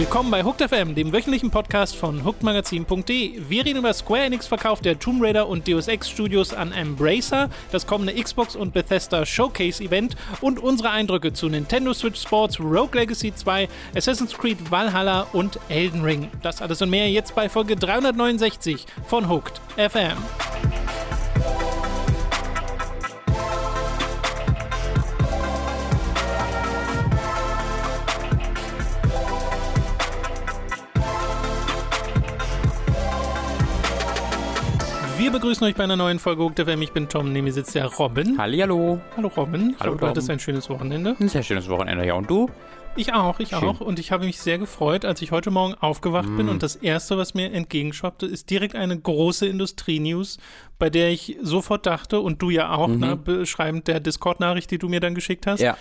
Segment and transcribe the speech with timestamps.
[0.00, 3.42] Willkommen bei Hooked FM, dem wöchentlichen Podcast von hookedmagazin.de.
[3.50, 7.50] Wir reden über Square Enix Verkauf der Tomb Raider und Deus Ex Studios an Embracer,
[7.70, 12.98] das kommende Xbox und Bethesda Showcase Event und unsere Eindrücke zu Nintendo Switch Sports, Rogue
[12.98, 16.30] Legacy 2, Assassin's Creed Valhalla und Elden Ring.
[16.40, 20.16] Das alles und mehr jetzt bei Folge 369 von Hooked FM.
[35.30, 36.82] Wir begrüßen euch bei einer neuen Folge Hooked FM.
[36.82, 38.36] Ich bin Tom, neben mir sitzt der Robin.
[38.36, 39.00] Hallihallo.
[39.16, 39.60] Hallo Robin.
[39.60, 41.14] Hallo, ich hoffe, du hattest ein schönes Wochenende.
[41.20, 42.14] Ein sehr schönes Wochenende, ja.
[42.14, 42.50] Und du?
[42.96, 43.58] Ich auch, ich Schön.
[43.60, 43.80] auch.
[43.80, 46.50] Und ich habe mich sehr gefreut, als ich heute Morgen aufgewacht bin Mm.
[46.50, 50.38] und das erste, was mir entgegenschwappte, ist direkt eine große Industrie-News,
[50.78, 54.88] bei der ich sofort dachte, und du ja auch, ne, beschreibend der Discord-Nachricht, die du
[54.88, 55.66] mir dann geschickt hast, Mhm.
[55.66, 55.76] Ja.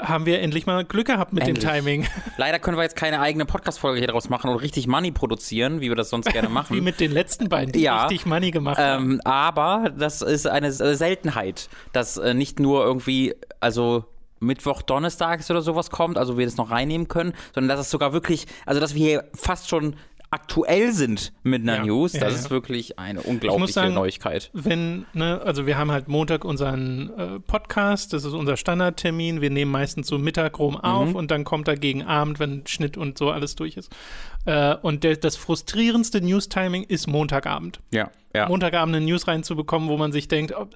[0.00, 1.62] haben wir endlich mal Glück gehabt mit Endlich.
[1.66, 2.06] dem Timing.
[2.38, 5.88] Leider können wir jetzt keine eigene Podcast-Folge hier draus machen und richtig Money produzieren, wie
[5.90, 6.82] wir das sonst gerne Wie machen.
[6.82, 8.04] mit den letzten beiden, die Ja.
[8.06, 9.14] richtig Money gemacht haben.
[9.14, 14.04] ähm, aber das ist eine Seltenheit, dass äh, nicht nur irgendwie, also
[14.42, 18.12] Mittwoch, Donnerstags oder sowas kommt, also wir das noch reinnehmen können, sondern dass es sogar
[18.12, 19.96] wirklich, also dass wir hier fast schon
[20.30, 21.84] aktuell sind mit einer Ja.
[21.84, 22.28] News, das ja.
[22.28, 24.48] ist wirklich eine unglaubliche sagen, Neuigkeit.
[24.54, 29.42] wenn, ne, also wir haben halt Montag unseren äh, Podcast, das ist unser Standardtermin.
[29.42, 31.16] Wir nehmen meistens so Mittag rum auf Mhm.
[31.16, 33.92] und dann kommt er gegen Abend, wenn Schnitt und so alles durch ist.
[34.46, 37.80] Äh, und der, das frustrierendste News-Timing ist Montagabend.
[37.92, 38.48] Ja, ja.
[38.48, 40.66] Montagabend eine News reinzubekommen, wo man sich denkt, oh,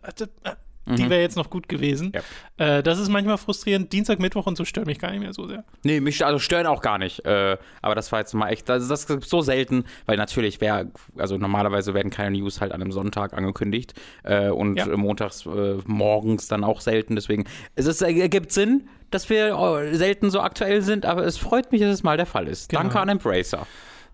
[0.87, 2.09] äh, äh, die wäre jetzt noch gut gewesen.
[2.09, 2.13] Mhm.
[2.59, 2.79] Ja.
[2.79, 3.93] Äh, das ist manchmal frustrierend.
[3.93, 5.65] Dienstag, Mittwoch und so stört mich gar nicht mehr so sehr.
[5.85, 7.25] Nee, mich also stören auch gar nicht.
[7.25, 10.91] Äh, aber das war jetzt mal echt, also das ist so selten, weil natürlich wäre,
[11.17, 14.87] also normalerweise werden keine News halt an einem Sonntag angekündigt äh, und Ja.
[14.87, 17.15] äh, montags äh, morgens dann auch selten.
[17.17, 21.73] Deswegen, es ist, ergibt Sinn, dass wir äh, selten so aktuell sind, aber es freut
[21.73, 22.69] mich, dass es mal der Fall ist.
[22.71, 22.83] Genau.
[22.83, 23.67] Danke an Embracer.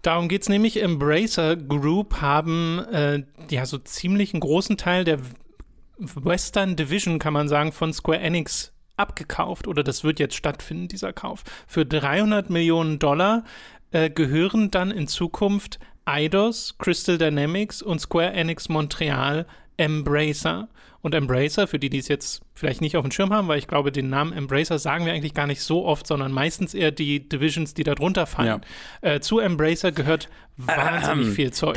[0.03, 0.83] Darum geht's nämlich.
[0.83, 5.21] Embracer Group haben äh, ja so ziemlich einen großen Teil der
[6.15, 11.13] Western Division, kann man sagen, von Square Enix abgekauft oder das wird jetzt stattfinden, dieser
[11.13, 11.43] Kauf.
[11.67, 13.45] Für 300 Millionen Dollar
[13.91, 19.47] äh, gehören dann in Zukunft Eidos, Crystal Dynamics und Square Enix Montreal
[19.77, 20.69] Embracer.
[21.01, 23.67] Und Embracer, für die, die es jetzt vielleicht nicht auf dem Schirm haben, weil ich
[23.67, 27.29] glaube, den Namen Embracer sagen wir eigentlich gar nicht so oft, sondern meistens eher die
[27.29, 28.49] Divisions, die da drunter fallen.
[29.01, 31.75] Äh, zu Embracer gehört wahnsinnig viel Zeug.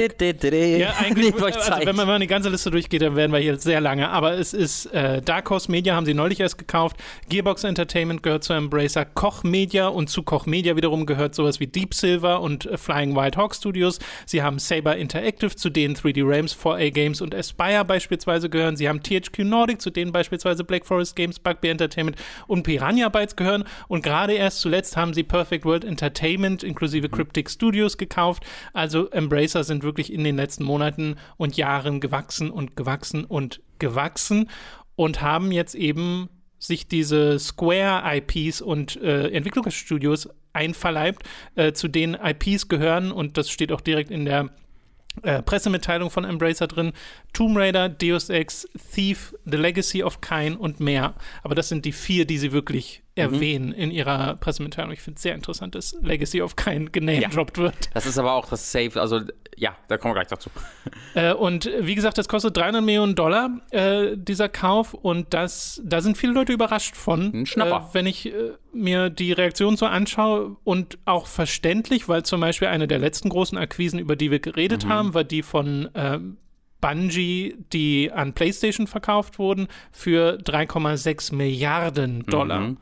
[0.80, 1.86] Ja, eigentlich, Nehmt euch also Zeit.
[1.86, 4.10] wenn man mal die ganze Liste durchgeht, dann werden wir hier sehr lange.
[4.10, 6.98] Aber es ist äh, Dark Horse Media, haben sie neulich erst gekauft.
[7.30, 9.06] Gearbox Entertainment gehört zu Embracer.
[9.06, 13.16] Koch Media und zu Koch Media wiederum gehört sowas wie Deep Silver und äh, Flying
[13.16, 14.00] Wild Hawk Studios.
[14.26, 18.76] Sie haben Saber Interactive, zu denen 3D Realms, 4A Games und Aspire beispielsweise gehören.
[18.76, 22.18] Sie haben THQ Nordic, zu denen beispielsweise Black Forest Games, Bugbear Entertainment
[22.48, 23.64] und Piranha Bytes gehören.
[23.88, 28.44] Und gerade erst zuletzt haben sie Perfect World Entertainment inklusive Cryptic Studios gekauft.
[28.74, 34.50] Also Embracer sind wirklich in den letzten Monaten und Jahren gewachsen und gewachsen und gewachsen
[34.96, 41.24] und haben jetzt eben sich diese Square-IPs und äh, Entwicklungsstudios einverleibt,
[41.56, 44.50] äh, zu denen IPs gehören und das steht auch direkt in der
[45.24, 46.94] äh, Pressemitteilung von Embracer drin.
[47.34, 51.16] Tomb Raider, Deus Ex, Thief, The Legacy of Kain und mehr.
[51.44, 54.92] Aber das sind die vier, die sie wirklich erwähnen in ihrer Pressemitteilung.
[54.92, 57.76] Ich finde es sehr interessant, dass Legacy of Kain genamedroppt wird.
[57.94, 59.22] Das ist aber auch das Safe, also
[59.58, 60.50] ja, da kommen wir gleich dazu.
[61.16, 64.94] Äh, und wie gesagt, das kostet 300 Millionen Dollar, äh, dieser Kauf.
[64.94, 67.34] Und das, da sind viele Leute überrascht von.
[67.34, 67.88] Ein Schnapper.
[67.90, 72.68] Äh, wenn ich äh, mir die Reaktion so anschaue und auch verständlich, weil zum Beispiel
[72.68, 74.90] eine der letzten großen Akquisen, über die wir geredet Mhm.
[74.90, 76.36] haben, war die von ähm,
[76.82, 82.60] Bungie, die an PlayStation verkauft wurden, für 3,6 Milliarden Dollar.
[82.60, 82.78] Mhm.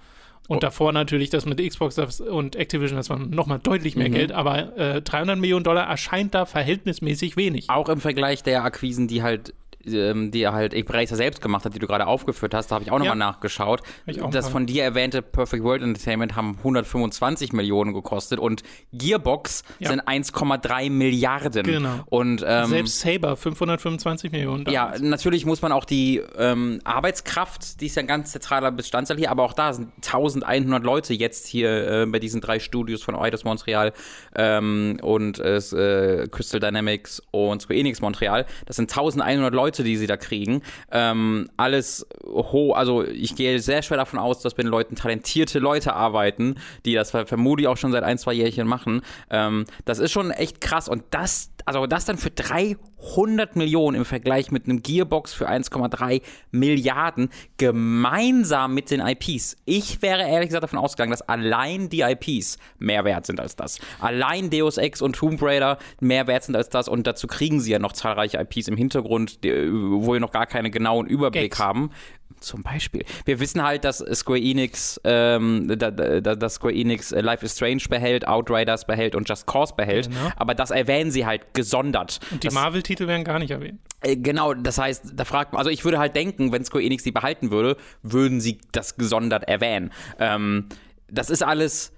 [0.48, 4.02] Und davor natürlich das mit Xbox und Activision, das war nochmal deutlich Mhm.
[4.02, 7.70] mehr Geld, aber äh, 300 Millionen Dollar erscheint da verhältnismäßig wenig.
[7.70, 9.54] Auch im Vergleich der Akquisen, die halt
[9.86, 12.84] ähm, die er halt Embracer selbst gemacht hat, die du gerade aufgeführt hast, da habe
[12.86, 13.26] ich auch nochmal Ja.
[13.32, 13.82] nachgeschaut.
[14.22, 18.64] auch das von dir erwähnte Perfect World Entertainment haben 125 Millionen gekostet und
[18.94, 19.90] Gearbox Ja.
[19.90, 21.64] sind 1,3 Milliarden.
[21.66, 22.00] Genau.
[22.08, 24.66] Und ähm, Selbst Saber 525 Millionen.
[24.70, 25.02] ja, damals.
[25.02, 29.32] natürlich muss man auch die ähm, Arbeitskraft, die ist ja ein ganz zentraler Bestandteil hier,
[29.32, 33.44] aber auch da sind 1100 Leute jetzt hier äh, bei diesen drei Studios von Eidos
[33.44, 33.94] Montreal
[34.36, 38.46] ähm, und äh, äh, Crystal Dynamics und Square Enix Montreal.
[38.66, 40.62] Das sind 1100 Leute, die sie da kriegen.
[40.92, 45.58] Ähm, alles hoch, also ich gehe sehr schwer davon aus, dass bei den Leuten talentierte
[45.58, 49.02] Leute arbeiten, die das ver- vermutlich auch schon seit ein, zwei Jährchen machen.
[49.32, 54.06] Ähm, das ist schon echt krass und das also das dann für 300 Millionen im
[54.06, 56.22] Vergleich mit einem Gearbox für 1,3
[56.52, 59.58] Milliarden gemeinsam mit den IPs.
[59.66, 63.80] Ich wäre ehrlich gesagt davon ausgegangen, dass allein die IPs mehr wert sind als das.
[64.00, 67.72] Allein Deus Ex und Tomb Raider mehr wert sind als das und dazu kriegen sie
[67.72, 71.60] ja noch zahlreiche IPs im Hintergrund, wo wir noch gar keinen genauen Überblick Gags.
[71.60, 71.92] haben.
[72.40, 73.06] Zum Beispiel.
[73.24, 77.56] Wir wissen halt, dass Square Enix, ähm, da, da, dass Square Enix äh, Life is
[77.56, 80.10] Strange behält, Outriders behält und Just Cause behält.
[80.10, 80.30] Genau.
[80.36, 82.20] Aber das erwähnen sie halt gesondert.
[82.32, 83.80] Und die Marvel-Titel werden gar nicht erwähnt.
[84.02, 87.04] Äh, genau, das heißt, da fragt man, also ich würde halt denken, wenn Square Enix
[87.04, 89.94] die behalten würde, würden sie das gesondert erwähnen.
[90.20, 90.68] Ähm,
[91.10, 91.94] das ist alles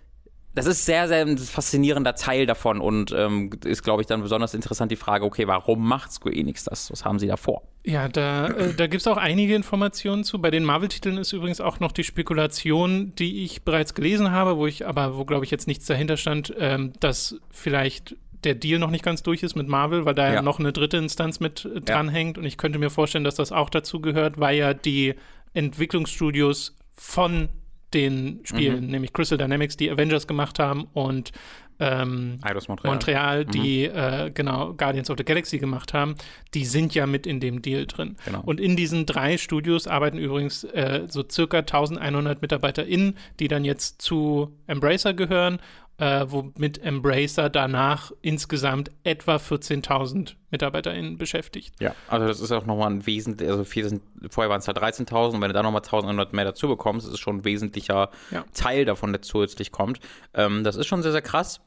[0.56, 4.54] das ist sehr, sehr ein faszinierender Teil davon und ähm, ist, glaube ich, dann besonders
[4.54, 6.90] interessant die Frage, okay, warum macht Square Enix das?
[6.90, 7.64] Was haben sie da vor?
[7.84, 10.40] Ja, da, äh, da gibt es auch einige Informationen zu.
[10.40, 14.66] Bei den Marvel-Titeln ist übrigens auch noch die Spekulation, die ich bereits gelesen habe, wo
[14.66, 18.16] ich aber, wo, glaube ich, jetzt nichts dahinter stand, ähm, dass vielleicht
[18.46, 20.98] der Deal noch nicht ganz durch ist mit Marvel, weil da ja, noch eine dritte
[20.98, 22.38] Instanz mit äh, dranhängt.
[22.38, 22.42] Ja.
[22.42, 25.16] Und ich könnte mir vorstellen, dass das auch dazu gehört, weil ja die
[25.54, 27.50] Entwicklungsstudios von
[27.96, 28.92] den Spielen, mhm.
[28.92, 31.32] nämlich Crystal Dynamics, die Avengers gemacht haben und
[31.80, 32.92] ähm, Montreal.
[32.94, 33.98] Montreal, die mhm.
[33.98, 36.16] äh, genau Guardians of the Galaxy gemacht haben,
[36.54, 38.16] die sind ja mit in dem Deal drin.
[38.26, 38.42] Genau.
[38.46, 44.02] Und in diesen drei Studios arbeiten übrigens äh, so circa 1100 MitarbeiterInnen, die dann jetzt
[44.02, 45.60] zu Embracer gehören
[45.98, 51.74] äh, womit Embracer danach insgesamt etwa 14.000 MitarbeiterInnen beschäftigt.
[51.80, 55.36] Ja, also das ist auch nochmal ein wesentlich, also sind, vorher waren es ja 13.000
[55.36, 58.44] und wenn du da nochmal 1.100 mehr dazu bekommst, ist es schon ein wesentlicher ja.
[58.54, 60.00] Teil davon, der zusätzlich kommt.
[60.34, 61.62] Ähm, das ist schon sehr, sehr krass.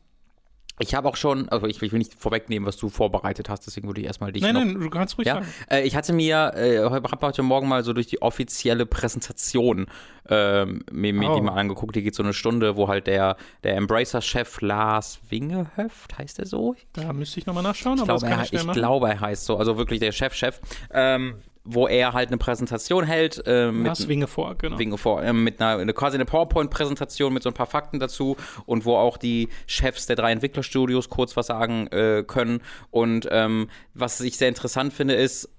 [0.79, 3.89] Ich habe auch schon, also ich, ich, will nicht vorwegnehmen, was du vorbereitet hast, deswegen
[3.89, 4.43] würde ich erstmal dich.
[4.43, 5.35] Nein, noch, nein, du kannst ruhig ja?
[5.35, 5.47] sagen.
[5.71, 9.87] Äh, ich hatte mir, äh, habe heute Morgen mal so durch die offizielle Präsentation
[10.29, 11.37] äh, mir, mir oh.
[11.37, 11.97] die mal angeguckt.
[11.97, 16.77] Die geht so eine Stunde, wo halt der, der Embracer-Chef Lars Wingehöft, heißt er so?
[16.93, 19.57] Da müsste ich nochmal nachschauen, ich aber glaube, er, ich, ich glaube, er heißt so,
[19.57, 20.61] also wirklich der Chef-Chef.
[20.93, 21.37] Ähm,
[21.71, 23.43] wo er halt eine Präsentation hält.
[23.47, 24.79] Äh, mit das Winge vor, genau.
[24.79, 28.37] Winge vor, äh, mit einer, eine, quasi eine PowerPoint-Präsentation mit so ein paar Fakten dazu
[28.65, 32.63] und wo auch die Chefs der drei Entwicklerstudios kurz was sagen äh, können.
[32.91, 35.51] Und ähm, was ich sehr interessant finde, ist,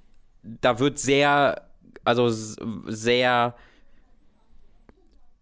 [0.42, 1.62] da wird sehr,
[2.04, 3.56] also sehr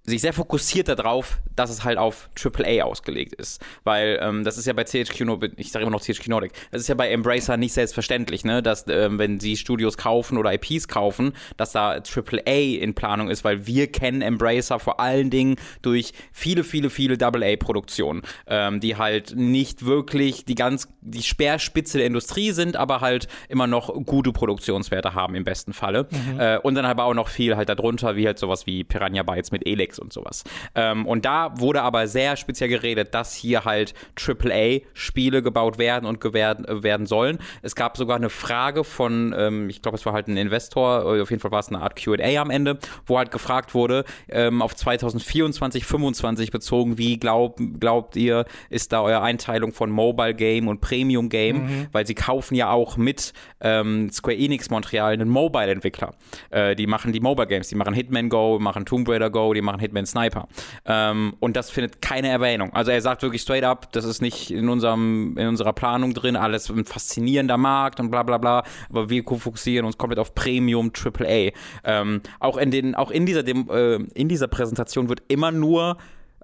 [0.08, 3.62] sich sehr fokussiert darauf, dass es halt auf AAA ausgelegt ist.
[3.84, 6.82] Weil ähm, das ist ja bei THQ Nordic, ich sage immer noch THQ Nordic, das
[6.82, 8.64] ist ja bei Embracer nicht selbstverständlich, ne?
[8.64, 13.44] dass ähm, wenn sie Studios kaufen oder IPs kaufen, dass da AAA in Planung ist,
[13.44, 19.36] weil wir kennen Embracer vor allen Dingen durch viele, viele, viele AA-Produktionen, ähm, die halt
[19.36, 25.16] nicht wirklich die ganz, die Speerspitze der Industrie sind, aber halt immer noch gute Produktionswerte
[25.16, 26.08] haben im besten Falle.
[26.12, 26.40] Mhm.
[26.40, 29.52] Äh, und dann aber auch noch viel halt darunter, wie halt sowas wie Piranha Bytes
[29.52, 30.44] mit Elix und sowas.
[30.76, 36.22] Ähm, und da wurde aber sehr speziell geredet, dass hier halt AAA-Spiele gebaut werden und
[36.22, 37.40] gewähren, äh, werden sollen.
[37.62, 41.30] Es gab sogar eine Frage von, ähm, ich glaube, es war halt ein Investor, auf
[41.30, 44.76] jeden Fall war es eine Art QA am Ende, wo halt gefragt wurde, ähm, auf
[44.76, 50.82] 2024, 2025 bezogen, wie glaub, glaubt ihr, ist da eure Einteilung von Mobile Game und
[50.82, 51.58] Premium Game?
[51.58, 51.88] Mhm.
[51.92, 56.14] Weil sie kaufen ja auch mit ähm, Square Enix Montreal einen Mobile-Entwickler.
[56.50, 59.62] Äh, die machen die Mobile Games, die machen Hitman Go, machen Tomb Raider Go, die
[59.62, 60.48] machen Hitman Sniper.
[60.86, 62.74] Ähm, und das findet keine Erwähnung.
[62.74, 66.36] Also er sagt wirklich straight up, das ist nicht in unserem, in unserer Planung drin,
[66.36, 70.92] alles ein faszinierender Markt und bla bla bla, aber wir fokussieren uns komplett auf Premium
[70.92, 71.52] AAA.
[71.84, 75.98] Ähm, auch in den, auch in dieser, dem, äh, in dieser Präsentation wird immer nur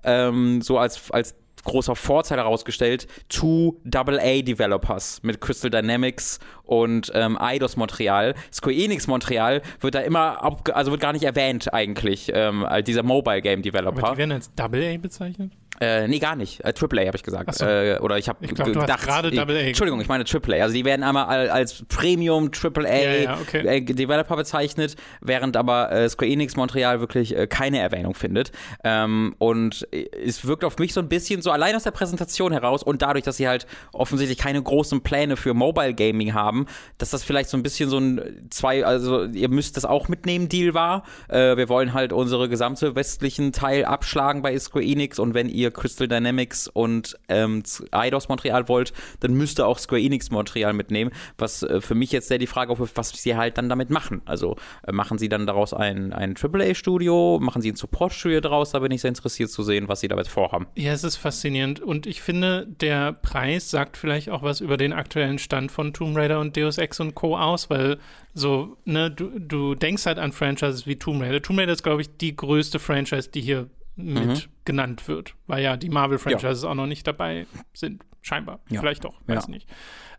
[0.04, 6.40] ähm, so als, als großer Vorteil herausgestellt, two AA-Developers mit Crystal Dynamics
[6.82, 8.36] und ähm, Eidos Montreal.
[8.52, 13.04] Square Enix Montreal wird da immer, also wird gar nicht erwähnt eigentlich, ähm, als dieser
[13.04, 14.04] Mobile Game Developer.
[14.04, 15.52] Aber die werden als AA bezeichnet?
[15.80, 16.64] Äh, nee, gar nicht.
[16.64, 17.54] Äh, AAA habe ich gesagt.
[17.56, 17.66] So.
[17.66, 19.02] Äh, oder ich habe gedacht.
[19.02, 19.60] gerade Double A.
[19.60, 20.62] Entschuldigung, ich meine AAA.
[20.62, 23.66] Also die werden einmal als Premium AAA ja, ja, okay.
[23.66, 28.52] äh, Developer bezeichnet, während aber äh, Square Enix Montreal wirklich äh, keine Erwähnung findet.
[28.84, 32.84] Ähm, und es wirkt auf mich so ein bisschen so allein aus der Präsentation heraus
[32.84, 36.63] und dadurch, dass sie halt offensichtlich keine großen Pläne für Mobile Gaming haben,
[36.98, 40.50] dass das vielleicht so ein bisschen so ein zwei, also ihr müsst das auch mitnehmen
[40.50, 41.04] Deal war.
[41.28, 45.72] Äh, wir wollen halt unsere gesamte westlichen Teil abschlagen bei Square Enix und wenn ihr
[45.72, 51.12] Crystal Dynamics und ähm, Eidos Montreal wollt, dann müsst ihr auch Square Enix Montreal mitnehmen.
[51.38, 54.22] Was äh, für mich jetzt sehr die Frage aufwirft, was sie halt dann damit machen.
[54.26, 54.56] Also
[54.86, 58.72] äh, machen sie dann daraus ein, ein AAA-Studio, machen sie ein Support-Studio daraus?
[58.72, 60.68] Da bin ich sehr interessiert zu sehen, was sie damit vorhaben.
[60.76, 64.94] Ja, es ist faszinierend und ich finde, der Preis sagt vielleicht auch was über den
[64.94, 67.36] aktuellen Stand von Tomb Raider und Deus Ex und Co.
[67.38, 67.98] aus, weil
[68.36, 71.42] so, ne, du, du denkst halt an Franchises wie Tomb Raider.
[71.42, 74.42] Tomb Raider ist, glaube ich, die größte Franchise, die hier mit Mhm.
[74.66, 78.04] genannt wird, weil ja die Marvel-Franchises auch noch nicht dabei sind.
[78.22, 78.60] Scheinbar.
[78.70, 78.80] Ja.
[78.80, 79.50] Vielleicht doch, weiß Ja.
[79.52, 79.70] nicht.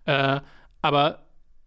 [0.05, 0.41] Äh,
[0.83, 1.21] aber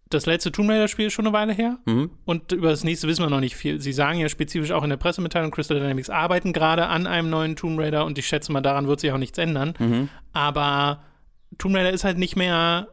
[0.08, 1.76] das letzte Tomb Raider-Spiel ist schon eine Weile her.
[1.84, 2.10] Mhm.
[2.24, 3.78] Und über das nächste wissen wir noch nicht viel.
[3.80, 7.56] Sie sagen ja spezifisch auch in der Pressemitteilung, Crystal Dynamics arbeiten gerade an einem neuen
[7.56, 9.74] Tomb Raider und ich schätze mal, daran wird sich auch nichts ändern.
[9.78, 10.08] Mhm.
[10.32, 11.02] Aber
[11.58, 12.88] Tomb Raider ist halt nicht mehr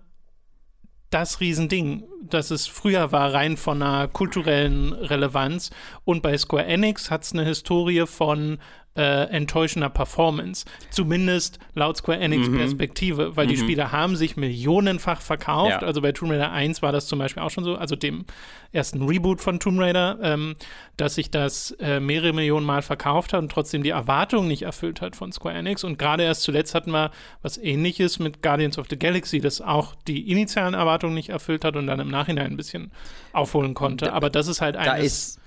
[1.10, 5.72] das Riesending, das es früher war, rein von einer kulturellen Relevanz.
[6.04, 8.60] Und bei Square Enix hat es eine Historie von
[8.96, 10.66] äh, enttäuschender Performance.
[10.90, 15.82] Zumindest laut Square Enix Perspektive, weil die Spiele haben sich millionenfach verkauft.
[15.82, 15.88] Ja.
[15.88, 18.26] Also bei Tomb Raider 1 war das zum Beispiel auch schon so, also dem
[18.72, 20.56] ersten Reboot von Tomb Raider, ähm,
[20.98, 25.02] dass sich das äh, mehrere Millionen Mal verkauft hat und trotzdem die Erwartungen nicht erfüllt
[25.02, 25.84] hat von Square Enix.
[25.84, 27.12] Und gerade erst zuletzt hatten wir
[27.42, 31.76] was ähnliches mit Guardians of the Galaxy, das auch die initialen Erwartungen nicht erfüllt hat
[31.76, 32.92] und dann im Nachhinein ein bisschen
[33.34, 34.14] aufholen konnte.
[34.14, 35.40] Aber das ist halt Da eines, ist,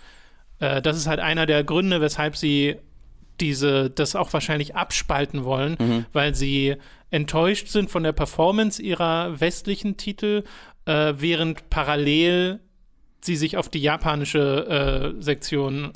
[0.60, 2.76] äh, das ist halt einer der Gründe, weshalb sie
[3.40, 6.06] diese, das auch wahrscheinlich abspalten wollen, Mhm.
[6.12, 6.76] weil sie
[7.10, 10.44] enttäuscht sind von der Performance ihrer westlichen Titel,
[10.86, 12.60] äh, während parallel
[13.20, 15.92] sie sich auf die japanische äh, Sektion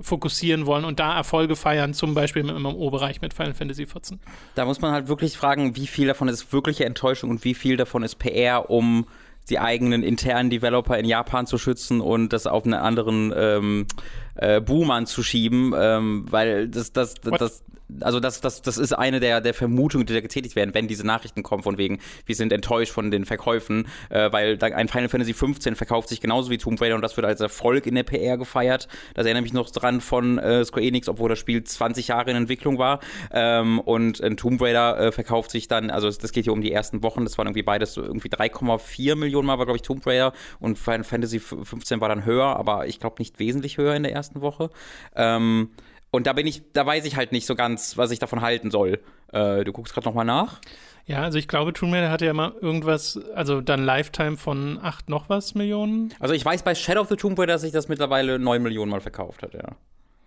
[0.00, 4.18] fokussieren wollen und da Erfolge feiern, zum Beispiel im MMO-Bereich mit Final Fantasy XIV.
[4.54, 7.76] da muss man halt wirklich fragen, wie viel davon ist wirkliche Enttäuschung und wie viel
[7.76, 9.06] davon ist PR, um
[9.50, 13.86] die eigenen internen Developer in Japan zu schützen und das auf einen anderen ähm,
[14.34, 17.64] äh, Boom anzuschieben, ähm, weil das, das, das, das
[18.00, 21.06] also das, das, das ist eine der, der Vermutungen, die da getätigt werden, wenn diese
[21.06, 25.08] Nachrichten kommen von wegen, wir sind enttäuscht von den Verkäufen, äh, weil da ein Final
[25.08, 28.02] Fantasy 15 verkauft sich genauso wie Tomb Raider und das wird als Erfolg in der
[28.02, 28.88] PR gefeiert.
[29.14, 32.36] Das erinnert mich noch dran von äh, Square Enix, obwohl das Spiel 20 Jahre in
[32.36, 33.00] Entwicklung war.
[33.32, 36.72] Ähm, und ein Tomb Raider äh, verkauft sich dann, also das, geht hier um die
[36.72, 40.32] ersten Wochen, das waren irgendwie beides irgendwie 3,4 Millionen Mal war, glaube ich, Tomb Raider
[40.60, 44.12] und Final Fantasy 15 war dann höher, aber ich glaube nicht wesentlich höher in der
[44.12, 44.70] ersten Woche.
[45.14, 45.70] Ähm,
[46.12, 48.70] und da bin ich, da weiß ich halt nicht so ganz, was ich davon halten
[48.70, 49.00] soll.
[49.32, 50.60] Äh, du guckst gerade nochmal nach.
[51.06, 55.08] Ja, also ich glaube, Tomb Raider hatte ja mal irgendwas, also dann Lifetime von acht
[55.08, 56.14] noch was Millionen.
[56.20, 58.90] Also ich weiß bei Shadow of the Tomb Raider, dass sich das mittlerweile 9 Millionen
[58.90, 59.74] Mal verkauft hat, ja.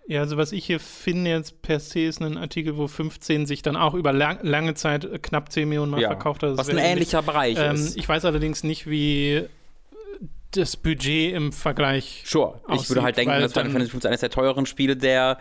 [0.07, 3.63] Ja, also was ich hier finde jetzt per se ist ein Artikel, wo 15 sich
[3.63, 6.09] dann auch über lang, lange Zeit äh, knapp 10 Millionen Mal ja.
[6.09, 6.51] verkauft hat.
[6.51, 7.95] Das Was ein ähnlicher Bereich Ähm, ist.
[7.95, 9.45] ich weiß allerdings nicht, wie
[10.51, 12.23] das Budget im Vergleich.
[12.25, 12.59] Sure.
[12.67, 15.37] Ich aussieht, würde halt denken, dass Final Fantasy 15 eines der teuren Spiele der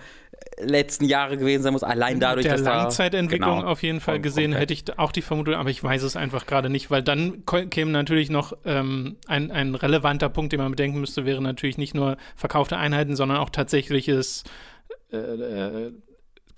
[0.61, 3.69] letzten Jahre gewesen sein muss, allein dadurch, der dass da- Langzeitentwicklung Genau.
[3.69, 4.71] auf jeden Fall gesehen, komplett.
[4.71, 7.91] hätte ich auch die Vermutung, aber ich weiß es einfach gerade nicht, weil dann käme
[7.91, 12.17] natürlich noch ähm, ein, ein relevanter Punkt, den man bedenken müsste, wäre natürlich nicht nur
[12.37, 14.45] verkaufte Einheiten, sondern auch tatsächliches
[15.13, 15.93] äh, äh,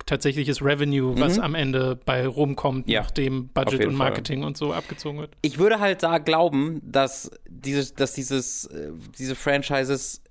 [0.05, 1.43] tatsächliches Revenue, was Mhm.
[1.43, 4.07] am Ende bei rumkommt, Ja, nachdem Budget und Fall.
[4.09, 5.31] Marketing und so abgezogen wird.
[5.41, 10.21] ich würde halt da glauben, dass dieses, dass dieses, äh, diese Franchises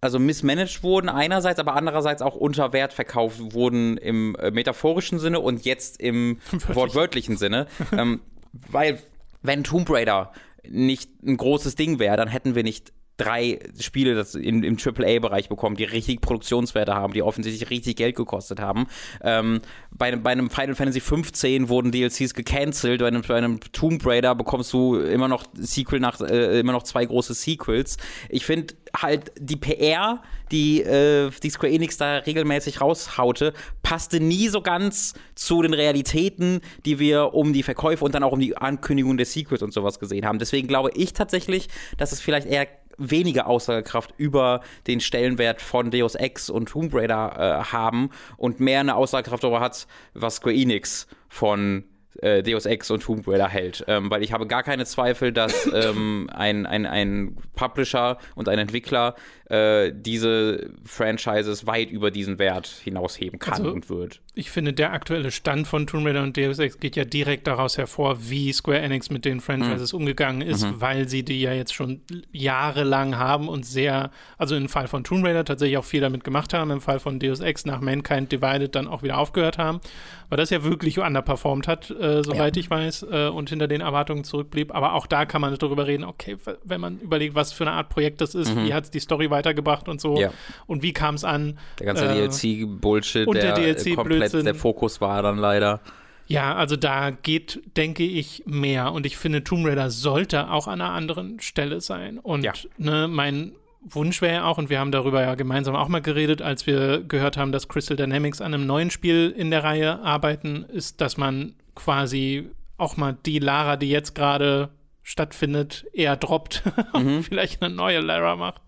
[0.00, 5.40] also mismanaged wurden einerseits, aber andererseits auch unter Wert verkauft wurden im äh, metaphorischen Sinne
[5.40, 6.38] und jetzt im
[6.72, 7.66] wortwörtlichen Sinne.
[7.92, 8.20] ähm,
[8.52, 9.00] weil
[9.42, 10.32] wenn Tomb Raider
[10.68, 15.48] nicht ein großes Ding wäre, dann hätten wir nicht drei Spiele das in, im AAA-Bereich
[15.50, 18.86] bekommen, die richtig Produktionswerte haben, die offensichtlich richtig Geld gekostet haben.
[19.22, 19.60] Ähm,
[19.90, 24.06] bei, einem- bei einem Final Fantasy 15 wurden DLCs gecancelt, bei einem, bei einem Tomb
[24.06, 27.96] Raider bekommst du immer noch Sequel nach, äh, immer noch zwei große Sequels.
[28.30, 34.48] Ich finde halt die PR, die, äh, die Square Enix da regelmäßig raushaute, passte nie
[34.48, 38.56] so ganz zu den Realitäten, die wir um die Verkäufe und dann auch um die
[38.56, 40.38] Ankündigung der Sequels und sowas gesehen haben.
[40.38, 42.66] Deswegen glaube ich tatsächlich, dass es vielleicht eher
[42.98, 48.80] weniger Aussagekraft über den Stellenwert von Deus Ex und Tomb Raider äh, haben und mehr
[48.80, 51.84] eine Aussagekraft darüber hat, was Square Enix von
[52.20, 53.84] äh, Deus Ex und Tomb Raider hält.
[53.88, 58.58] Ähm, weil ich habe gar keine Zweifel, dass ähm, ein, ein, ein Publisher und ein
[58.58, 59.14] Entwickler
[59.50, 64.20] äh, diese Franchises weit über diesen Wert hinausheben kann Also- und wird.
[64.34, 67.76] Ich finde, der aktuelle Stand von Tomb Raider und Deus Ex geht ja direkt daraus
[67.76, 70.00] hervor, wie Square Enix mit den Franchises Mhm.
[70.00, 74.86] umgegangen ist, weil sie die ja jetzt schon jahrelang haben und sehr, also im Fall
[74.88, 77.80] von Tomb Raider tatsächlich auch viel damit gemacht haben, im Fall von Deus Ex nach
[77.80, 79.80] Mankind Divided dann auch wieder aufgehört haben,
[80.28, 84.24] weil das ja wirklich underperformed hat, äh, soweit ich weiß, äh, und hinter den Erwartungen
[84.24, 84.74] zurückblieb.
[84.74, 87.88] Aber auch da kann man darüber reden, okay, wenn man überlegt, was für eine Art
[87.88, 90.20] Projekt das ist, wie hat es die Story weitergebracht und so Mhm.
[90.20, 90.30] Ja.
[90.66, 91.58] und wie kam es an.
[91.78, 94.44] Der ganze Äh, DLC-Bullshit, und der der, DLC komplett Blödsinn.
[94.44, 95.80] der Fokus war dann leider.
[96.26, 98.92] Ja, also da geht, denke ich, mehr.
[98.92, 102.18] Und ich finde, Tomb Raider sollte auch an einer anderen Stelle sein.
[102.18, 102.52] Und Ja.
[102.76, 106.42] ne, mein Wunsch wäre ja auch, und wir haben darüber ja gemeinsam auch mal geredet,
[106.42, 110.64] als wir gehört haben, dass Crystal Dynamics an einem neuen Spiel in der Reihe arbeiten,
[110.64, 114.70] ist, dass man quasi auch mal die Lara, die jetzt gerade
[115.02, 118.62] stattfindet, eher droppt und vielleicht eine neue Lara macht.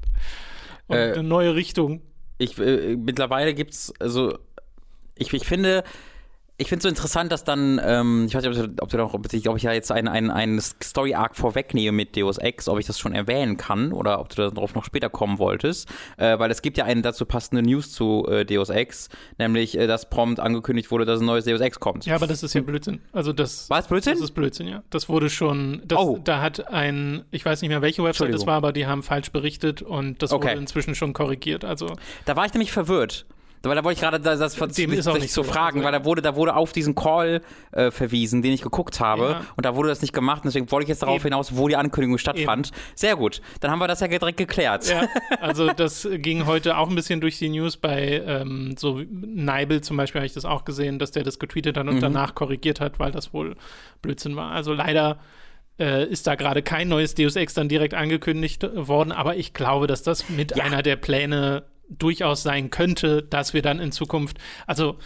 [0.87, 2.02] Und Äh, eine neue Richtung.
[2.38, 4.38] Ich, äh, mittlerweile gibt's also
[5.21, 5.85] ich, ich finde,
[6.61, 9.33] ich finde es so interessant, dass dann, ähm, ich weiß nicht, ob, ob, noch, ob,
[9.33, 12.99] ich, ob ich ja jetzt einen ein Story-Arc vorwegnehme mit Deus Ex, ob ich das
[12.99, 15.88] schon erwähnen kann oder ob du darauf noch später kommen wolltest,
[16.19, 19.87] äh, weil es gibt ja eine dazu passende News zu äh, Deus Ex, nämlich, äh,
[19.87, 22.05] dass prompt angekündigt wurde, dass ein neues Deus Ex kommt.
[22.05, 23.00] Ja, aber das ist ja Blödsinn.
[23.12, 24.12] Also das, War es Blödsinn?
[24.12, 24.83] Das ist Blödsinn, ja.
[24.90, 26.19] Das wurde schon, das, Oh.
[26.23, 29.31] da hat ein, ich weiß nicht mehr, welche Website das war, aber die haben falsch
[29.33, 30.49] berichtet und das Okay.
[30.50, 31.64] wurde inzwischen schon korrigiert.
[31.64, 31.87] Also
[32.26, 33.25] Da war ich nämlich verwirrt.
[33.62, 35.43] Weil da wollte ich gerade das, das, Dem nicht zu so.
[35.43, 39.23] fragen, weil da wurde, da wurde auf diesen Call äh, verwiesen, den ich geguckt habe,
[39.23, 39.40] Ja.
[39.57, 40.43] und da wurde das nicht gemacht.
[40.45, 41.25] Deswegen wollte ich jetzt darauf Eben.
[41.25, 42.71] hinaus, wo die Ankündigung stattfand.
[42.95, 43.43] Sehr gut.
[43.61, 44.88] Dann haben wir das ja direkt geklärt.
[44.88, 45.07] Ja,
[45.40, 49.97] also das ging heute auch ein bisschen durch die News bei ähm, so Neibel zum
[49.97, 52.00] Beispiel habe ich das auch gesehen, dass der das getweetet hat und Mhm.
[52.00, 53.57] danach korrigiert hat, weil das wohl
[54.00, 54.52] Blödsinn war.
[54.52, 55.19] Also leider
[55.79, 59.87] äh, ist da gerade kein neues Deus Ex dann direkt angekündigt worden, aber ich glaube,
[59.87, 60.64] dass das mit Ja.
[60.64, 64.97] einer der Pläne durchaus sein könnte, dass wir dann in Zukunft, also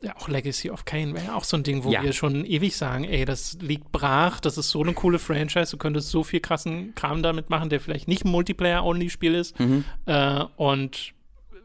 [0.00, 2.02] ja, auch Legacy of Kain wäre ja auch so ein Ding, wo Ja.
[2.02, 5.76] wir schon ewig sagen, ey, das liegt brach, das ist so eine coole Franchise, du
[5.78, 9.54] könntest so viel krassen Kram damit machen, der vielleicht nicht ein Multiplayer-Only-Spiel ist.
[10.06, 11.14] Äh, und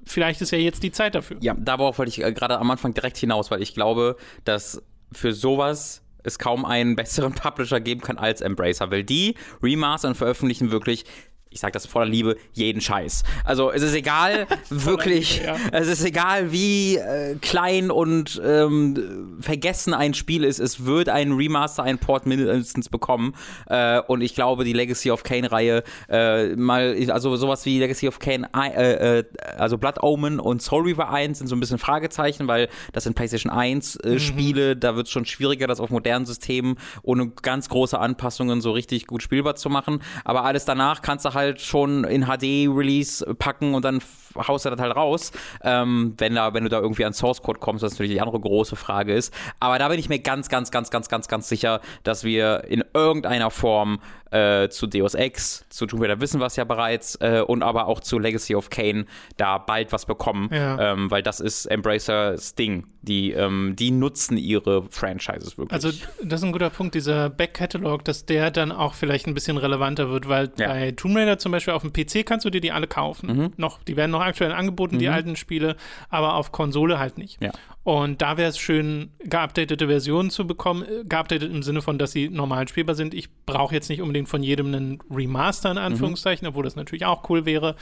[0.05, 1.35] vielleicht ist ja jetzt die Zeit dafür.
[1.41, 4.15] Ja, darauf wollte ich äh, gerade am Anfang direkt hinaus, weil ich glaube,
[4.45, 10.11] dass für sowas es kaum einen besseren Publisher geben kann als Embracer, weil die remastern
[10.11, 11.03] und veröffentlichen wirklich
[11.51, 13.23] ich sag das voller Liebe, jeden Scheiß.
[13.43, 15.55] Also es ist egal, wirklich, ja.
[15.71, 21.31] es ist egal, wie äh, klein und ähm, vergessen ein Spiel ist, es wird ein
[21.31, 23.33] Remaster, ein Port mindestens bekommen.
[23.65, 28.19] Äh, und ich glaube, die Legacy of Kane-Reihe, äh, mal, also sowas wie Legacy of
[28.19, 29.23] Kane, äh, äh,
[29.57, 33.15] also Blood Omen und Soul Reaver 1 sind so ein bisschen Fragezeichen, weil das sind
[33.15, 37.69] PlayStation 1 äh, Spiele, da wird es schon schwieriger, das auf modernen Systemen ohne ganz
[37.69, 40.03] große Anpassungen so richtig gut spielbar zu machen.
[40.23, 43.99] Aber alles danach kannst du halt schon in HD-Release packen und dann
[44.35, 45.31] haust du das halt raus.
[45.63, 48.39] Ähm, wenn, da, wenn du da irgendwie an Source Code kommst, was natürlich die andere
[48.39, 49.33] große Frage ist.
[49.59, 52.83] Aber da bin ich mir ganz, ganz, ganz, ganz, ganz, ganz sicher, dass wir in
[52.93, 53.99] irgendeiner Form
[54.31, 57.87] äh, zu Deus Ex, zu Tomb Raider wissen wir es ja bereits äh, und aber
[57.87, 59.05] auch zu Legacy of Kane
[59.37, 60.93] da bald was bekommen, Ja.
[60.93, 62.85] ähm, weil das ist Embracers Ding.
[63.01, 65.71] Die, ähm, die nutzen ihre Franchises wirklich.
[65.71, 65.89] Also,
[66.21, 70.09] das ist ein guter Punkt, dieser Back-Catalog, dass der dann auch vielleicht ein bisschen relevanter
[70.09, 70.67] wird, weil Ja.
[70.67, 73.35] bei Tomb Raider zum Beispiel auf dem PC kannst du dir die alle kaufen.
[73.37, 73.53] Mhm.
[73.55, 75.77] Noch, die werden noch aktuell angeboten, die alten Spiele,
[76.09, 77.41] aber auf Konsole halt nicht.
[77.41, 77.51] Ja.
[77.89, 80.83] Und da wäre es schön, geupdatete Versionen zu bekommen.
[80.83, 83.15] Äh, Geupdatet im Sinne von, dass sie normal spielbar sind.
[83.15, 87.27] Ich brauche jetzt nicht unbedingt von jedem einen Remaster in Anführungszeichen, obwohl das natürlich auch
[87.31, 87.75] cool wäre.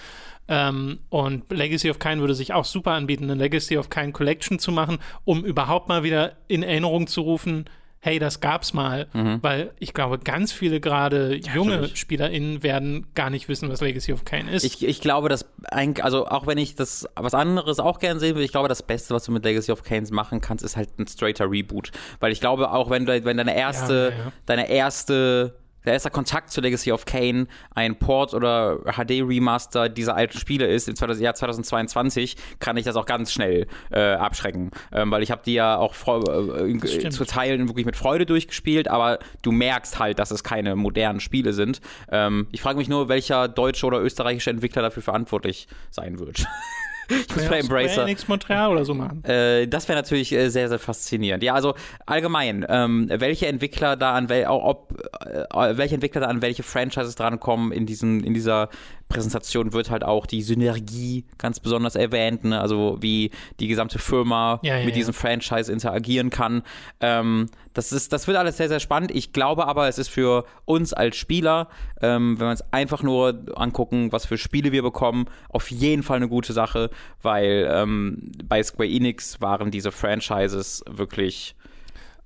[0.47, 4.59] Ähm, und Legacy of Kain würde sich auch super anbieten, eine Legacy of Kain Collection
[4.59, 7.65] zu machen, um überhaupt mal wieder in Erinnerung zu rufen,
[7.99, 9.07] hey, das gab's mal.
[9.41, 11.99] Weil ich glaube, ganz viele gerade junge natürlich.
[11.99, 14.63] SpielerInnen werden gar nicht wissen, was Legacy of Kain ist.
[14.63, 18.35] Ich, ich glaube, dass, ein, also auch wenn ich das was anderes auch gern sehen
[18.35, 20.97] will, ich glaube, das Beste, was du mit Legacy of Kanes machen kannst, ist halt
[20.99, 21.91] ein straighter Reboot.
[22.19, 24.31] Weil ich glaube, auch wenn, du, wenn deine erste, Ja, ja, ja.
[24.45, 25.55] deine erste,
[25.87, 30.87] der erste Kontakt zu Legacy of Kane ein Port oder HD-Remaster dieser alten Spiele ist,
[30.87, 34.71] im 2000 Jahr 2022, kann ich das auch ganz schnell äh, abschrecken.
[34.91, 39.19] Ähm, weil ich habe die ja auch äh, zu Teilen wirklich mit Freude durchgespielt, aber
[39.41, 41.81] du merkst halt, dass es keine modernen Spiele sind.
[42.11, 46.45] Ähm, ich frage mich nur, welcher deutsche oder österreichische Entwickler dafür verantwortlich sein wird.
[47.09, 48.03] ich muss bei Embracer.
[48.03, 49.23] Enix Montreal oder so machen.
[49.23, 51.43] Äh, das wäre natürlich äh, sehr, sehr faszinierend.
[51.43, 56.41] Ja, also allgemein, ähm, welche Entwickler da an wel ob, äh, welche Entwickler da an
[56.41, 58.69] welche Franchises drankommen in diesem, in dieser
[59.09, 62.59] Präsentation wird halt auch die Synergie ganz besonders erwähnt, ne?
[62.59, 64.95] also wie die gesamte Firma Ja, ja, mit ja.
[64.95, 66.63] diesem Franchise interagieren kann.
[66.99, 69.11] Ähm, das, ist, das wird alles sehr, sehr spannend.
[69.11, 71.69] Ich glaube aber, es ist für uns als Spieler,
[72.01, 76.17] ähm, wenn wir uns einfach nur angucken, was für Spiele wir bekommen, auf jeden Fall
[76.17, 76.89] eine gute Sache,
[77.21, 81.55] weil ähm, bei Square Enix waren diese Franchises wirklich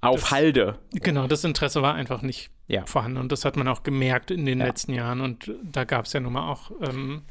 [0.02, 0.76] auf Das- Halde.
[0.94, 2.86] Genau, das Interesse war einfach nicht Ja.
[2.86, 4.66] vorhanden und das hat man auch gemerkt in den Ja.
[4.66, 7.22] letzten Jahren und da gab es ja nun mal auch, ähm,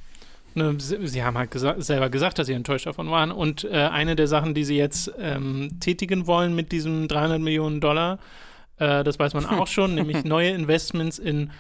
[0.55, 3.71] ne, sie, sie haben halt gesa selber gesagt, dass sie enttäuscht davon waren und äh,
[3.71, 8.19] eine der Sachen, die sie jetzt ähm, tätigen wollen mit diesem 300 Millionen Dollar,
[8.79, 11.51] äh, das weiß man auch schon, nämlich neue Investments in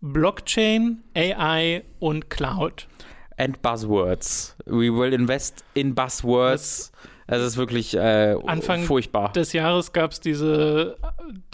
[0.00, 2.86] Blockchain, AI und Cloud.
[3.36, 4.54] And Buzzwords.
[4.66, 6.90] We will invest in Buzzwords.
[7.26, 9.32] Es ist wirklich äh, Anfang furchtbar.
[9.32, 10.96] des Jahres gab es diese,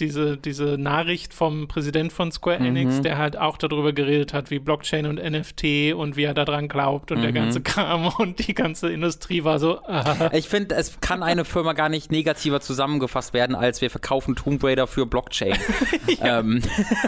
[0.00, 3.02] diese, diese Nachricht vom Präsident von Square Enix, Mhm.
[3.04, 7.12] der halt auch darüber geredet hat, wie Blockchain und NFT und wie er daran glaubt
[7.12, 7.22] und Mhm.
[7.22, 11.44] der ganze Kram und die ganze Industrie war so, äh, Ich finde, es kann eine
[11.44, 15.56] Firma gar nicht negativer zusammengefasst werden, als wir verkaufen Tomb Raider für Blockchain.
[16.22, 16.62] ähm,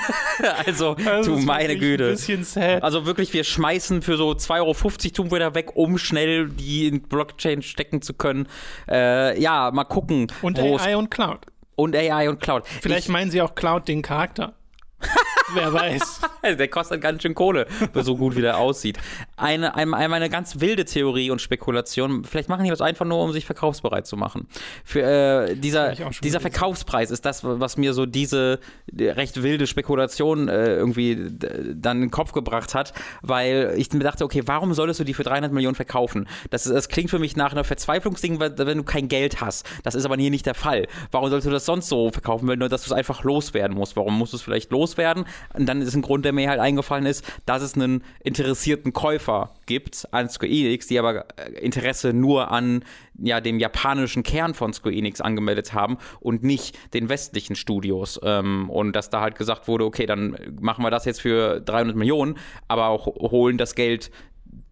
[0.67, 2.05] also, das du meine Güte.
[2.07, 2.83] Ein bisschen sad.
[2.83, 4.73] Also wirklich, wir schmeißen für so 2,50 Euro
[5.15, 8.47] Tomb Raider weg, um schnell die in Blockchain stecken zu können.
[8.89, 10.31] Äh, ja, mal gucken.
[10.43, 11.47] Und AI und Cloud.
[11.75, 12.67] und AI und Cloud.
[12.67, 14.55] Vielleicht meinen sie auch Cloud den Charakter.
[15.55, 16.21] Wer weiß.
[16.59, 18.99] Der kostet ganz schön Kohle, so gut wie der aussieht.
[19.37, 22.25] Eine, eine, eine, ganz wilde Theorie und Spekulation.
[22.25, 24.49] Vielleicht machen die das einfach nur, um sich verkaufsbereit zu machen.
[24.85, 26.41] Für äh, dieser, dieser.
[26.41, 28.59] Verkaufspreis ist das, was mir so diese
[28.99, 33.93] äh, recht wilde Spekulation äh, irgendwie d- dann in den Kopf gebracht hat, weil ich
[33.93, 36.27] mir dachte, okay, warum solltest du die für 300 Millionen verkaufen?
[36.51, 39.65] Das, ist, das klingt für mich nach einer Verzweiflungsding, wenn du kein Geld hast.
[39.85, 40.89] Das ist aber hier nicht der Fall.
[41.13, 43.95] Warum solltest du das sonst so verkaufen, wenn nur, dass du es einfach loswerden musst?
[43.97, 45.25] Warum musst du es vielleicht loswerden?
[45.55, 49.55] Und dann ist ein Grund, der mir halt eingefallen ist, dass es einen interessierten Käufer
[49.67, 52.85] gibt an Square Enix, die aber äh, Interesse nur an
[53.19, 58.21] ja, dem japanischen Kern von Square Enix angemeldet haben und nicht den westlichen Studios.
[58.23, 61.97] Ähm, und dass da halt gesagt wurde, okay, dann machen wir das jetzt für 300
[61.97, 64.11] Millionen, aber auch holen das Geld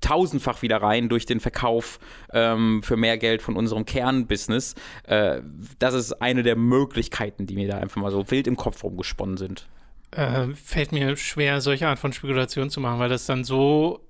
[0.01, 1.99] tausendfach wieder rein durch den Verkauf
[2.33, 4.75] ähm, für mehr Geld von unserem Kernbusiness.
[5.05, 5.43] Äh,
[5.79, 9.37] das ist eine der Möglichkeiten, die mir da einfach mal so wild im Kopf rumgesponnen
[9.37, 9.69] sind.
[10.13, 14.01] Äh, fällt mir schwer, solche Art von Spekulation zu machen, weil das dann so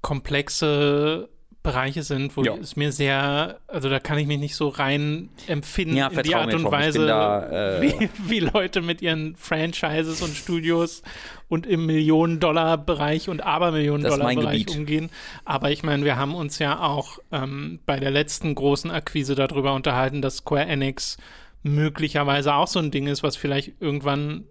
[0.00, 1.28] komplexe
[1.64, 2.54] Bereiche sind, wo Ja.
[2.54, 6.34] es mir sehr, also da kann ich mich nicht so rein empfinden Ja, in die
[6.34, 11.02] Art und Weise, da, äh, wie, wie Leute mit ihren Franchises und Studios
[11.48, 15.10] und im Millionen-Dollar-Bereich und Abermillionen-Dollar-Bereich umgehen.
[15.44, 19.74] Aber ich meine, wir haben uns ja auch ähm, bei der letzten großen Akquise darüber
[19.74, 21.16] unterhalten, dass Square Enix
[21.64, 24.44] möglicherweise auch so ein Ding ist, was vielleicht irgendwann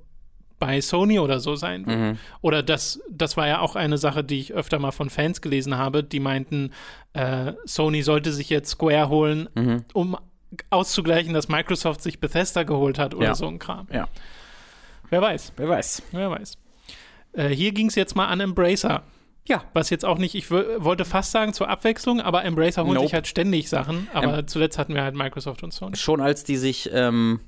[0.60, 1.98] bei Sony oder so sein wird.
[2.00, 2.18] Mhm.
[2.42, 5.78] Oder das, das war ja auch eine Sache, die ich öfter mal von Fans gelesen
[5.78, 6.72] habe, die meinten,
[7.14, 9.86] äh, Sony sollte sich jetzt Square holen, Mhm.
[9.94, 10.18] um
[10.70, 13.36] auszugleichen, dass Microsoft sich Bethesda geholt hat oder Ja.
[13.36, 13.88] so ein Kram.
[13.92, 14.08] Ja.
[15.10, 16.02] Wer weiß, Wer weiß.
[16.12, 16.58] wer weiß.
[17.34, 19.04] Äh, hier ging es jetzt mal an Embracer.
[19.48, 19.64] Ja.
[19.74, 23.06] Was jetzt auch nicht, ich wollte fast sagen zur Abwechslung, aber Embracer holt Nope.
[23.08, 24.10] sich halt ständig Sachen.
[24.14, 25.96] Aber zuletzt hatten wir halt Microsoft und Sony.
[25.96, 27.40] Schon als die sich ähm,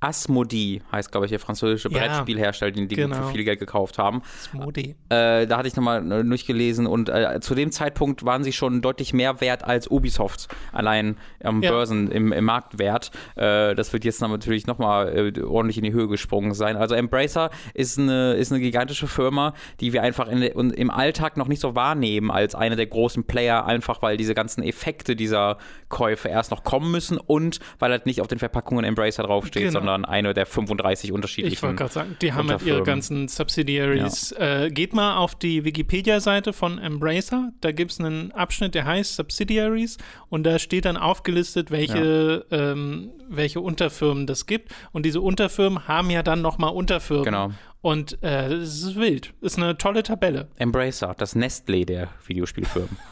[0.00, 1.98] Asmodee, heißt glaube ich der französische Ja.
[1.98, 3.16] Brettspielhersteller, den die Genau.
[3.16, 4.96] für viel Geld gekauft haben, Smodi.
[5.08, 8.80] Äh, da hatte ich nochmal äh, durchgelesen und äh, zu dem Zeitpunkt waren sie schon
[8.82, 11.70] deutlich mehr wert als Ubisoft allein am Ja.
[11.70, 13.10] Börsen im, im Marktwert.
[13.36, 16.76] Äh, das wird jetzt natürlich nochmal äh, ordentlich in die Höhe gesprungen sein.
[16.76, 21.36] Also Embracer ist eine, ist eine gigantische Firma, die wir einfach in, und im Alltag
[21.36, 25.58] noch nicht so wahrnehmen als eine der großen Player, einfach weil diese ganzen Effekte dieser
[25.88, 29.72] Käufe erst noch kommen müssen und weil halt nicht auf den Verpackungen Embracer draufsteht, Genau.
[29.72, 31.76] sondern eine der 35 Ich wollte unterschiedlichen.
[31.76, 34.32] gerade sagen, die haben halt ihre ganzen Subsidiaries.
[34.32, 37.52] Äh, geht mal auf die Wikipedia-Seite von Embracer.
[37.60, 39.98] Da gibt es einen Abschnitt, der heißt Subsidiaries.
[40.28, 44.72] Und da steht dann aufgelistet, welche, ähm, welche Unterfirmen das gibt.
[44.92, 47.24] Und diese Unterfirmen haben ja dann nochmal Unterfirmen.
[47.24, 47.50] Genau.
[47.80, 49.32] Und äh, das ist wild.
[49.40, 50.48] Ist eine tolle Tabelle.
[50.56, 52.96] Embracer, das Nestlé der Videospielfirmen.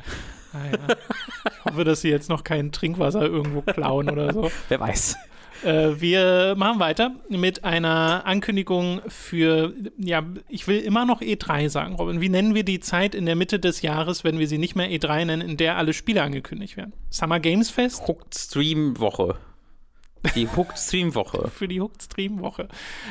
[0.52, 0.96] Ah, ja.
[1.46, 4.50] ich hoffe, dass sie jetzt noch kein Trinkwasser irgendwo klauen oder so.
[4.68, 5.16] Wer weiß.
[5.64, 11.94] Äh, wir machen weiter mit einer Ankündigung für, ja, ich will immer noch E3 sagen,
[11.94, 12.20] Robin.
[12.20, 14.90] Wie nennen wir die Zeit in der Mitte des Jahres, wenn wir sie nicht mehr
[14.90, 16.92] E3 nennen, in der alle Spiele angekündigt werden?
[17.10, 19.36] Summer Games Fest Hooked Stream Woche.
[20.34, 21.48] Die Hooked Stream Woche.
[21.54, 22.68] für die Hooked Stream Woche.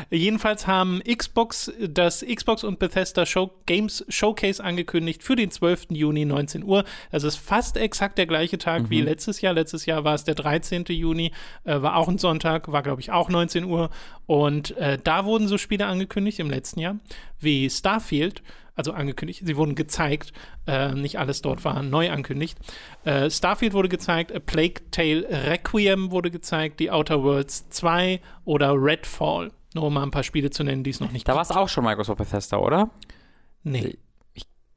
[0.10, 5.88] Jedenfalls haben Xbox das Xbox und Bethesda Show Games Showcase angekündigt für den 12.
[5.90, 6.84] Juni 19 Uhr.
[7.12, 9.54] Das ist fast exakt der gleiche Tag wie letztes Jahr.
[9.54, 10.86] Letztes Jahr war es der 13.
[10.90, 11.32] Juni,
[11.64, 13.90] äh, war auch ein Sonntag, war glaube ich auch 19 Uhr.
[14.26, 16.96] Und äh, da wurden so Spiele angekündigt im letzten Jahr
[17.40, 18.42] wie Starfield.
[18.80, 20.32] Also angekündigt, sie wurden gezeigt,
[20.66, 22.58] äh, nicht alles dort war neu ankündigt.
[23.04, 28.74] Äh, Starfield wurde gezeigt, A Plague Tale Requiem wurde gezeigt, The Outer Worlds 2 oder
[28.76, 29.52] Redfall.
[29.74, 31.52] Nur um mal ein paar Spiele zu nennen, die es noch nicht Da war es
[31.52, 32.90] auch schon Microsoft Bethesda, oder?
[33.64, 33.98] Nee,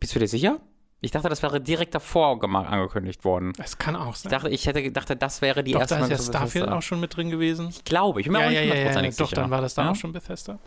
[0.01, 0.59] Bist du dir sicher?
[1.01, 3.53] Ich dachte, das wäre direkt davor angekündigt worden.
[3.57, 4.31] das kann auch Ich sein.
[4.33, 6.77] dachte, ich hätte gedacht, das wäre die Doch, erste da ist ja Starfield Bethesda.
[6.79, 7.69] auch schon mit drin gewesen.
[7.71, 8.75] Ich glaube, ich bin mir Ja, auch nicht ja, ja, ja.
[8.75, 9.41] hundertprozentig Doch, sicher.
[9.43, 9.91] dann war das da ja?
[9.93, 10.59] auch schon Bethesda.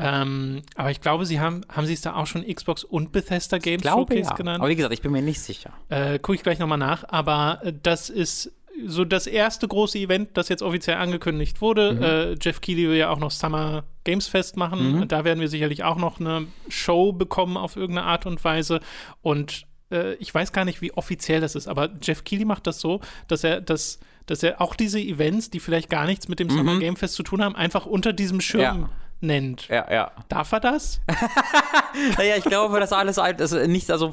[0.00, 3.58] Ähm, aber ich glaube, sie haben, haben sie es da auch schon Xbox und Bethesda
[3.58, 4.36] Games glaube, Showcase ja.
[4.36, 4.60] genannt.
[4.60, 5.72] Aber wie gesagt, ich bin mir nicht sicher.
[5.88, 7.04] Äh, Gucke ich gleich nochmal nach.
[7.08, 8.52] Aber äh, das ist
[8.86, 11.92] so das erste große Event, das jetzt offiziell angekündigt wurde.
[11.92, 12.02] Mhm.
[12.02, 15.00] Äh, Jeff Keighley will ja auch noch Summer Games Fest machen.
[15.00, 15.08] Mhm.
[15.08, 18.80] Da werden wir sicherlich auch noch eine Show bekommen auf irgendeine Art und Weise.
[19.22, 22.80] Und äh, ich weiß gar nicht, wie offiziell das ist, aber Jeff Keighley macht das
[22.80, 26.50] so, dass er das dass er auch diese Events, die vielleicht gar nichts mit dem
[26.50, 28.82] Summer Game Fest zu tun haben, einfach unter diesem Schirm Mhm.
[28.82, 28.90] Ja.
[29.20, 29.68] Nennt.
[29.68, 30.10] Ja, ja.
[30.28, 31.00] Darf er das?
[32.16, 34.12] Naja, ich glaube, das alles ein- das ist nicht, also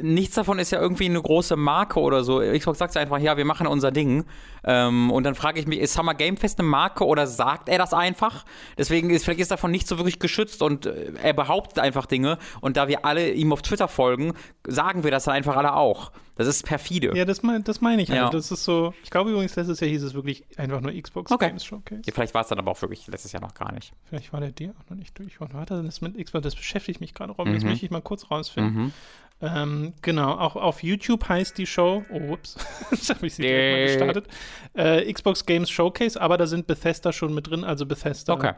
[0.00, 2.38] nichts davon ist ja irgendwie eine große Marke oder so.
[2.40, 4.24] Xbox sagt einfach, ja, wir machen unser Ding.
[4.64, 7.78] Ähm, und dann frage ich mich, ist Summer Game Fest eine Marke oder sagt er
[7.78, 8.44] das einfach?
[8.78, 12.38] Deswegen ist vielleicht ist davon nicht so wirklich geschützt und äh, er behauptet einfach Dinge.
[12.60, 14.34] Und da wir alle ihm auf Twitter folgen,
[14.66, 16.12] sagen wir das dann einfach alle auch.
[16.36, 17.12] Das ist perfide.
[17.14, 18.20] Ja, das, mein, das meine ich halt.
[18.20, 18.30] Ja.
[18.30, 21.48] Das ist so, ich glaube übrigens, letztes Jahr hieß es wirklich einfach nur Xbox Okay.
[21.48, 22.02] Games Showcase.
[22.06, 23.92] Ja, vielleicht war es dann aber auch wirklich letztes Jahr noch gar nicht.
[24.08, 25.40] Vielleicht war der dir auch noch nicht durch.
[25.40, 26.42] Was war das mit Xbox?
[26.44, 27.52] Das beschäftigt mich gerade, Robin.
[27.52, 27.70] Das Mhm.
[27.70, 28.74] möchte ich mal kurz rausfinden.
[28.84, 28.92] Mhm.
[29.42, 32.56] Ähm, genau, auch auf YouTube heißt die Show, oh, ups,
[32.90, 34.26] das habe ich sie direkt mal gestartet,
[34.74, 38.52] äh, Xbox Games Showcase, aber da sind Bethesda schon mit drin, also Bethesda Okay.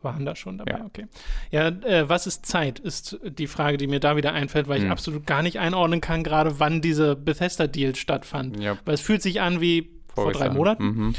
[0.00, 0.84] waren da schon dabei, Ja.
[0.86, 1.06] okay.
[1.50, 4.84] Ja, äh, was ist Zeit, ist die Frage, die mir da wieder einfällt, weil ich
[4.84, 4.92] Hm.
[4.92, 8.58] absolut gar nicht einordnen kann, gerade wann dieser Bethesda-Deal stattfand.
[8.60, 8.78] Ja.
[8.86, 10.48] Weil es fühlt sich an wie vor Voriges drei.
[10.50, 10.84] Monaten.
[10.84, 11.14] Mhm.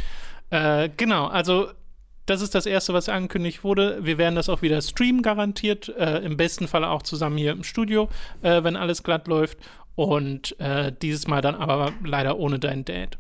[0.50, 1.70] Äh, genau, also
[2.32, 4.00] das ist das Erste, was angekündigt wurde.
[4.02, 5.90] Wir werden das auch wieder streamen, garantiert.
[5.98, 8.10] Äh, Im besten Fall auch zusammen hier im Studio,
[8.42, 9.58] äh, wenn alles glatt läuft.
[9.96, 13.18] Und äh, dieses Mal dann aber leider ohne deinen Dad.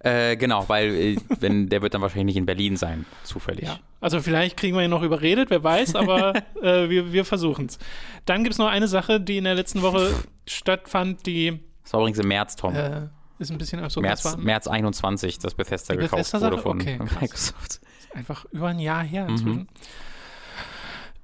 [0.00, 3.64] Äh, genau, weil äh, wenn, der wird dann wahrscheinlich nicht in Berlin sein, zufällig.
[3.64, 3.78] Ja.
[4.00, 7.78] Also vielleicht kriegen wir ihn noch überredet, wer weiß, aber äh, wir, wir versuchen es.
[8.26, 10.10] Dann gibt es noch eine Sache, die in der letzten Woche
[10.46, 12.74] stattfand, die Das war übrigens im März, Tom.
[12.74, 14.04] äh, ist ein bisschen absurd.
[14.04, 16.52] März, Das März 21, dass Bethesda Die gekauft Bethesda-Sache?
[16.52, 16.98] wurde von Okay.
[17.20, 17.80] Microsoft.
[18.14, 19.30] Einfach über ein Jahr her Mhm.
[19.30, 19.68] inzwischen.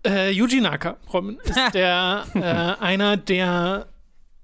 [0.07, 3.87] Äh, Yuji Naka, Robin, ist der, äh, einer der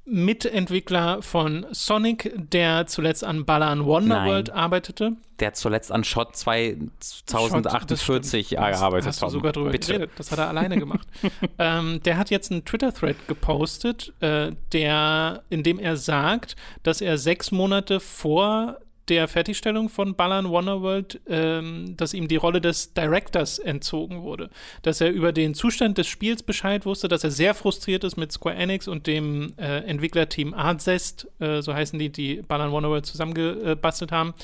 [0.06, 5.12] Mitentwickler von Sonic, der zuletzt an Balan Wonderworld arbeitete.
[5.40, 8.60] Der hat zuletzt an Shot Shot, 2048 das stimmt.
[8.60, 9.06] gearbeitet.
[9.08, 9.92] Hast du sogar drüber Bitte.
[9.94, 10.10] geredet.
[10.18, 11.08] Das hat er alleine gemacht.
[11.58, 17.16] ähm, der hat jetzt einen Twitter-Thread gepostet, äh, der, in dem er sagt, dass er
[17.16, 18.76] sechs Monate vor
[19.08, 24.50] der Fertigstellung von Balan Wonderworld, ähm, dass ihm die Rolle des Directors entzogen wurde.
[24.82, 28.32] Dass er über den Zustand des Spiels Bescheid wusste, dass er sehr frustriert ist mit
[28.32, 34.12] Square Enix und dem äh, Entwicklerteam Artzest, äh, so heißen die, die Balan Wonderworld zusammengebastelt
[34.12, 34.34] haben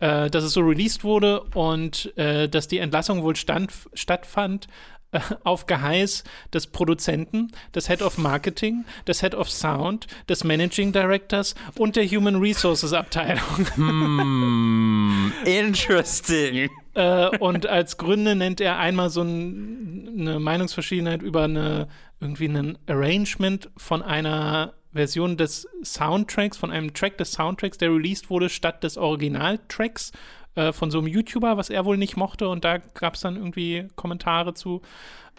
[0.00, 4.68] äh, dass es so released wurde und äh, dass die Entlassung wohl stand, stattfand
[5.10, 10.92] äh, auf Geheiß des Produzenten, des Head of Marketing, des Head of Sound, des Managing
[10.92, 13.66] Directors und der Human Resources Abteilung.
[13.74, 16.68] Hm, interesting.
[16.94, 21.88] äh, und als Gründe nennt er einmal so ein, eine Meinungsverschiedenheit über eine
[22.20, 28.30] irgendwie ein Arrangement von einer Version des Soundtracks, von einem Track des Soundtracks, der released
[28.30, 30.12] wurde, statt des Originaltracks
[30.54, 32.48] äh, von so einem YouTuber, was er wohl nicht mochte.
[32.48, 34.82] Und da gab es dann irgendwie Kommentare zu.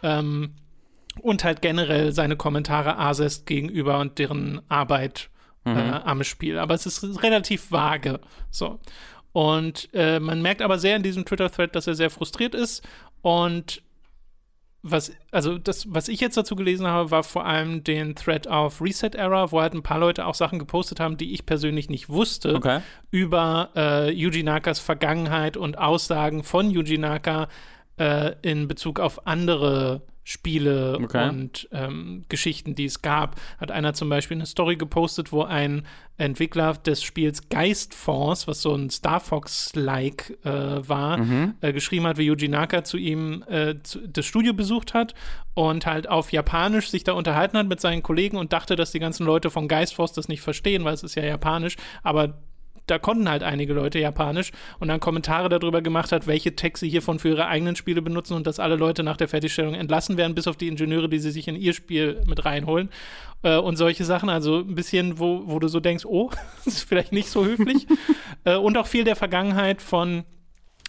[0.03, 0.53] Ähm,
[1.21, 5.29] und halt generell seine Kommentare Asest gegenüber und deren Arbeit
[5.65, 6.57] äh, am Spiel.
[6.57, 8.19] Aber es ist relativ vage.
[8.49, 8.79] So.
[9.31, 12.87] Und äh, man merkt aber sehr in diesem Twitter-Thread, dass er sehr frustriert ist.
[13.21, 13.81] Und
[14.81, 18.81] was, also das, was ich jetzt dazu gelesen habe, war vor allem den Thread auf
[18.81, 22.09] Reset Era, wo halt ein paar Leute auch Sachen gepostet haben, die ich persönlich nicht
[22.09, 22.79] wusste Okay.
[23.11, 27.49] über äh, Yuji Nakas Vergangenheit und Aussagen von Yuji Naka
[27.97, 31.27] äh, in Bezug auf andere Spiele Okay.
[31.27, 33.35] und ähm, Geschichten, die es gab.
[33.57, 35.87] Hat einer zum Beispiel eine Story gepostet, wo ein
[36.17, 41.55] Entwickler des Spiels Geistforce, was so ein Star Fox-like äh, war, Mhm.
[41.61, 45.15] äh, geschrieben hat, wie Yuji Naka zu ihm äh, zu, das Studio besucht hat
[45.55, 48.99] und halt auf Japanisch sich da unterhalten hat mit seinen Kollegen und dachte, dass die
[48.99, 52.37] ganzen Leute von Geistforce das nicht verstehen, weil es ist ja Japanisch, aber
[52.89, 56.89] da konnten halt einige Leute Japanisch und dann Kommentare darüber gemacht hat, welche Tags sie
[56.89, 60.35] hiervon für ihre eigenen Spiele benutzen und dass alle Leute nach der Fertigstellung entlassen werden,
[60.35, 62.89] bis auf die Ingenieure, die sie sich in ihr Spiel mit reinholen
[63.43, 64.29] äh, und solche Sachen.
[64.29, 66.29] Also ein bisschen, wo, wo du so denkst, oh,
[66.65, 67.87] das ist vielleicht nicht so höflich.
[68.45, 70.23] äh, und auch viel der Vergangenheit von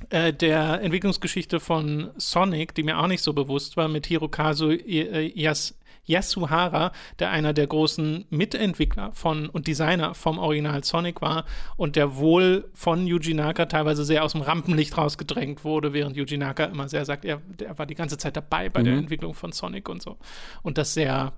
[0.08, 5.30] äh, der Entwicklungsgeschichte von Sonic, die mir auch nicht so bewusst war, mit Hirokazu äh,
[5.34, 5.74] Yas
[6.11, 11.44] Yasuhara, der einer der großen Mitentwickler von und Designer vom Original Sonic war
[11.77, 16.37] und der wohl von Yuji Naka teilweise sehr aus dem Rampenlicht rausgedrängt wurde, während Yuji
[16.37, 19.53] Naka immer sehr sagt, er, er war die ganze Zeit dabei bei der Entwicklung von
[19.53, 20.18] Sonic und so.
[20.62, 21.33] Und das sehr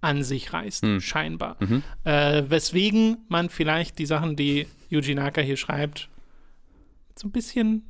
[0.00, 1.56] an sich reißt, scheinbar.
[2.04, 6.08] Äh, weswegen man vielleicht die Sachen, die Yuji Naka hier schreibt,
[7.16, 7.84] so ein bisschen,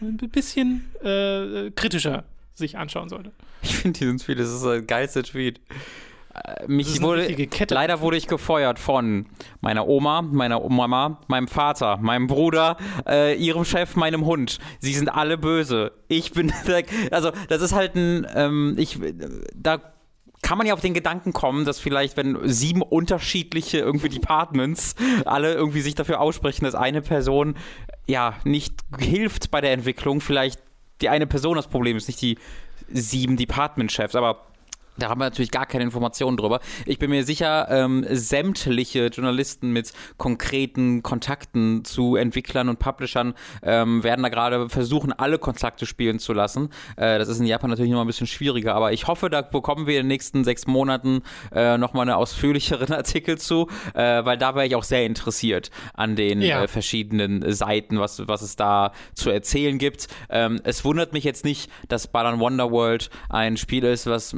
[0.00, 2.24] ein bisschen äh, kritischer
[2.60, 3.32] sich anschauen sollte.
[3.62, 5.60] Ich finde diesen Tweet, das ist der geilste Tweet.
[6.34, 7.34] Äh, Mich wurde,
[7.70, 9.26] leider wurde ich gefeuert von
[9.60, 14.58] meiner Oma, meiner Mama, meinem Vater, meinem Bruder, äh, ihrem Chef, meinem Hund.
[14.78, 15.92] Sie sind alle böse.
[16.08, 16.52] Ich bin,
[17.10, 18.98] also das ist halt ein, ähm, ich,
[19.54, 19.80] da
[20.42, 24.94] kann man ja auf den Gedanken kommen, dass vielleicht, wenn sieben unterschiedliche irgendwie Departments
[25.26, 27.56] alle irgendwie sich dafür aussprechen, dass eine Person
[28.06, 30.60] ja nicht hilft bei der Entwicklung, vielleicht
[31.00, 32.38] die eine Person das Problem ist, nicht die
[32.92, 34.46] sieben Department-Chefs, aber
[35.00, 36.60] Da haben wir natürlich gar keine Informationen drüber.
[36.86, 44.02] Ich bin mir sicher, ähm, sämtliche Journalisten mit konkreten Kontakten zu Entwicklern und Publishern ähm,
[44.04, 46.70] werden da gerade versuchen, alle Kontakte spielen zu lassen.
[46.96, 49.86] Äh, das ist in Japan natürlich noch ein bisschen schwieriger, aber ich hoffe, da bekommen
[49.86, 54.54] wir in den nächsten sechs Monaten äh, nochmal einen ausführlicheren Artikel zu, äh, weil da
[54.54, 56.62] wäre ich auch sehr interessiert an den Ja.
[56.64, 60.08] äh, verschiedenen Seiten, was, was es da zu erzählen gibt.
[60.28, 64.34] Ähm, es wundert mich jetzt nicht, dass Balan Wonderworld ein Spiel ist, was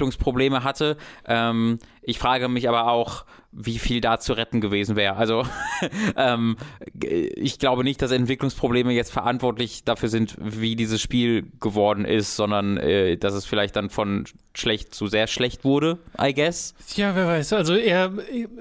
[0.00, 0.96] Entwicklungsprobleme hatte.
[1.26, 5.16] Ähm, ich frage mich aber auch, wie viel da zu retten gewesen wäre.
[5.16, 5.44] Also
[6.16, 6.56] ähm,
[7.00, 12.76] ich glaube nicht, dass Entwicklungsprobleme jetzt verantwortlich dafür sind, wie dieses Spiel geworden ist, sondern
[12.78, 16.74] äh, dass es vielleicht dann von schlecht zu sehr schlecht wurde, I guess.
[16.96, 17.52] Ja, wer weiß.
[17.52, 18.12] Also er,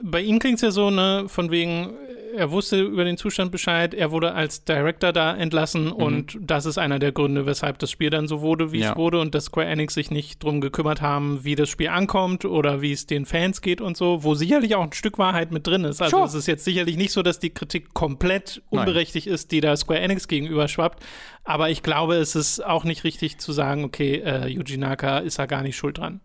[0.03, 1.91] bei ihm klingt es ja so, ne, von wegen,
[2.35, 6.77] er wusste über den Zustand Bescheid, er wurde als Director da entlassen und das ist
[6.77, 8.91] einer der Gründe, weshalb das Spiel dann so wurde, wie Ja.
[8.91, 12.45] es wurde und dass Square Enix sich nicht drum gekümmert haben, wie das Spiel ankommt
[12.45, 15.65] oder wie es den Fans geht und so, wo sicherlich auch ein Stück Wahrheit mit
[15.67, 16.01] drin ist.
[16.01, 16.27] Also Sure.
[16.27, 18.79] es ist jetzt sicherlich nicht so, dass die Kritik komplett Nein.
[18.81, 21.03] unberechtigt ist, die da Square Enix gegenüber schwappt,
[21.43, 25.39] aber ich glaube, es ist auch nicht richtig zu sagen, okay, äh, Yuji Naka ist
[25.39, 26.21] da gar nicht schuld dran,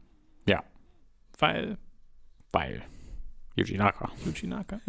[0.47, 0.63] Ja,
[1.39, 1.79] weil
[2.53, 2.83] weil
[3.57, 4.11] Yuji Naka.
[4.27, 4.81] Yuji Naka.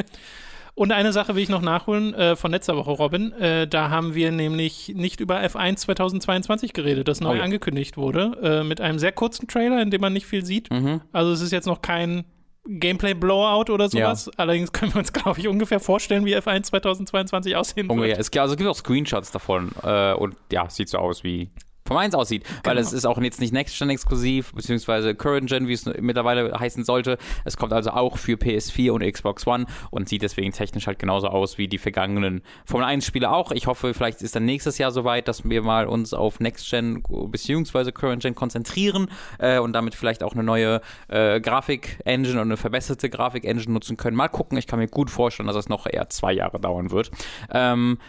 [0.75, 3.31] Und eine Sache will ich noch nachholen äh, von letzter Woche, Robin.
[3.33, 7.43] Äh, da haben wir nämlich nicht über F1 2022 geredet, das neu Oh ja.
[7.43, 10.69] angekündigt wurde, äh, mit einem sehr kurzen Trailer, in dem man nicht viel sieht.
[10.71, 11.01] Mhm.
[11.13, 12.25] Also es ist jetzt noch kein
[12.67, 14.29] Gameplay-Blowout oder sowas.
[14.37, 18.17] Allerdings können wir uns, glaube ich, ungefähr vorstellen, wie F1 2022 aussehen Ungefähr.
[18.17, 18.19] wird.
[18.19, 21.51] Es, also es gibt auch Screenshots davon äh, und ja, sieht so aus wie
[21.87, 22.87] vom 1 aussieht, weil Genau.
[22.87, 27.17] es ist auch jetzt nicht Next-Gen exklusiv, beziehungsweise Current-Gen, wie es mittlerweile heißen sollte.
[27.43, 31.27] Es kommt also auch für PS4 und Xbox One und sieht deswegen technisch halt genauso
[31.27, 33.51] aus wie die vergangenen Formel 1-Spiele auch.
[33.51, 37.91] Ich hoffe, vielleicht ist dann nächstes Jahr soweit, dass wir mal uns auf Next-Gen beziehungsweise
[37.91, 43.71] Current-Gen konzentrieren äh, und damit vielleicht auch eine neue äh, Grafik-Engine und eine verbesserte Grafik-Engine
[43.71, 44.17] nutzen können.
[44.17, 47.11] Mal gucken, ich kann mir gut vorstellen, dass es noch eher zwei Jahre dauern wird.
[47.51, 47.99] Ähm,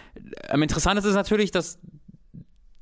[0.49, 1.79] am interessantesten ist natürlich, dass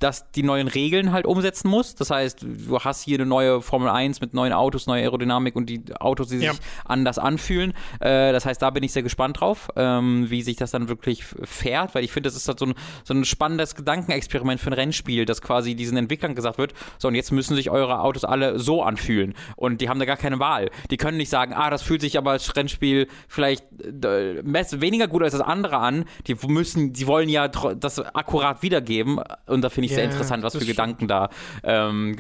[0.04, 1.94] dass die neuen Regeln halt umsetzen muss.
[1.94, 5.64] Das heißt, du hast hier eine neue Formel 1 mit neuen Autos, neue Aerodynamik und
[5.70, 6.52] die Autos, die sich Ja.
[6.84, 7.72] anders anfühlen.
[8.00, 11.24] Äh, das heißt, da bin ich sehr gespannt drauf, ähm, wie sich das dann wirklich
[11.24, 14.74] fährt, weil ich finde, das ist halt so ein, so ein spannendes Gedankenexperiment für ein
[14.74, 18.58] Rennspiel, dass quasi diesen Entwicklern gesagt wird, so und jetzt müssen sich eure Autos alle
[18.58, 20.70] so anfühlen und die haben da gar keine Wahl.
[20.90, 25.22] Die können nicht sagen, ah, das fühlt sich aber als Rennspiel vielleicht äh, weniger gut
[25.22, 26.04] als das andere an.
[26.26, 30.52] Die müssen, die wollen ja das akkurat wiedergeben und da finde ich Sehr interessant, was
[30.52, 30.76] für stimmt.
[30.76, 31.30] Gedanken da
[31.62, 32.16] ähm,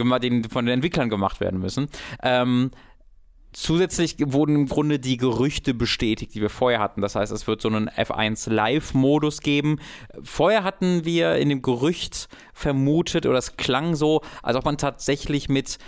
[0.50, 1.88] von den Entwicklern gemacht werden müssen.
[2.22, 2.70] Ähm,
[3.54, 7.00] Zusätzlich wurden im Grunde die Gerüchte bestätigt, die wir vorher hatten.
[7.00, 9.78] Das heißt, es wird so einen F1 Live-Modus geben.
[10.24, 15.48] Vorher hatten wir in dem Gerücht vermutet, oder es klang so, als ob man tatsächlich
[15.48, 15.78] mit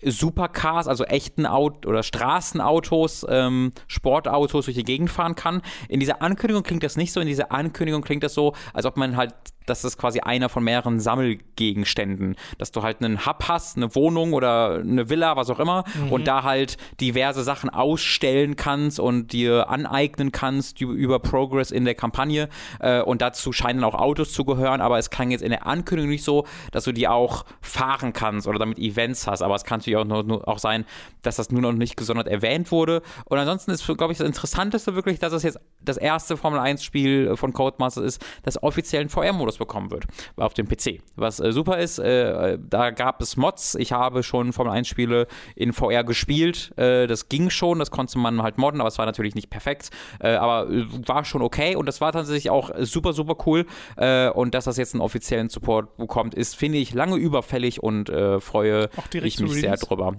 [0.00, 5.62] Supercars, also echten Aut oder Straßenautos, ähm, Sportautos durch die Gegend fahren kann.
[5.88, 7.18] In dieser Ankündigung klingt das nicht so.
[7.20, 9.34] In dieser Ankündigung klingt das so, als ob man halt,
[9.66, 14.32] das ist quasi einer von mehreren Sammelgegenständen, dass du halt einen Hub hast, eine Wohnung
[14.32, 19.68] oder eine Villa, was auch immer, und da halt diverse Sachen ausstellen kannst und dir
[19.68, 22.48] aneignen kannst über Progress in der Kampagne.
[22.80, 26.10] Äh, und dazu scheinen auch Autos zu gehören, aber es klang jetzt in der Ankündigung
[26.10, 29.42] nicht so, dass du die auch fahren kannst oder damit Events hast.
[29.42, 30.84] Aber es kann natürlich auch, nur, nur auch sein,
[31.22, 33.02] dass das nur noch nicht gesondert erwähnt wurde.
[33.24, 37.36] Und ansonsten ist, glaube ich, das Interessanteste wirklich, dass es jetzt das erste Formel 1-Spiel
[37.36, 40.04] von Codemasters ist, das offiziell einen VR-Modus bekommen wird
[40.36, 41.00] auf dem PC.
[41.16, 43.74] Was äh, super ist, äh, da gab es Mods.
[43.76, 46.72] Ich habe schon Formel 1-Spiele in VR gespielt.
[46.76, 49.90] Äh, das ging schon, das konnte man halt modden, aber es war natürlich nicht perfekt.
[50.20, 53.66] Äh, aber äh, war schon okay und das war tatsächlich auch super, super cool.
[54.34, 58.88] Und dass das jetzt einen offiziellen Support bekommt, ist, finde ich, lange überfällig und freue
[59.12, 60.16] ich mich sehr drüber.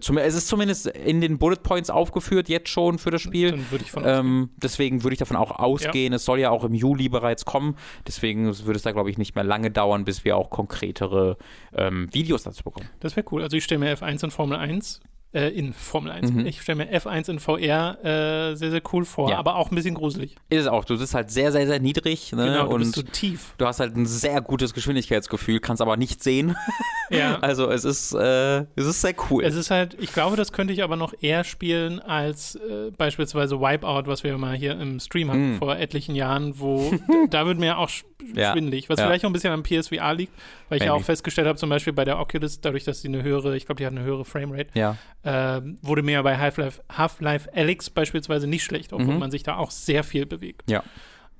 [0.00, 3.52] Zum, es ist zumindest in den Bullet Points aufgeführt, jetzt schon für das Spiel.
[3.52, 4.04] Dann würde ich von.
[4.06, 6.12] Ähm, deswegen würde ich davon auch ausgehen.
[6.12, 7.76] Es soll ja auch im Juli bereits kommen.
[8.06, 11.36] Deswegen würde es da, glaube ich, nicht mehr lange dauern, bis wir auch konkretere
[11.74, 12.88] ähm, Videos dazu bekommen.
[13.00, 13.42] Das wäre cool.
[13.42, 15.00] Also ich stelle mir F1 in Formel 1,
[15.38, 16.46] äh, in Formel 1, Mhm.
[16.46, 19.38] ich stelle mir F1 in VR äh, sehr, sehr cool vor, Ja.
[19.38, 20.36] aber auch ein bisschen gruselig.
[20.50, 20.84] Ist es auch.
[20.84, 22.32] Du sitzt halt sehr, sehr, sehr niedrig.
[22.32, 22.44] Ne?
[22.46, 23.54] Genau, du und bist so tief.
[23.58, 26.56] du hast halt ein sehr gutes Geschwindigkeitsgefühl, kannst aber nicht sehen.
[27.10, 27.38] Ja.
[27.38, 29.42] Also es ist, äh, es ist sehr cool.
[29.42, 33.58] Es ist halt, ich glaube, das könnte ich aber noch eher spielen als äh, beispielsweise
[33.62, 35.58] Wipeout, was wir mal hier im Stream hatten Mm.
[35.58, 36.92] vor etlichen Jahren, wo
[37.30, 38.52] da wird mir auch sch Ja.
[38.52, 39.06] schwindelig, was Ja.
[39.06, 40.34] vielleicht auch ein bisschen am PSVR liegt,
[40.68, 43.22] weil ich ja auch festgestellt habe, zum Beispiel bei der Oculus, dadurch, dass sie eine
[43.22, 44.96] höhere, ich glaube, die hat eine höhere Framerate, ja.
[45.28, 49.20] Äh, wurde mir bei Half-Life Half Alyx beispielsweise nicht schlecht, obwohl Mhm.
[49.20, 50.70] man sich da auch sehr viel bewegt.
[50.70, 50.82] Ja.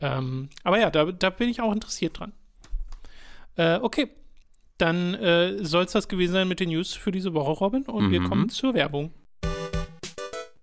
[0.01, 2.32] Ähm, aber ja, da, da bin ich auch interessiert dran.
[3.57, 4.09] Äh, okay.
[4.80, 7.82] dann äh, soll es das gewesen sein mit den News für diese Woche, Robin.
[7.82, 8.28] Und wir Mhm.
[8.28, 9.11] kommen zur Werbung.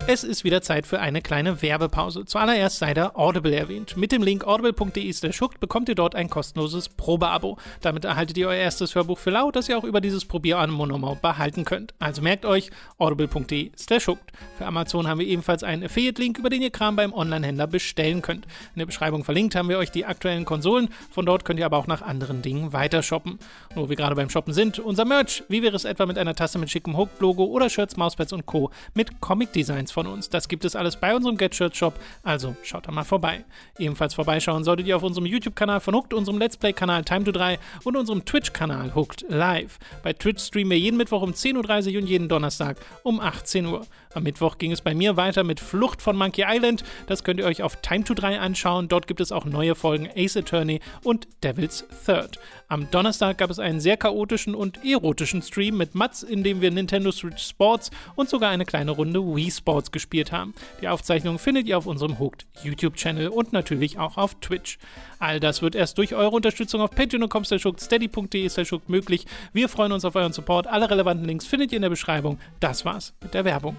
[0.07, 2.25] Es ist wieder Zeit für eine kleine Werbepause.
[2.25, 3.97] Zuallererst sei da Audible erwähnt.
[3.97, 5.11] Mit dem Link audible.de
[5.59, 7.57] bekommt ihr dort ein kostenloses Probeabo.
[7.81, 11.65] Damit erhaltet ihr euer erstes Hörbuch für lau, das ihr auch über dieses Probierabonnement behalten
[11.65, 11.95] könnt.
[11.97, 13.71] Also merkt euch audible.de.
[13.75, 18.45] Für Amazon haben wir ebenfalls einen Affiliate-Link, über den ihr Kram beim Online-Händler bestellen könnt.
[18.75, 20.89] In der Beschreibung verlinkt haben wir euch die aktuellen Konsolen.
[21.09, 23.39] Von dort könnt ihr aber auch nach anderen Dingen weiter shoppen.
[23.73, 25.43] Wo wir gerade beim Shoppen sind, unser Merch.
[25.49, 28.69] Wie wäre es etwa mit einer Tasse mit schickem Hooked-Logo oder Shirts, Mauspads und Co.
[28.93, 30.29] mit Comic-Designs von uns.
[30.29, 33.45] Das gibt es alles bei unserem Get-Shirt-Shop, also schaut da mal vorbei.
[33.79, 37.57] Ebenfalls vorbeischauen solltet ihr auf unserem YouTube-Kanal von Hooked, unserem Let's Play-Kanal Time to 3
[37.85, 39.79] und unserem Twitch-Kanal Hooked Live.
[40.03, 43.87] Bei Twitch streamen wir jeden Mittwoch um 10.30 Uhr und jeden Donnerstag um 18 Uhr.
[44.15, 46.85] Am Mittwoch ging es bei mir weiter mit Flucht von Monkey Island.
[47.07, 48.87] Das könnt ihr euch auf Time to 3 anschauen.
[48.87, 52.39] Dort gibt es auch neue Folgen Ace Attorney und Devil's Third.
[52.69, 56.71] Am Donnerstag gab es einen sehr chaotischen und erotischen Stream mit Mats, in dem wir
[56.71, 60.53] Nintendo Switch Sports und sogar eine kleine Runde Wii Sports gespielt haben.
[60.81, 64.79] Die Aufzeichnung findet ihr auf unserem Hooked YouTube-Channel und natürlich auch auf Twitch.
[65.25, 68.49] All das wird erst durch eure Unterstützung auf patreon.com steady.de
[68.85, 69.25] möglich.
[69.53, 70.67] Wir freuen uns auf euren Support.
[70.67, 72.37] Alle relevanten Links findet ihr in der Beschreibung.
[72.59, 73.75] Das war's mit der Werbung.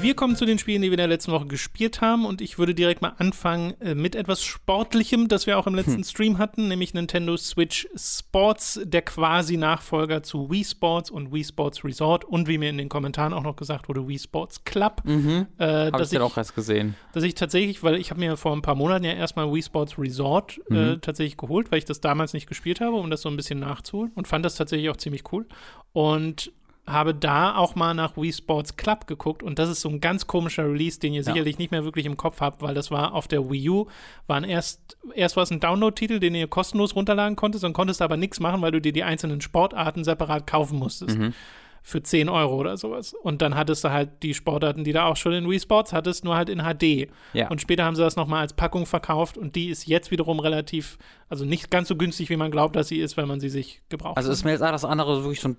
[0.00, 2.58] Wir kommen zu den Spielen, die wir in der letzten Woche gespielt haben und ich
[2.58, 6.68] würde direkt mal anfangen äh, mit etwas Sportlichem, das wir auch im letzten Stream hatten,
[6.68, 12.46] nämlich Nintendo Switch Sports, der quasi Nachfolger zu Wii Sports und Wii Sports Resort und
[12.48, 15.02] wie mir in den Kommentaren auch noch gesagt wurde, Wii Sports Club.
[15.04, 15.46] Mhm.
[15.58, 16.94] Äh, Habe ich dann auch erst gesehen.
[17.12, 19.98] dass ich tatsächlich, weil ich habe mir vor ein paar Monaten ja erstmal Wii Sports
[19.98, 21.00] Resort äh, Mhm.
[21.00, 24.12] tatsächlich geholt, weil ich das damals nicht gespielt habe, um das so ein bisschen nachzuholen
[24.14, 25.46] und fand das tatsächlich auch ziemlich cool.
[25.92, 26.52] Und
[26.88, 30.26] habe da auch mal nach Wii Sports Club geguckt und das ist so ein ganz
[30.26, 33.28] komischer Release, den ihr sicherlich nicht mehr wirklich im Kopf habt, weil das war auf
[33.28, 33.86] der Wii U,
[34.26, 38.16] waren erst, erst war es ein Download-Titel, den ihr kostenlos runterladen konntest und konntest aber
[38.16, 41.18] nichts machen, weil du dir die einzelnen Sportarten separat kaufen musstest.
[41.18, 41.34] Mhm.
[41.80, 43.14] Für 10 Euro oder sowas.
[43.14, 46.22] Und dann hattest du halt die Sportarten, die du auch schon in Wii Sports hattest,
[46.22, 47.08] nur halt in HD.
[47.32, 47.48] Ja.
[47.48, 50.98] Und später haben sie das nochmal als Packung verkauft und die ist jetzt wiederum relativ,
[51.30, 53.80] also nicht ganz so günstig, wie man glaubt, dass sie ist, wenn man sie sich
[53.88, 55.56] gebraucht Also ist mir jetzt alles andere wirklich so ein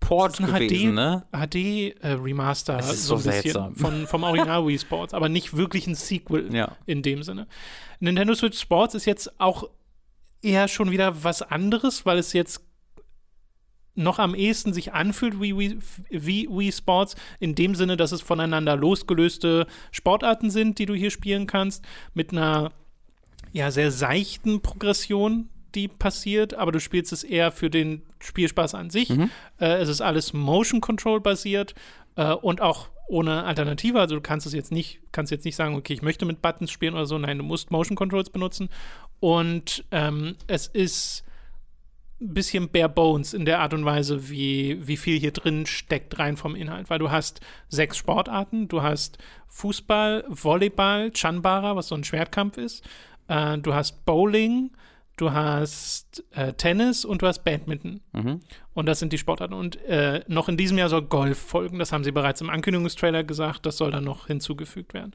[0.00, 1.26] Port ein gewesen, HD ne?
[1.32, 5.86] HD-Remaster, Es ist so ein so bisschen von, vom Original Wii Sports, aber nicht wirklich
[5.86, 6.76] ein Sequel Ja.
[6.86, 7.46] in dem Sinne.
[8.00, 9.68] Nintendo Switch Sports ist jetzt auch
[10.40, 12.62] eher schon wieder was anderes, weil es jetzt
[13.94, 15.78] noch am ehesten sich anfühlt wie Wii,
[16.10, 21.10] wie Wii Sports, in dem Sinne, dass es voneinander losgelöste Sportarten sind, die du hier
[21.10, 21.84] spielen kannst,
[22.14, 22.70] mit einer
[23.52, 28.90] ja, sehr seichten Progression, die passiert, aber du spielst es eher für den Spielspaß an
[28.90, 29.10] sich.
[29.10, 29.30] Mhm.
[29.60, 31.74] Äh, es ist alles Motion Control basiert
[32.16, 34.00] äh, und auch ohne Alternative.
[34.00, 36.70] Also du kannst es jetzt nicht, kannst jetzt nicht sagen, okay, ich möchte mit Buttons
[36.70, 37.16] spielen oder so.
[37.16, 38.68] Nein, du musst Motion Controls benutzen.
[39.20, 41.24] Und ähm, es ist
[42.20, 46.18] ein bisschen bare bones in der Art und Weise, wie, wie viel hier drin steckt
[46.18, 46.90] rein vom Inhalt.
[46.90, 48.68] Weil du hast sechs Sportarten.
[48.68, 52.84] Du hast Fußball, Volleyball, Chanbara, was so ein Schwertkampf ist.
[53.28, 54.70] Äh, du hast Bowling,
[55.20, 58.00] du hast äh, Tennis und du hast Badminton.
[58.12, 58.40] Mhm.
[58.74, 59.54] Und das sind die Sportarten.
[59.54, 61.78] Und äh, noch in diesem Jahr soll Golf folgen.
[61.78, 63.66] Das haben sie bereits im Ankündigungstrailer gesagt.
[63.66, 65.12] Das soll dann noch hinzugefügt werden.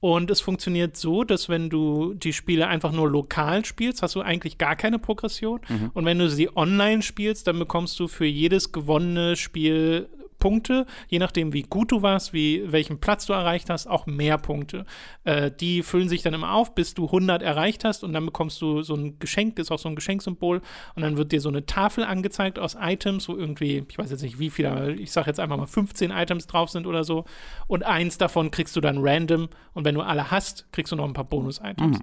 [0.00, 4.20] Und es funktioniert so, dass wenn du die Spiele einfach nur lokal spielst, hast du
[4.20, 5.60] eigentlich gar keine Progression.
[5.94, 10.08] Und wenn du sie online spielst, dann bekommst du für jedes gewonnene Spiel
[10.38, 14.38] Punkte, je nachdem, wie gut du warst, wie, welchen Platz du erreicht hast, auch mehr
[14.38, 14.84] Punkte.
[15.24, 18.60] Äh, die füllen sich dann immer auf, bis du 100 erreicht hast und dann bekommst
[18.60, 20.60] du so ein Geschenk, ist auch so ein Geschenksymbol
[20.94, 24.22] und dann wird dir so eine Tafel angezeigt aus Items, wo irgendwie, ich weiß jetzt
[24.22, 27.24] nicht wie viele, ich sage jetzt einfach mal 15 Items drauf sind oder so
[27.66, 31.04] und eins davon kriegst du dann random und wenn du alle hast, kriegst du noch
[31.04, 31.98] ein paar Bonus-Items.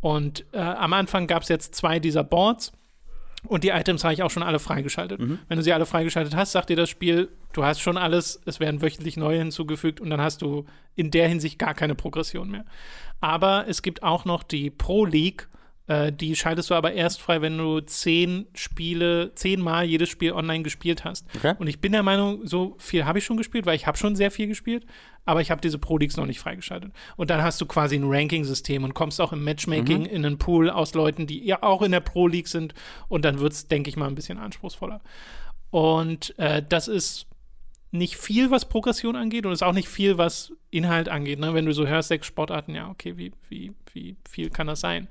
[0.00, 2.72] Und äh, am Anfang gab es jetzt zwei dieser Boards.
[3.46, 5.20] Und die Items habe ich auch schon alle freigeschaltet.
[5.48, 8.60] Wenn du sie alle freigeschaltet hast, sagt dir das Spiel, du hast schon alles, es
[8.60, 12.64] werden wöchentlich neue hinzugefügt und dann hast du in der Hinsicht gar keine Progression mehr.
[13.20, 15.48] Aber es gibt auch noch die Pro League,
[15.88, 20.62] äh, die schaltest du aber erst frei, wenn du zehn Spiele, zehnmal jedes Spiel online
[20.62, 21.26] gespielt hast.
[21.36, 21.54] Okay.
[21.58, 24.16] Und ich bin der Meinung, so viel habe ich schon gespielt, weil ich habe schon
[24.16, 24.84] sehr viel gespielt,
[25.24, 26.92] aber ich habe diese Pro Leagues noch nicht freigeschaltet.
[27.16, 30.70] Und dann hast du quasi ein Ranking-System und kommst auch im Matchmaking in einen Pool
[30.70, 32.74] aus Leuten, die ja auch in der Pro League sind
[33.08, 35.00] und dann wird es, denke ich mal, ein bisschen anspruchsvoller.
[35.70, 37.26] Und äh, das ist
[37.92, 41.38] nicht viel, was Progression angeht und ist auch nicht viel, was Inhalt angeht.
[41.38, 41.54] Ne?
[41.54, 45.08] Wenn du so hörst, sechs Sportarten, ja, okay, wie, wie, wie viel kann das sein?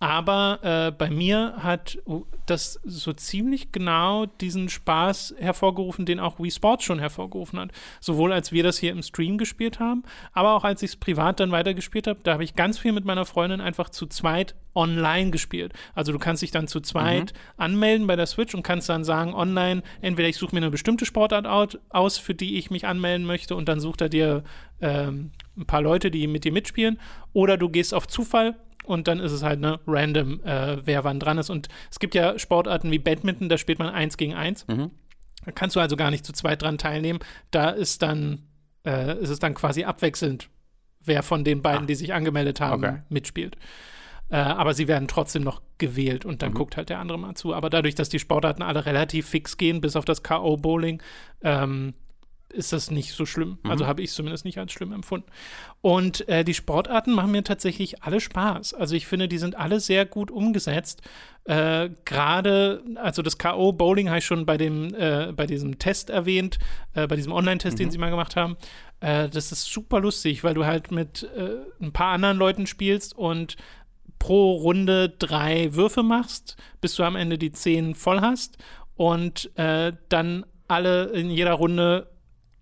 [0.00, 1.98] Aber äh, bei mir hat
[2.46, 7.72] das so ziemlich genau diesen Spaß hervorgerufen, den auch Wii Sports schon hervorgerufen hat.
[8.00, 11.40] Sowohl als wir das hier im Stream gespielt haben, aber auch als ich es privat
[11.40, 12.20] dann weitergespielt habe.
[12.22, 15.72] Da habe ich ganz viel mit meiner Freundin einfach zu zweit online gespielt.
[15.96, 17.62] Also du kannst dich dann zu zweit mhm.
[17.62, 21.06] anmelden bei der Switch und kannst dann sagen online, entweder ich suche mir eine bestimmte
[21.06, 21.46] Sportart
[21.90, 24.44] aus, für die ich mich anmelden möchte und dann sucht er dir
[24.80, 27.00] ähm, ein paar Leute, die mit dir mitspielen,
[27.32, 28.54] oder du gehst auf Zufall
[28.88, 31.50] und dann ist es halt ne, random, äh, wer wann dran ist.
[31.50, 34.66] Und es gibt ja Sportarten wie Badminton, da spielt man eins gegen eins.
[34.66, 34.90] Mhm.
[35.44, 37.20] Da kannst du also gar nicht zu zweit dran teilnehmen.
[37.50, 38.48] Da ist dann,
[38.86, 40.48] äh, ist es dann quasi abwechselnd,
[41.04, 41.86] wer von den beiden, ah.
[41.86, 43.02] die sich angemeldet haben, okay.
[43.10, 43.56] mitspielt.
[44.30, 46.56] Äh, aber sie werden trotzdem noch gewählt und dann mhm.
[46.56, 47.54] guckt halt der andere mal zu.
[47.54, 51.00] Aber dadurch, dass die Sportarten alle relativ fix gehen, bis auf das K.O.-Bowling,
[51.42, 51.94] ähm,
[52.50, 53.58] ist das nicht so schlimm.
[53.62, 53.70] Mhm.
[53.70, 55.28] Also habe ich es zumindest nicht als schlimm empfunden.
[55.80, 58.74] Und äh, die Sportarten machen mir tatsächlich alle Spaß.
[58.74, 61.02] Also ich finde, die sind alle sehr gut umgesetzt.
[61.44, 63.72] Äh, Gerade, also das K.O.
[63.72, 66.58] Bowling habe ich schon bei dem, äh, bei diesem Test erwähnt,
[66.94, 67.82] äh, bei diesem Online-Test, mhm.
[67.82, 68.56] den sie mal gemacht haben.
[69.00, 73.16] Äh, das ist super lustig, weil du halt mit äh, ein paar anderen Leuten spielst
[73.16, 73.56] und
[74.18, 78.58] pro Runde drei Würfe machst, bis du am Ende die zehn voll hast
[78.96, 82.08] und dann alle in jeder Runde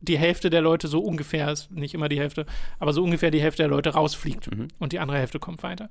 [0.01, 2.47] die Hälfte der Leute so ungefähr, ist nicht immer die Hälfte,
[2.79, 4.69] aber so ungefähr die Hälfte der Leute rausfliegt mhm.
[4.79, 5.89] und die andere Hälfte kommt weiter.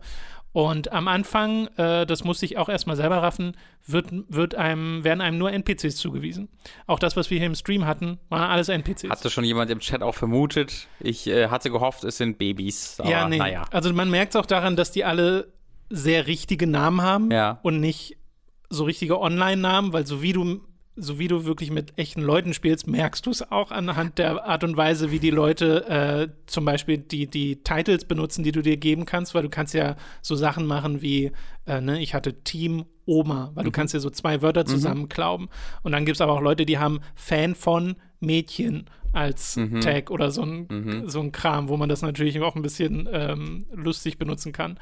[0.52, 5.20] Und am Anfang, äh, das musste ich auch erstmal selber raffen, wird, wird einem, werden
[5.20, 6.48] einem nur NPCs zugewiesen.
[6.88, 9.10] Auch das, was wir hier im Stream hatten, waren alles NPCs.
[9.10, 10.88] Hatte schon jemand im Chat auch vermutet?
[11.02, 13.02] Ich äh, hatte gehofft, es sind Babys.
[13.02, 13.38] Aber, ja, nee.
[13.38, 13.66] Naja.
[13.72, 15.52] Also man merkt es auch daran, dass die alle
[15.90, 17.60] sehr richtige Namen haben ja.
[17.62, 18.18] und nicht
[18.70, 20.62] so richtige Online-Namen, weil so wie du
[20.96, 24.64] so wie du wirklich mit echten Leuten spielst, merkst du es auch anhand der Art
[24.64, 28.78] und Weise, wie die Leute äh, zum Beispiel die, die Titles benutzen, die du dir
[28.78, 31.32] geben kannst, weil du kannst ja so Sachen machen wie,
[31.66, 33.68] äh, ne, ich hatte Team Oma, weil mhm.
[33.68, 35.48] du kannst ja so zwei Wörter zusammenklauben.
[35.48, 35.80] Mhm.
[35.84, 38.86] Und dann gibt es aber auch Leute, die haben Fan von Mädchen
[39.16, 39.82] als mhm.
[39.82, 41.10] Tag oder so ein, mhm.
[41.10, 44.78] so ein Kram, wo man das natürlich auch ein bisschen ähm, lustig benutzen kann.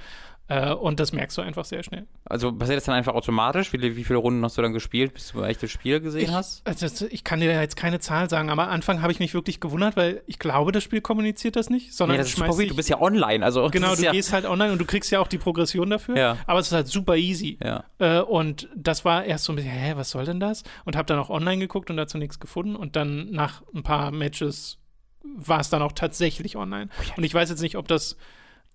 [0.53, 2.05] Äh, und das merkst du einfach sehr schnell.
[2.25, 3.73] Also passiert das dann einfach automatisch?
[3.73, 6.31] Wie, wie viele Runden hast du dann gespielt, bis du ein echtes Spiel gesehen ich,
[6.31, 6.67] hast?
[6.67, 9.59] Also, ich kann dir jetzt keine Zahl sagen, aber am Anfang habe ich mich wirklich
[9.59, 12.75] gewundert, weil ich glaube, das Spiel kommuniziert das nicht, sondern nee, das ist super du
[12.75, 13.43] bist ja online.
[13.43, 16.17] Also, genau, du ja gehst halt online und du kriegst ja auch die Progression dafür,
[16.17, 16.37] ja.
[16.45, 17.57] aber es ist halt super easy.
[17.63, 17.85] Ja.
[17.99, 20.63] Äh, und das war erst so ein bisschen, hä, was soll denn das?
[20.85, 24.11] Und habe dann auch online geguckt und dazu nichts gefunden und dann nach ein paar
[24.11, 24.77] Matches
[25.23, 26.89] war es dann auch tatsächlich online.
[27.17, 28.17] Und ich weiß jetzt nicht, ob das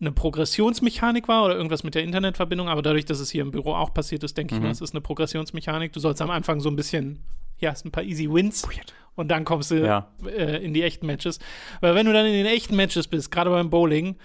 [0.00, 3.74] eine Progressionsmechanik war oder irgendwas mit der Internetverbindung, aber dadurch, dass es hier im Büro
[3.74, 4.60] auch passiert ist, denke mhm.
[4.60, 5.92] ich mal, es ist eine Progressionsmechanik.
[5.92, 7.20] Du sollst am Anfang so ein bisschen,
[7.58, 8.66] ja, hast ein paar Easy Wins
[9.16, 10.08] und dann kommst du ja.
[10.24, 11.40] äh, in die echten Matches.
[11.80, 14.16] Weil wenn du dann in den echten Matches bist, gerade beim Bowling,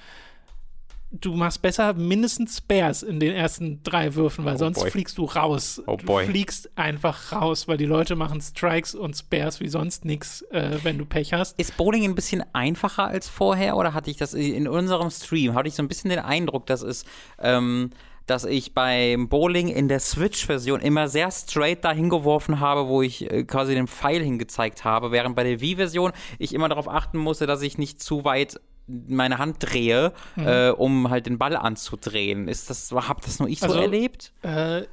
[1.13, 4.91] du machst besser mindestens Spares in den ersten drei Würfen, weil oh sonst boy.
[4.91, 5.81] fliegst du raus.
[5.85, 6.25] Oh boy.
[6.25, 10.79] Du fliegst einfach raus, weil die Leute machen Strikes und Spares wie sonst nichts, äh,
[10.83, 11.59] wenn du Pech hast.
[11.59, 15.67] Ist Bowling ein bisschen einfacher als vorher oder hatte ich das in unserem Stream, hatte
[15.67, 17.05] ich so ein bisschen den Eindruck, dass es
[17.39, 17.91] ähm,
[18.25, 23.29] dass ich beim Bowling in der Switch-Version immer sehr straight dahin geworfen habe, wo ich
[23.29, 27.47] äh, quasi den Pfeil hingezeigt habe, während bei der Wii-Version ich immer darauf achten musste,
[27.47, 30.47] dass ich nicht zu weit meine Hand drehe, mhm.
[30.47, 32.47] äh, um halt den Ball anzudrehen.
[32.47, 34.33] Ist das, hab das nur ich also, so erlebt?
[34.43, 34.83] Äh,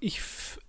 [0.00, 0.20] ich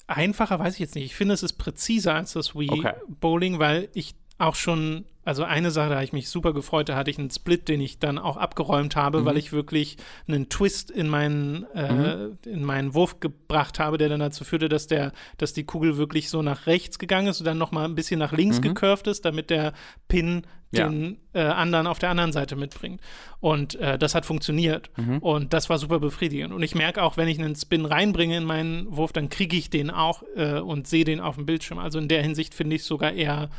[0.07, 1.05] einfacher weiß ich jetzt nicht.
[1.05, 2.93] Ich finde, es ist präziser als das Wii okay.
[3.07, 6.95] Bowling, weil ich auch schon, also eine Sache, da habe ich mich super gefreut, da
[6.95, 9.25] hatte ich einen Split, den ich dann auch abgeräumt habe, mhm.
[9.25, 12.37] weil ich wirklich einen Twist in meinen, äh, mhm.
[12.45, 16.29] in meinen Wurf gebracht habe, der dann dazu führte, dass der, dass die Kugel wirklich
[16.29, 18.63] so nach rechts gegangen ist und dann nochmal ein bisschen nach links mhm.
[18.63, 19.73] gecurved ist, damit der
[20.07, 20.43] Pin
[20.75, 21.41] den ja.
[21.41, 23.01] äh, anderen auf der anderen Seite mitbringt.
[23.39, 24.89] Und äh, das hat funktioniert.
[24.97, 25.19] Mhm.
[25.19, 26.53] Und das war super befriedigend.
[26.53, 29.69] Und ich merke auch, wenn ich einen Spin reinbringe in meinen Wurf, dann kriege ich
[29.69, 31.79] den auch äh, und sehe den auf dem Bildschirm.
[31.79, 33.49] Also in der Hinsicht finde ich sogar eher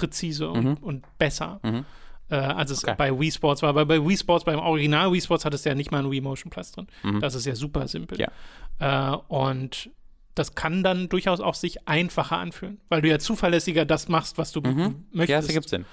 [0.00, 0.74] präzise und, mhm.
[0.80, 1.60] und besser.
[1.62, 1.84] Mhm.
[2.30, 2.94] Äh, als es okay.
[2.96, 3.74] bei Wii Sports war.
[3.74, 6.20] Weil bei Wii Sports, beim Original Wii Sports, hat es ja nicht mal einen Wii
[6.20, 6.86] Motion Plus drin.
[7.02, 7.20] Mhm.
[7.20, 8.18] Das ist ja super simpel.
[8.20, 9.12] Ja.
[9.12, 9.90] Äh, und
[10.36, 14.52] das kann dann durchaus auch sich einfacher anfühlen, weil du ja zuverlässiger das machst, was
[14.52, 15.06] du mhm.
[15.12, 15.28] möchtest.
[15.28, 15.84] Ja, das ergibt Sinn.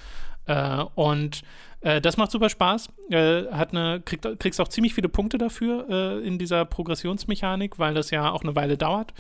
[0.46, 1.42] Äh, und
[1.82, 2.90] äh, das macht super Spaß.
[3.10, 7.96] Äh, hat eine, kriegt, kriegst auch ziemlich viele Punkte dafür äh, in dieser Progressionsmechanik, weil
[7.96, 9.14] das ja auch eine Weile dauert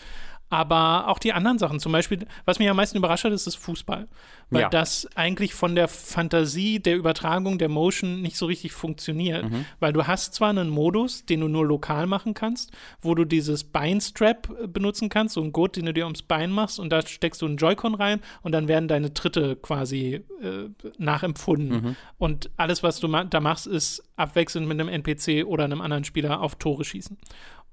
[0.50, 1.80] aber auch die anderen Sachen.
[1.80, 4.08] Zum Beispiel, was mich am meisten überrascht hat, ist das Fußball.
[4.50, 4.70] Weil ja.
[4.70, 9.50] das eigentlich von der Fantasie der Übertragung der Motion nicht so richtig funktioniert.
[9.50, 9.66] Mhm.
[9.82, 12.72] Weil du hast zwar einen Modus, den du nur lokal machen kannst,
[13.02, 16.52] wo du dieses Beinstrap äh, benutzen kannst, so einen Gurt, den du dir ums Bein
[16.52, 20.70] machst und da steckst du einen Joy-Con rein und dann werden deine Tritte quasi äh,
[20.98, 21.84] nachempfunden.
[21.84, 21.95] Mhm.
[22.18, 26.06] Und alles, was du ma da machst, ist abwechselnd mit einem NPC oder einem anderen
[26.06, 27.18] Spieler auf Tore schießen.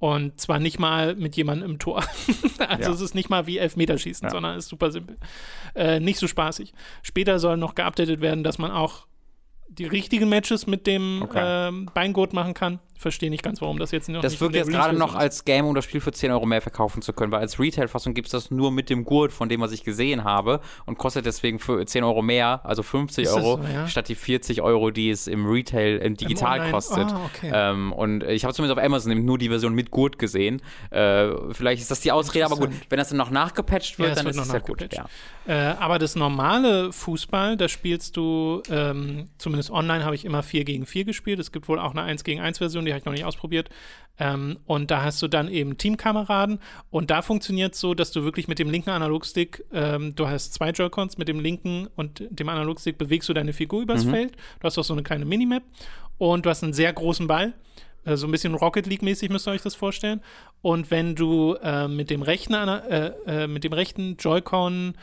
[0.04, 2.04] Und zwar nicht mal mit jemandem im Tor.
[2.58, 2.90] also Ja.
[2.90, 4.30] es ist nicht mal wie Elfmeterschießen, Ja.
[4.30, 5.16] sondern ist super simpel.
[5.74, 6.74] Äh, nicht so spaßig.
[7.02, 9.06] Später soll noch geupdatet werden, dass man auch
[9.68, 11.40] die richtigen Matches mit dem Okay.
[11.68, 12.80] ähm, Beingurt machen kann.
[12.96, 15.74] Verstehe nicht ganz, warum das jetzt noch Das wirkt jetzt gerade noch als Game, um
[15.74, 18.50] das Spiel für 10 Euro mehr verkaufen zu können, weil als Retail-Fassung gibt es das
[18.50, 22.04] nur mit dem Gurt, von dem, was ich gesehen habe, und kostet deswegen für 10
[22.04, 23.86] Euro mehr, also 50 Ist das Euro, ja?
[23.88, 27.06] statt die 40 Euro, die es im Retail, im Digital Online- kostet.
[27.06, 27.50] Ah, okay.
[27.52, 30.62] ähm, und ich habe zumindest auf Amazon nur die Version mit Gurt gesehen.
[30.90, 34.14] Äh, vielleicht ist das die Ausrede, aber gut, wenn das dann noch nachgepatcht wird, Ja,
[34.14, 34.88] dann wird ist es ja gut.
[34.92, 35.06] Ja.
[35.46, 40.64] Äh, aber das normale Fußball, da spielst du, ähm, zumindest online habe ich immer 4
[40.64, 41.38] gegen 4 gespielt.
[41.38, 43.68] Es gibt wohl auch eine 1 gegen 1 Version, die habe ich noch nicht ausprobiert.
[44.18, 46.60] Ähm, und da hast du dann eben Teamkameraden.
[46.90, 50.54] Und da funktioniert es so, dass du wirklich mit dem linken Analogstick, ähm, du hast
[50.54, 54.36] zwei Joy-Cons, mit dem linken und dem Analogstick bewegst du deine Figur übers Feld.
[54.60, 55.64] Du hast auch so eine kleine Minimap.
[56.18, 57.54] Und du hast einen sehr großen Ball.
[58.04, 60.20] Äh, So ein bisschen Rocket League-mäßig müsst ihr euch das vorstellen.
[60.62, 64.94] Und wenn du äh, mit dem rechten, äh, äh, mit dem rechten Joy-Con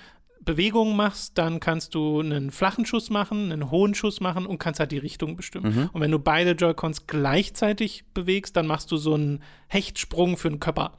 [0.44, 4.80] Bewegungen machst, dann kannst du einen flachen Schuss machen, einen hohen Schuss machen und kannst
[4.80, 5.68] halt die Richtung bestimmen.
[5.94, 10.60] Und wenn du beide Joy-Cons gleichzeitig bewegst, dann machst du so einen Hechtsprung für einen
[10.60, 10.94] Körper.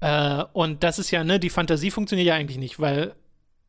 [0.00, 3.14] Äh, und das ist ja, ne, die Fantasie funktioniert ja eigentlich nicht, weil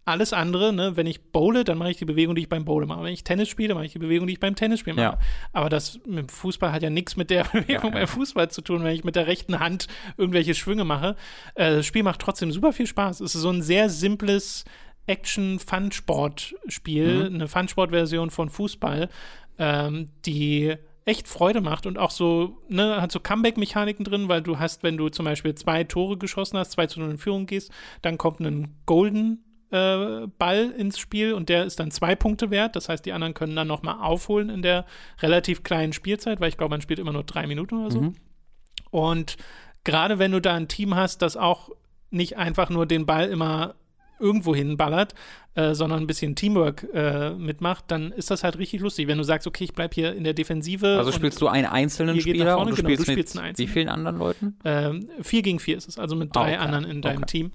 [0.05, 2.85] alles andere, ne, wenn ich bowle, dann mache ich die Bewegung, die ich beim Bowle
[2.85, 3.03] mache.
[3.03, 5.03] Wenn ich Tennis spiele, mache ich die Bewegung, die ich beim Tennisspiel mache.
[5.03, 5.19] Ja.
[5.53, 7.99] Aber das mit dem Fußball hat ja nichts mit der Bewegung ja.
[7.99, 9.87] beim Fußball zu tun, wenn ich mit der rechten Hand
[10.17, 11.15] irgendwelche Schwünge mache.
[11.55, 13.21] Äh, das Spiel macht trotzdem super viel Spaß.
[13.21, 14.65] Es ist so ein sehr simples
[15.07, 17.35] Action-Fun-Sport-Spiel, Mhm.
[17.35, 19.09] eine Fun-Sport-Version von Fußball,
[19.59, 20.75] ähm, die
[21.05, 24.95] echt Freude macht und auch so, ne, hat so Comeback-Mechaniken drin, weil du hast, wenn
[24.95, 28.39] du zum Beispiel zwei Tore geschossen hast, zwei zu null in Führung gehst, dann kommt
[28.39, 29.43] ein Golden
[29.73, 32.75] äh, Ball ins Spiel und der ist dann zwei Punkte wert.
[32.75, 34.85] Das heißt, die anderen können dann nochmal aufholen in der
[35.21, 38.13] relativ kleinen Spielzeit, weil ich glaube, man spielt immer nur drei Minuten oder so.
[38.91, 39.37] Und
[39.83, 41.69] gerade wenn du da ein Team hast, das auch
[42.11, 43.75] nicht einfach nur den Ball immer
[44.19, 45.15] irgendwo hinballert,
[45.55, 49.07] äh, sondern ein bisschen Teamwork äh, mitmacht, dann ist das halt richtig lustig.
[49.07, 50.97] Wenn du sagst, okay, ich bleib hier in der Defensive.
[50.97, 53.57] Also spielst du einen einzelnen Spieler vorne, und du genau, spielst, du spielst mit einen
[53.57, 54.57] wie vielen anderen Leuten?
[54.63, 56.57] Ähm, vier gegen vier ist es, also mit Ah, drei okay.
[56.63, 57.25] anderen in deinem Okay.
[57.25, 57.51] Team.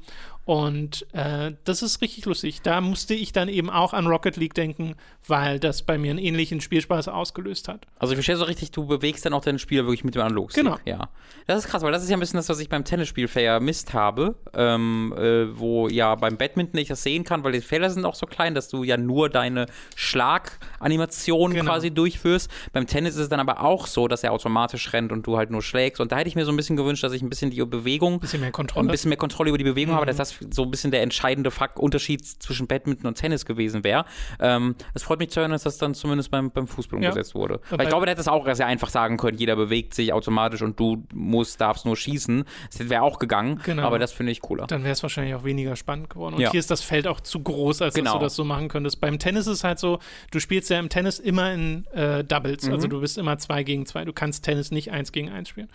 [0.49, 2.63] Und äh, das ist richtig lustig.
[2.63, 4.95] Da musste ich dann eben auch an Rocket League denken,
[5.27, 7.85] weil das bei mir einen ähnlichen Spielspaß ausgelöst hat.
[7.99, 10.65] Also ich verstehe so richtig, du bewegst dann auch dein Spiel wirklich mit dem Analogstick.
[10.65, 10.79] Genau.
[10.87, 11.11] Ja.
[11.47, 13.93] Das ist krass, weil das ist ja ein bisschen das, was ich beim Tennisspiel vermisst
[13.93, 18.07] habe, ähm, äh, wo ja beim Badminton ich das sehen kann, weil die Felder sind
[18.07, 21.71] auch so klein, dass du ja nur deine Schlaganimationen Genau.
[21.73, 22.51] quasi durchführst.
[22.73, 25.51] Beim Tennis ist es dann aber auch so, dass er automatisch rennt und du halt
[25.51, 26.01] nur schlägst.
[26.01, 28.21] Und da hätte ich mir so ein bisschen gewünscht, dass ich ein bisschen die Bewegung
[28.21, 28.87] Bisschen mehr Kontrolle.
[28.89, 30.38] ein bisschen mehr Kontrolle über die Bewegung habe, dass Mhm.
[30.51, 34.05] So ein bisschen der entscheidende Fakt Unterschied zwischen Badminton und Tennis gewesen wäre.
[34.41, 37.09] Ähm, es freut mich zu hören, dass das dann zumindest beim, beim Fußball Ja.
[37.11, 37.61] umgesetzt wurde.
[37.71, 40.63] Weil ich glaube, der hätte es auch sehr einfach sagen können, jeder bewegt sich automatisch
[40.63, 42.45] und du musst, darfst nur schießen.
[42.77, 43.83] Das wäre auch gegangen, Genau.
[43.85, 44.67] aber das finde ich cooler.
[44.67, 46.35] dann wäre es wahrscheinlich auch weniger spannend geworden.
[46.35, 46.51] Und Ja.
[46.51, 48.13] hier ist das Feld auch zu groß, als Genau.
[48.13, 49.01] dass du das so machen könntest.
[49.01, 49.99] Beim Tennis ist es halt so,
[50.31, 52.65] du spielst ja im Tennis immer in äh, Doubles.
[52.67, 52.73] Mhm.
[52.73, 54.05] Also du bist immer zwei gegen zwei.
[54.05, 55.69] Du kannst Tennis nicht eins gegen eins spielen.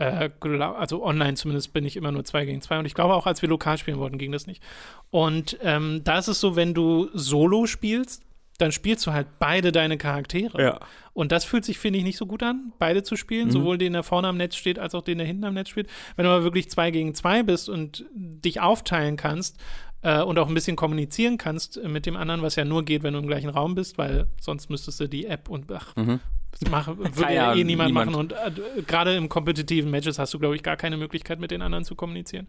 [0.00, 0.30] Äh,
[0.78, 2.78] also online zumindest bin ich immer nur zwei gegen zwei.
[2.78, 4.62] Und ich glaube auch, als wir lokal spielen wollten, ging das nicht.
[5.10, 8.22] Und ähm, da ist es so, wenn du Solo spielst,
[8.58, 10.62] dann spielst du halt beide deine Charaktere.
[10.62, 10.80] Ja.
[11.12, 13.52] Und das fühlt sich, finde ich, nicht so gut an, beide zu spielen, Mhm.
[13.52, 15.88] sowohl den, der vorne am Netz steht, als auch den, der hinten am Netz spielt.
[16.16, 19.58] Wenn du aber wirklich zwei gegen zwei bist und dich aufteilen kannst
[20.02, 23.02] äh, und auch ein bisschen kommunizieren kannst äh, mit dem anderen, was ja nur geht,
[23.02, 26.70] wenn du im gleichen Raum bist, weil sonst müsstest du die App und ach, das
[26.70, 28.10] mach, würde ja eh niemand, niemand.
[28.12, 28.14] machen.
[28.14, 31.62] Und äh, gerade im kompetitiven Matches hast du, glaube ich, gar keine Möglichkeit, mit den
[31.62, 32.48] anderen zu kommunizieren.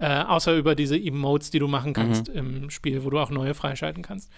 [0.00, 3.54] Äh, außer über diese Emotes, die du machen kannst im Spiel, wo du auch neue
[3.54, 4.30] freischalten kannst.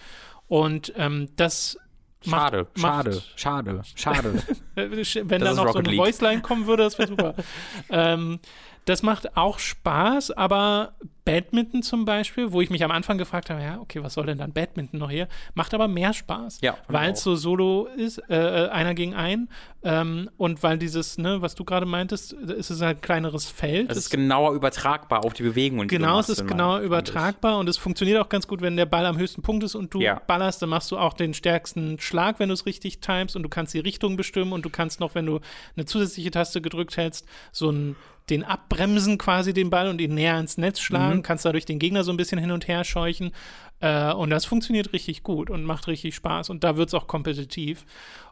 [0.47, 1.77] Und ähm, das
[2.25, 4.33] macht- Schade, macht- schade, schade, schade.
[4.75, 5.99] Wenn Das da noch so eine League.
[5.99, 7.35] Voiceline kommen würde, das wäre super.
[7.91, 8.39] ähm,
[8.85, 13.61] das macht auch Spaß, aber Badminton zum Beispiel, wo ich mich am Anfang gefragt habe,
[13.61, 15.27] ja, okay, was soll denn dann Badminton noch hier?
[15.53, 19.47] Macht aber mehr Spaß, Ja, weil es so solo ist, äh, äh, einer gegen einen
[19.83, 23.91] ähm, und weil dieses, ne, was du gerade meintest, es ist halt ein kleineres Feld.
[23.91, 25.87] Es Es- ist genauer übertragbar auf die Bewegungen.
[25.87, 26.85] die du Genau, es ist genau ich.
[26.85, 29.93] übertragbar und es funktioniert auch ganz gut, wenn der Ball am höchsten Punkt ist und
[29.93, 30.19] du Ja.
[30.25, 33.49] ballerst, dann machst du auch den stärksten Schlag, wenn du es richtig timest und du
[33.49, 35.39] kannst die Richtung bestimmen und du kannst noch, wenn du
[35.75, 37.95] eine zusätzliche Taste gedrückt hältst, so ein
[38.29, 41.23] den abbremsen quasi den Ball und ihn näher ins Netz schlagen, Mhm.
[41.23, 43.31] kannst dadurch den Gegner so ein bisschen hin und her scheuchen
[43.79, 47.07] äh, und das funktioniert richtig gut und macht richtig Spaß und da wird es auch
[47.07, 47.85] kompetitiv.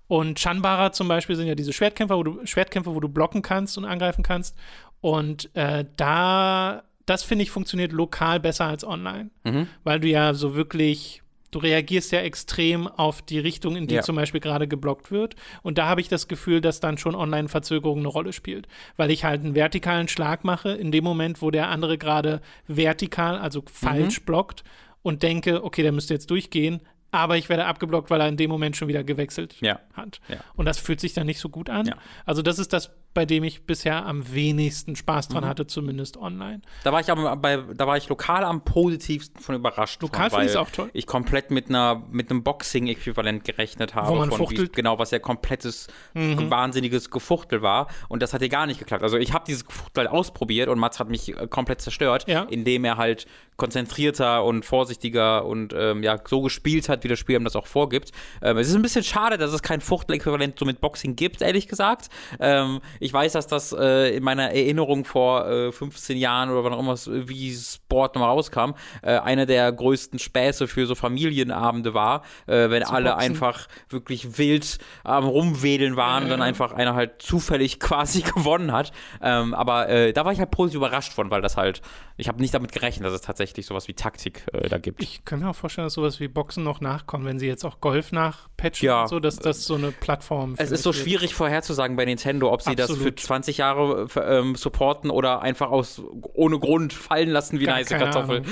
[0.08, 3.78] Und Chanbara zum Beispiel sind ja diese Schwertkämpfer, wo du, Schwertkämpfer, wo du blocken kannst
[3.78, 4.56] und angreifen kannst.
[5.02, 9.30] Und äh, da, das finde ich, funktioniert lokal besser als online.
[9.44, 9.68] Mhm.
[9.84, 11.22] Weil du ja so wirklich
[11.52, 14.02] du reagierst ja extrem auf die Richtung, in die Ja.
[14.02, 15.36] zum Beispiel gerade geblockt wird.
[15.64, 18.68] Und da habe ich das Gefühl, dass dann schon Online-Verzögerung eine Rolle spielt.
[18.97, 23.38] Weil ich halt einen vertikalen Schlag mache in dem Moment, wo der andere gerade vertikal,
[23.38, 23.66] also Mhm.
[23.68, 24.64] falsch blockt
[25.02, 26.82] und denke, okay, der müsste jetzt durchgehen.
[27.12, 29.80] Aber ich werde abgeblockt, weil er in dem Moment schon wieder gewechselt Ja.
[29.93, 30.20] hat.
[30.28, 30.38] Ja.
[30.56, 31.91] Und das fühlt sich dann nicht so gut an.
[32.24, 35.34] Also das ist das, bei dem ich bisher am wenigsten Spaß Mhm.
[35.34, 36.62] dran hatte, zumindest online.
[36.84, 40.01] Da war ich aber bei, da war ich lokal am positivsten von überrascht.
[40.01, 40.89] Lokal finde weil auch toll.
[40.93, 44.07] Ich komplett mit einer mit einem Boxing-Äquivalent gerechnet habe.
[44.10, 44.60] Wo man von fuchtelt.
[44.60, 44.64] Mhm.
[44.72, 47.88] Wie, genau, was ja komplettes, wahnsinniges Gefuchtel war.
[48.07, 49.03] Und das hat hier gar nicht geklappt.
[49.03, 52.43] Also ich habe dieses Gefuchtel halt ausprobiert und Mats hat mich äh, komplett zerstört, Ja.
[52.43, 53.26] indem er halt
[53.57, 57.68] konzentrierter und vorsichtiger und ähm, ja, so gespielt hat, wie das Spiel ihm das auch
[57.68, 58.12] vorgibt.
[58.41, 61.68] Ähm, es ist ein bisschen schade, dass es kein Fuchtel-Äquivalent so mit Boxing gibt, ehrlich
[61.68, 62.07] gesagt.
[62.39, 66.74] Ähm, ich weiß, dass das äh, in meiner Erinnerung vor äh, 15 Jahren oder wann
[66.74, 66.95] auch immer
[67.28, 68.72] wie Sport nochmal rauskam,
[69.02, 73.32] äh, einer der größten Späße für so Familienabende war, äh, wenn alle boxen.
[73.32, 78.91] einfach wirklich wild am Rumwedeln waren und dann einfach einer halt zufällig quasi gewonnen hat.
[79.22, 81.82] Ähm, aber äh, da war ich halt positiv überrascht von, weil das halt,
[82.18, 85.02] ich habe nicht damit gerechnet, dass es tatsächlich sowas wie Taktik äh, da gibt.
[85.02, 87.80] Ich kann mir auch vorstellen, dass sowas wie Boxen noch nachkommt, wenn sie jetzt auch
[87.82, 89.02] Golf nachpatchen Ja.
[89.04, 92.62] und so, dass das so eine Plattform Es ist so schwierig vorherzusagen bei Nintendo, ob
[92.62, 93.20] sie das für Absolut.
[93.20, 96.02] 20 Jahre äh, ähm, supporten oder einfach aus
[96.34, 98.44] ohne Grund fallen lassen wie Gar eine heiße Kartoffel.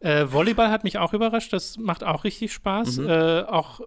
[0.00, 2.96] Äh, Volleyball hat mich auch überrascht, das macht auch richtig Spaß.
[2.96, 3.08] Mhm.
[3.08, 3.80] Äh, auch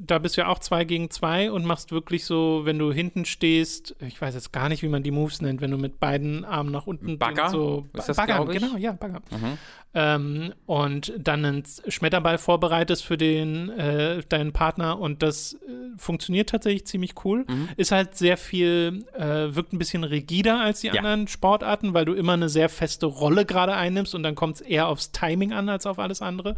[0.00, 3.24] da bist du ja auch zwei gegen zwei und machst wirklich so, wenn du hinten
[3.24, 6.44] stehst, ich weiß jetzt gar nicht, wie man die Moves nennt, wenn du mit beiden
[6.44, 7.50] Armen nach unten Bagger?
[7.50, 9.20] so Ist das, Bagger, genau, ja, Bagger.
[9.30, 9.58] Mhm.
[9.94, 15.58] Ähm, und dann einen Schmetterball vorbereitest für den äh, deinen Partner und das äh,
[15.96, 17.44] funktioniert tatsächlich ziemlich cool.
[17.48, 17.68] Mhm.
[17.76, 20.94] Ist halt sehr viel, äh, wirkt ein bisschen rigider als die Ja.
[20.94, 24.60] anderen Sportarten, weil du immer eine sehr feste Rolle gerade einnimmst und dann kommt es
[24.60, 26.54] eher aufs Timing an als auf alles andere.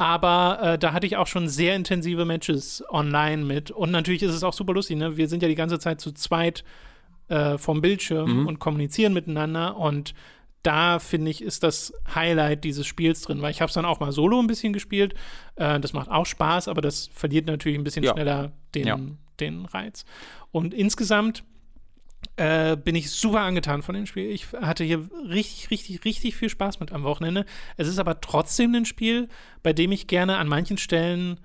[0.00, 3.70] Aber äh, da hatte ich auch schon sehr intensive Matches online mit.
[3.70, 5.18] Und natürlich ist es auch super lustig, ne?
[5.18, 6.64] Wir sind ja die ganze Zeit zu zweit
[7.28, 8.46] äh, vom Bildschirm Mhm.
[8.46, 9.76] und kommunizieren miteinander.
[9.76, 10.14] Und
[10.62, 14.00] da finde ich, ist das Highlight dieses Spiels drin, weil ich habe es dann auch
[14.00, 15.14] mal solo ein bisschen gespielt.
[15.56, 18.12] Äh, das macht auch Spaß, aber das verliert natürlich ein bisschen Ja.
[18.12, 18.98] schneller den, Ja.
[19.38, 20.06] den Reiz.
[20.50, 21.44] Und insgesamt
[22.40, 24.30] äh, bin ich super angetan von dem Spiel.
[24.30, 27.44] Ich hatte hier richtig, richtig, richtig viel Spaß mit am Wochenende.
[27.76, 29.28] Es ist aber trotzdem ein Spiel,
[29.62, 31.38] bei dem ich gerne an manchen Stellen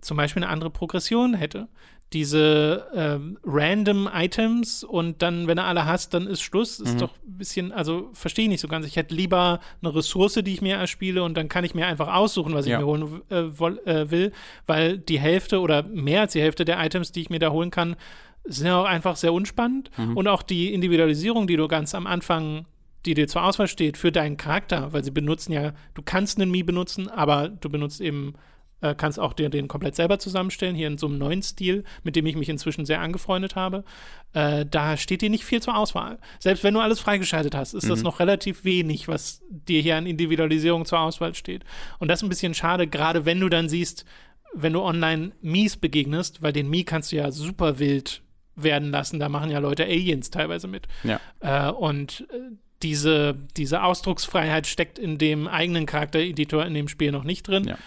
[0.00, 1.68] zum Beispiel eine andere Progression hätte.
[2.12, 6.80] Diese ähm, random Items und dann, wenn du alle hast, dann ist Schluss.
[6.80, 8.86] Ist doch ein bisschen, also verstehe ich nicht so ganz.
[8.86, 12.12] Ich hätte lieber eine Ressource, die ich mir erspiele und dann kann ich mir einfach
[12.12, 12.78] aussuchen, was ich Ja.
[12.80, 14.32] mir holen äh, äh, will,
[14.66, 17.70] weil die Hälfte oder mehr als die Hälfte der Items, die ich mir da holen
[17.70, 17.96] kann,
[18.44, 19.90] sind ja auch einfach sehr unspannend.
[20.14, 22.66] Und auch die Individualisierung, die du ganz am Anfang,
[23.06, 26.50] die dir zur Auswahl steht für deinen Charakter, weil sie benutzen ja, du kannst einen
[26.50, 28.34] Mii benutzen, aber du benutzt eben,
[28.80, 32.16] äh, kannst auch dir den komplett selber zusammenstellen, hier in so einem neuen Stil, mit
[32.16, 33.84] dem ich mich inzwischen sehr angefreundet habe.
[34.32, 36.18] Äh, da steht dir nicht viel zur Auswahl.
[36.38, 40.06] Selbst wenn du alles freigeschaltet hast, ist das noch relativ wenig, was dir hier an
[40.06, 41.64] Individualisierung zur Auswahl steht.
[41.98, 44.06] Und das ist ein bisschen schade, gerade wenn du dann siehst,
[44.54, 48.23] wenn du online Mies begegnest, weil den Mii kannst du ja super wild
[48.56, 49.18] werden lassen.
[49.20, 50.86] Da machen ja Leute Aliens teilweise mit.
[51.02, 51.20] Ja.
[51.40, 57.24] Äh, und äh, diese, diese Ausdrucksfreiheit steckt in dem eigenen Charaktereditor in dem Spiel noch
[57.24, 57.64] nicht drin.
[57.64, 57.78] Ja.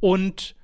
[0.00, 0.54] Und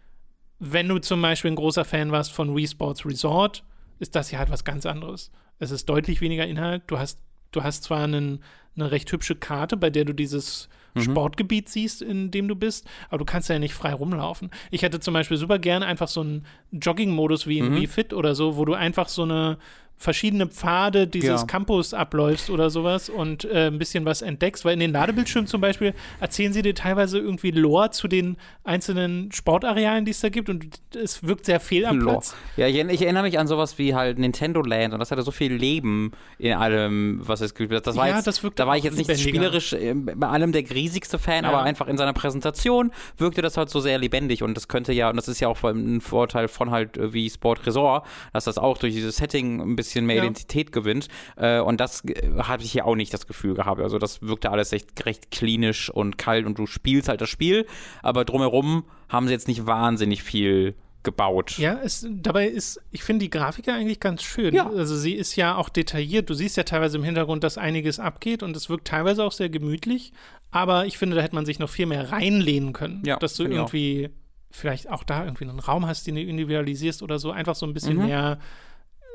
[0.58, 3.64] wenn du zum Beispiel ein großer Fan warst von Wii Sports Resort,
[3.98, 5.30] ist das ja halt was ganz anderes.
[5.58, 6.82] Es ist deutlich weniger Inhalt.
[6.86, 8.42] Du hast, du hast zwar einen,
[8.76, 10.68] eine recht hübsche Karte, bei der du dieses
[11.00, 14.50] Sportgebiet siehst, in dem du bist, aber du kannst ja nicht frei rumlaufen.
[14.70, 18.34] Ich hätte zum Beispiel super gerne einfach so einen Jogging-Modus wie in Wii Fit oder
[18.34, 19.58] so, wo du einfach so eine
[19.96, 21.46] verschiedene Pfade dieses Ja.
[21.46, 25.60] Campus abläufst oder sowas und äh, ein bisschen was entdeckst, weil in den Ladebildschirmen zum
[25.60, 30.48] Beispiel erzählen sie dir teilweise irgendwie Lore zu den einzelnen Sportarealen, die es da gibt
[30.48, 30.66] und
[31.00, 32.14] es wirkt sehr fehl am Lore.
[32.16, 32.34] Platz.
[32.56, 35.30] Ja, ich, ich erinnere mich an sowas wie halt Nintendo Land und das hatte so
[35.30, 37.72] viel Leben in allem, was es gibt.
[37.72, 39.28] Das war Ja, jetzt, das wirkt da war ich jetzt nicht lebendiger.
[39.60, 41.50] spielerisch äh, bei allem der riesigste Fan, Ja.
[41.50, 45.10] aber einfach in seiner Präsentation wirkte das halt so sehr lebendig und das könnte ja,
[45.10, 48.58] und das ist ja auch ein Vorteil von halt äh, wie Sport Resort, dass das
[48.58, 50.22] auch durch dieses Setting ein bisschen mehr Ja.
[50.22, 53.80] Identität gewinnt äh, und das äh, habe ich hier auch nicht das Gefühl gehabt.
[53.80, 57.66] Also das wirkte alles echt recht klinisch und kalt und du spielst halt das Spiel,
[58.02, 61.58] aber drumherum haben sie jetzt nicht wahnsinnig viel gebaut.
[61.58, 64.54] Ja, es, dabei ist, ich finde die Grafik ja eigentlich ganz schön.
[64.54, 64.68] Ja.
[64.70, 66.30] Also sie ist ja auch detailliert.
[66.30, 69.48] Du siehst ja teilweise im Hintergrund, dass einiges abgeht und es wirkt teilweise auch sehr
[69.48, 70.12] gemütlich.
[70.52, 73.02] Aber ich finde, da hätte man sich noch viel mehr reinlehnen können.
[73.04, 73.48] Ja, dass du auch.
[73.48, 74.10] irgendwie
[74.52, 77.32] vielleicht auch da irgendwie einen Raum hast, den du individualisierst oder so.
[77.32, 78.06] Einfach so ein bisschen Mhm.
[78.06, 78.38] mehr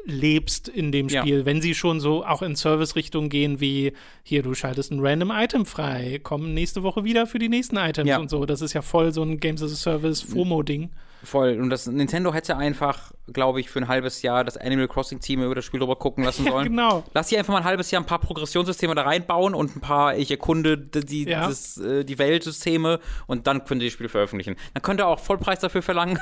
[0.08, 1.22] lebst in dem Ja.
[1.22, 1.46] Spiel.
[1.46, 3.92] Wenn sie schon so auch in Service-Richtung gehen, wie
[4.24, 8.08] hier, du schaltest ein random Item frei, komm nächste Woche wieder für die nächsten Items
[8.10, 8.18] Ja.
[8.18, 8.46] und so.
[8.46, 10.90] Das ist ja voll so ein Games as a Service FOMO-Ding.
[11.24, 11.60] Voll.
[11.60, 15.42] Und das Nintendo hätte einfach, glaube ich, für ein halbes Jahr das Animal Crossing Team
[15.44, 16.70] über das Spiel drüber gucken lassen sollen.
[16.70, 17.04] genau.
[17.14, 20.16] Lass sie einfach mal ein halbes Jahr ein paar Progressionssysteme da reinbauen und ein paar,
[20.16, 21.48] ich erkunde die, Ja.
[21.48, 24.56] das, äh, die Weltsysteme und dann könnt ihr die Spiele veröffentlichen.
[24.74, 26.20] Dann könnt ihr auch Vollpreis dafür verlangen.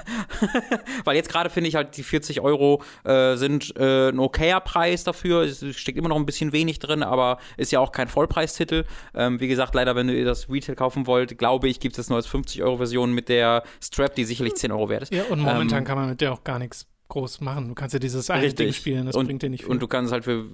[1.04, 5.04] Weil jetzt gerade finde ich halt, die 40 Euro äh, sind äh, ein okayer Preis
[5.04, 5.42] dafür.
[5.44, 8.86] Es steckt immer noch ein bisschen wenig drin, aber ist ja auch kein Vollpreistitel.
[9.14, 12.18] Ähm, wie gesagt, leider, wenn ihr das Retail kaufen wollt, glaube ich, gibt es nur
[12.18, 15.14] als 50 Euro Version mit der Strap, die sicherlich 10 Euro wert ist.
[15.14, 17.68] Ja, und momentan Ähm, kann man mit der auch gar nichts groß machen.
[17.68, 18.66] Du kannst ja dieses eine Richtig.
[18.66, 19.72] Ding spielen, das und, bringt dir nicht viel.
[19.72, 20.46] Und du kannst halt für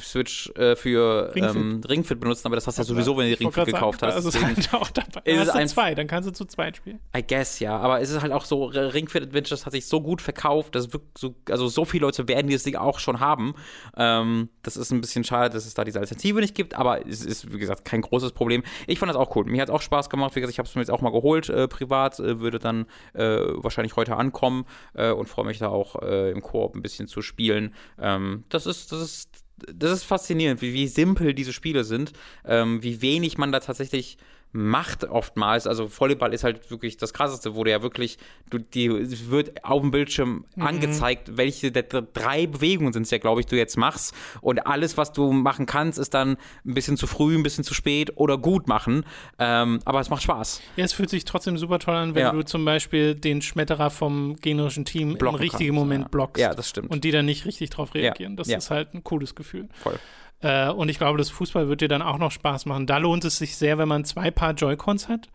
[0.00, 1.56] Switch äh, für Ringfit.
[1.56, 4.24] ähm, Ringfit benutzen, aber das hast du ja sowieso, wenn du Ringfit gekauft sagen, hast.
[4.24, 5.22] Also ist halt auch dabei.
[5.24, 7.00] Ist hast du ein- zwei, dann kannst du zu zweit spielen.
[7.16, 7.76] I guess, ja.
[7.76, 10.92] Aber es ist halt auch so, Ring Fit Adventures hat sich so gut verkauft, dass
[10.92, 13.54] wirklich so, also so viele Leute werden dieses Ding auch schon haben.
[13.96, 17.24] Ähm, das ist ein bisschen schade, dass es da diese Alternative nicht gibt, aber es
[17.24, 18.62] ist, wie gesagt, kein großes Problem.
[18.86, 19.44] Ich fand das auch cool.
[19.44, 20.36] Mir hat es auch Spaß gemacht.
[20.36, 22.86] Wie gesagt, ich habe es mir jetzt auch mal geholt, äh, privat, äh, würde dann
[23.14, 27.08] äh, wahrscheinlich heute ankommen äh, und freue mich da auch äh, im Koop ein bisschen
[27.08, 27.74] zu spielen.
[27.98, 29.28] Ähm, das ist, das ist
[29.72, 32.12] das ist faszinierend, wie, wie simpel diese Spiele sind,
[32.44, 34.18] ähm, wie wenig man da tatsächlich
[34.56, 35.66] macht oftmals.
[35.66, 38.18] Also Volleyball ist halt wirklich das Krasseste, wo du ja wirklich,
[38.50, 43.18] du, die es wird auf dem Bildschirm angezeigt, welche der drei Bewegungen sind es ja,
[43.18, 44.14] glaube ich, du jetzt machst.
[44.40, 47.74] Und alles, was du machen kannst, ist dann ein bisschen zu früh, ein bisschen zu
[47.74, 49.04] spät oder gut machen.
[49.40, 50.62] Ähm, aber es macht Spaß.
[50.76, 52.30] Ja, es fühlt sich trotzdem super toll an, wenn Ja.
[52.32, 56.08] du zum Beispiel den Schmetterer vom gegnerischen Team Blocken im richtigen kannst, Moment ja.
[56.08, 56.40] blockst.
[56.40, 56.92] Ja, das stimmt.
[56.92, 58.36] Und die dann nicht richtig drauf reagieren.
[58.36, 58.58] Das ja.
[58.58, 59.68] ist halt ein cooles Gefühl.
[59.82, 59.98] Voll.
[60.40, 62.86] Äh, und ich glaube, das Fußball wird dir dann auch noch Spaß machen.
[62.86, 65.28] Da lohnt es sich sehr, wenn man zwei Paar Joy-Cons hat.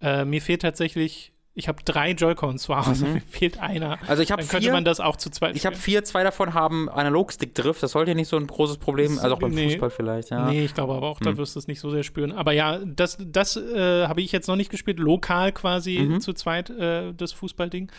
[0.00, 3.98] Äh, mir fehlt tatsächlich, ich habe drei Joy-Cons zu Hause, mir fehlt einer.
[4.08, 6.24] Also ich habe Dann könnte vier, man das auch zu zweit ich habe vier, zwei
[6.24, 7.82] davon haben Analogstick-Drift.
[7.82, 9.70] Das sollte ja nicht so ein großes Problem, also auch beim Nee.
[9.70, 10.50] Fußball vielleicht, ja.
[10.50, 11.36] Nee, ich glaube aber auch, da Hm.
[11.36, 12.32] wirst du es nicht so sehr spüren.
[12.32, 16.20] Aber ja, das, das äh, habe ich jetzt noch nicht gespielt, lokal quasi Mhm.
[16.20, 17.90] zu zweit, äh, das Fußballding.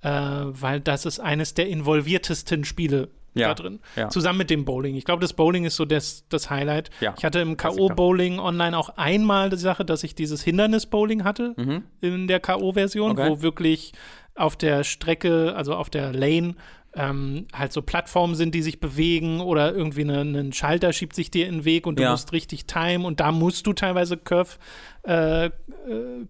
[0.00, 3.80] Äh, weil das ist eines der involviertesten Spiele Ja, da drin.
[3.96, 4.08] ja.
[4.08, 4.94] Zusammen mit dem Bowling.
[4.94, 6.90] Ich glaube, das Bowling ist so das, das Highlight.
[7.00, 7.56] Ja, Ich hatte im.
[7.56, 11.82] K.O.-Bowling online auch einmal die Sache, dass ich dieses Hindernis-Bowling hatte Mhm.
[12.00, 13.28] in der K.O.-Version, Okay.
[13.30, 13.92] wo wirklich
[14.34, 16.54] auf der Strecke, also auf der Lane,
[16.94, 21.30] ähm, halt so Plattformen sind, die sich bewegen oder irgendwie eine- ein Schalter schiebt sich
[21.30, 22.10] dir in den Weg und du Ja.
[22.10, 24.58] musst richtig timen und da musst du teilweise Curve,
[25.06, 25.50] äh, äh,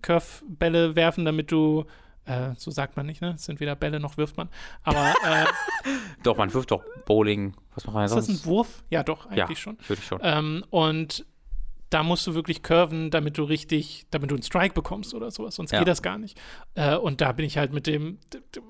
[0.02, 1.84] Curve-Bälle werfen, damit du
[2.24, 3.32] äh, so sagt man nicht, ne?
[3.34, 4.48] Es sind weder Bälle noch wirft man.
[4.82, 5.44] Aber äh,
[6.22, 7.54] Doch, man wirft doch Bowling.
[7.74, 8.44] Was macht man ist das sonst?
[8.44, 8.84] ein Wurf?
[8.90, 9.78] Ja, doch, eigentlich ja, schon.
[9.86, 10.20] Würde ich schon.
[10.22, 11.24] Ähm, und
[11.92, 15.54] da musst du wirklich curven, damit du richtig, damit du einen Strike bekommst oder sowas,
[15.56, 15.78] sonst Ja.
[15.80, 16.38] geht das gar nicht.
[16.74, 18.18] Äh, und da bin ich halt mit dem,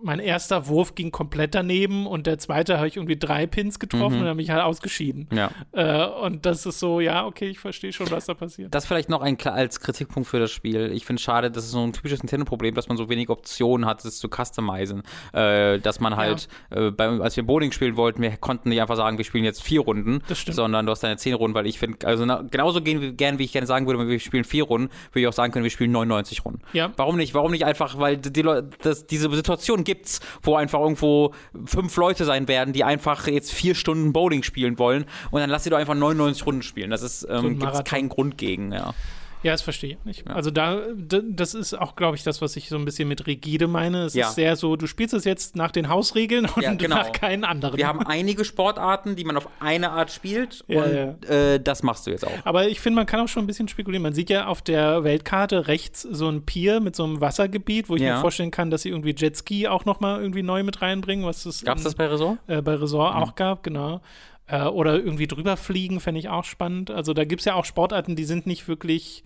[0.03, 4.15] mein erster Wurf ging komplett daneben und der zweite habe ich irgendwie drei Pins getroffen
[4.17, 4.21] Mhm.
[4.21, 5.29] und dann bin ich halt ausgeschieden.
[5.33, 5.51] Ja.
[5.73, 8.75] Äh, und das ist so, ja, okay, ich verstehe schon, was da passiert.
[8.75, 10.91] Das vielleicht noch ein, als Kritikpunkt für das Spiel.
[10.93, 13.87] Ich finde es schade, das ist so ein typisches Nintendo-Problem, dass man so wenig Optionen
[13.87, 15.03] hat, es zu customizen.
[15.33, 18.97] Äh, dass man halt, äh, bei, als wir Bowling spielen wollten, wir konnten nicht einfach
[18.97, 22.07] sagen, wir spielen jetzt vier Runden, sondern du hast deine zehn Runden, weil ich finde,
[22.07, 24.89] also na, genauso gehen wir gern, wie ich gerne sagen würde, wir spielen vier Runden,
[25.13, 26.61] würde ich auch sagen können, wir spielen 99 Runden.
[26.73, 26.93] Ja.
[26.97, 27.35] Warum nicht?
[27.35, 28.43] Warum nicht einfach, weil die,
[28.83, 31.33] das, diese Situation gibt's, wo einfach irgendwo
[31.67, 35.65] fünf Leute sein werden, die einfach jetzt vier Stunden Bowling spielen wollen und dann lass
[35.65, 36.91] sie doch einfach 99 Runden spielen.
[36.91, 37.85] Das ist, ähm, gibt's Marathon.
[37.85, 38.95] keinen Grund gegen, ja.
[39.43, 40.29] Ja, das verstehe ich nicht.
[40.31, 43.67] Also da, das ist auch, glaube ich, das, was ich so ein bisschen mit rigide
[43.67, 44.05] meine.
[44.05, 44.29] Es Ja.
[44.29, 46.97] ist sehr so, du spielst es jetzt nach den Hausregeln und Ja, genau.
[46.97, 47.77] nach keinen anderen.
[47.77, 52.07] Wir haben einige Sportarten, die man auf eine Art spielt Ja, und Äh, das machst
[52.07, 52.31] du jetzt auch.
[52.45, 54.03] Aber ich finde, man kann auch schon ein bisschen spekulieren.
[54.03, 57.97] Man sieht ja auf der Weltkarte rechts so ein Pier mit so einem Wassergebiet, wo
[57.97, 58.15] ich Ja.
[58.17, 61.47] mir vorstellen kann, dass sie irgendwie Jetski auch noch mal irgendwie neu mit reinbringen, was
[61.47, 62.39] es Gab's in- das bei Resort?
[62.47, 63.23] äh, bei Resort Mhm.
[63.23, 64.01] auch gab, genau.
[64.49, 66.91] Äh, oder irgendwie drüber fliegen, fände ich auch spannend.
[66.91, 69.23] Also da gibt es ja auch Sportarten, die sind nicht wirklich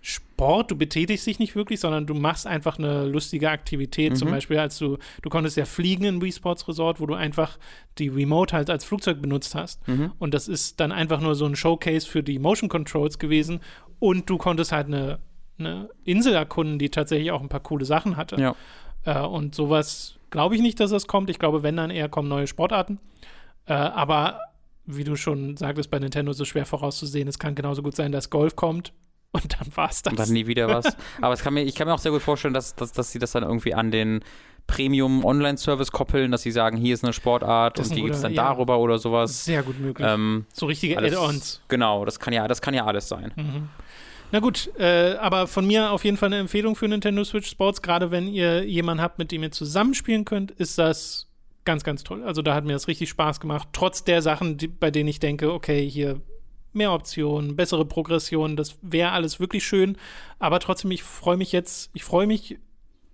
[0.00, 4.16] Sport, du betätigst dich nicht wirklich, sondern du machst einfach eine lustige Aktivität.
[4.16, 4.32] Zum Mhm.
[4.32, 7.58] Beispiel, als du, du konntest ja fliegen in Wii Sports Resort, wo du einfach
[7.98, 9.86] die Remote halt als Flugzeug benutzt hast.
[9.88, 10.12] Mhm.
[10.18, 13.60] Und das ist dann einfach nur so ein Showcase für die Motion Controls gewesen.
[13.98, 15.18] Und du konntest halt eine,
[15.58, 18.40] eine Insel erkunden, die tatsächlich auch ein paar coole Sachen hatte.
[18.40, 18.54] Ja.
[19.04, 21.28] Äh, und sowas glaube ich nicht, dass das kommt.
[21.30, 23.00] Ich glaube, wenn dann eher kommen neue Sportarten.
[23.66, 24.40] Äh, aber
[24.86, 27.26] wie du schon sagtest, bei Nintendo ist es schwer vorauszusehen.
[27.28, 28.92] Es kann genauso gut sein, dass Golf kommt
[29.32, 30.12] und dann war es das.
[30.12, 30.96] Und dann nie wieder was.
[31.20, 33.32] Aber kann mir, ich kann mir auch sehr gut vorstellen, dass, dass, dass sie das
[33.32, 34.20] dann irgendwie an den
[34.66, 38.34] Premium-Online-Service koppeln, dass sie sagen, hier ist eine Sportart Das und die gibt es dann
[38.34, 38.44] ja.
[38.44, 39.44] darüber oder sowas.
[39.44, 40.06] Sehr gut möglich.
[40.08, 41.62] Ähm, so richtige Add-ons.
[41.68, 43.32] Genau, das kann ja, das kann ja alles sein.
[43.36, 43.68] Mhm.
[44.30, 47.80] Na gut, äh, aber von mir auf jeden Fall eine Empfehlung für Nintendo Switch Sports.
[47.80, 51.28] Gerade wenn ihr jemanden habt, mit dem ihr zusammenspielen könnt, ist das
[51.64, 52.22] ganz, ganz toll.
[52.22, 53.68] Also da hat mir das richtig Spaß gemacht.
[53.72, 56.20] Trotz der Sachen, die, bei denen ich denke, okay, hier
[56.72, 59.96] mehr Optionen, bessere Progression, das wäre alles wirklich schön.
[60.38, 62.58] Aber trotzdem, ich freue mich jetzt, ich freue mich,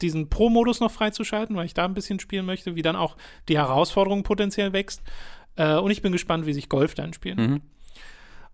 [0.02, 3.16] diesen Pro-Modus noch freizuschalten, weil ich da ein bisschen spielen möchte, wie dann auch
[3.48, 5.02] die Herausforderung potenziell wächst.
[5.56, 7.38] Äh, und ich bin gespannt, wie sich Golf dann spielen.
[7.38, 7.60] Mhm.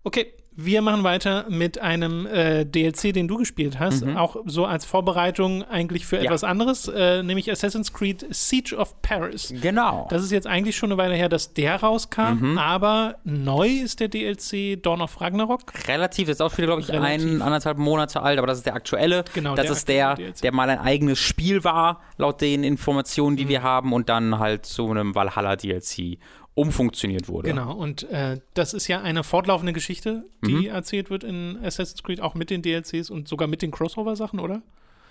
[0.03, 4.17] Okay, wir machen weiter mit einem äh, DLC, den du gespielt hast, Mhm.
[4.17, 6.23] auch so als Vorbereitung eigentlich für Ja.
[6.23, 9.53] etwas anderes, äh, nämlich Assassin's Creed Siege of Paris.
[9.61, 10.07] Genau.
[10.09, 12.57] Das ist jetzt eigentlich schon eine Weile her, dass der rauskam, Mhm.
[12.57, 15.61] aber neu ist der DLC Dawn of Ragnarok.
[15.87, 17.31] Relativ, ist auch wieder, glaube ich, Relativ.
[17.31, 19.23] ein, anderthalb Monate alt, aber das ist der aktuelle.
[19.33, 20.41] Genau, das der ist der, DLC.
[20.41, 23.37] der mal ein eigenes Spiel war, laut den Informationen, Mhm.
[23.37, 26.19] die wir haben, und dann halt zu einem Valhalla-DLC
[26.53, 27.49] umfunktioniert wurde.
[27.49, 30.65] Genau, und äh, das ist ja eine fortlaufende Geschichte, die Mhm.
[30.65, 34.61] erzählt wird in Assassin's Creed, auch mit den DLCs und sogar mit den Crossover-Sachen, oder?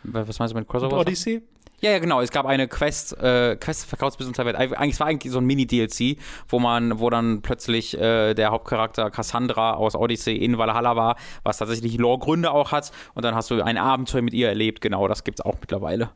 [0.02, 0.98] Was meinst du mit Crossover?
[0.98, 1.42] Odyssey?
[1.82, 2.20] Ja, ja, genau.
[2.20, 4.54] Es gab eine Quest, äh, Quest verkauft bis unter Welt.
[4.56, 6.18] Eigentlich, es war eigentlich so ein Mini-DLC,
[6.48, 11.56] wo man, wo dann plötzlich äh, der Hauptcharakter Cassandra aus Odyssey in Valhalla war, was
[11.58, 12.92] tatsächlich Lore-Gründe auch hat.
[13.14, 14.82] Und dann hast du ein Abenteuer mit ihr erlebt.
[14.82, 16.10] Genau, das gibt's auch mittlerweile.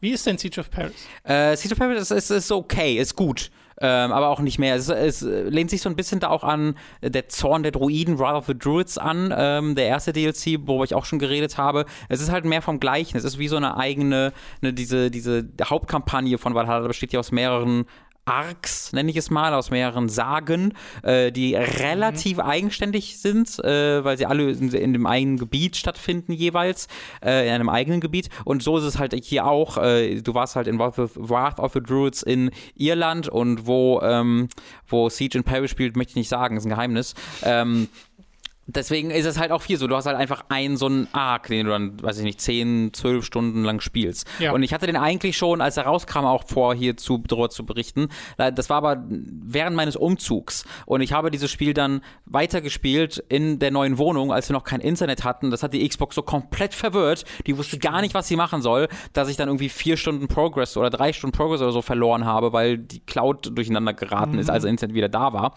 [0.00, 0.94] Wie ist denn Siege of Paris?
[1.24, 3.50] Äh, Siege of Paris ist, ist, ist okay, ist gut.
[3.82, 4.74] Ähm, aber auch nicht mehr.
[4.74, 8.18] Es, es lehnt sich so ein bisschen da auch an äh, der Zorn der Druiden,
[8.18, 11.86] Wrath of the Druids an, ähm, der erste DLC, worüber ich auch schon geredet habe.
[12.10, 13.16] Es ist halt mehr vom Gleichen.
[13.16, 17.32] Es ist wie so eine eigene, eine, diese, diese Hauptkampagne von Valhalla besteht ja aus
[17.32, 17.86] mehreren
[18.30, 24.16] Arcs, nenne ich es mal, aus mehreren Sagen, äh, die relativ eigenständig sind, äh, weil
[24.16, 26.86] sie alle in, in dem einen Gebiet stattfinden jeweils,
[27.24, 28.28] äh, in einem eigenen Gebiet.
[28.44, 29.78] Und so ist es halt hier auch.
[29.78, 34.00] Äh, du warst halt in Wrath of, Wrath of the Druids in Irland und wo,
[34.02, 34.48] ähm,
[34.86, 37.14] wo Siege in Paris spielt, möchte ich nicht sagen, ist ein Geheimnis.
[37.42, 37.88] Ähm,
[38.66, 39.88] Deswegen ist es halt auch viel so.
[39.88, 42.92] Du hast halt einfach einen so einen Arc, den du dann, weiß ich nicht, 10,
[42.92, 44.28] 12 Stunden lang spielst.
[44.38, 44.52] Ja.
[44.52, 47.66] Und ich hatte den eigentlich schon, als er rauskam, auch vor, hier zu, darüber zu
[47.66, 48.08] berichten.
[48.36, 50.64] Das war aber während meines Umzugs.
[50.86, 54.80] Und ich habe dieses Spiel dann weitergespielt in der neuen Wohnung, als wir noch kein
[54.80, 55.50] Internet hatten.
[55.50, 57.24] Das hat die Xbox so komplett verwirrt.
[57.46, 60.76] Die wusste gar nicht, was sie machen soll, dass ich dann irgendwie vier Stunden Progress
[60.76, 64.64] oder drei Stunden Progress oder so verloren habe, weil die Cloud durcheinander geraten ist, als
[64.64, 65.54] Internet wieder da war.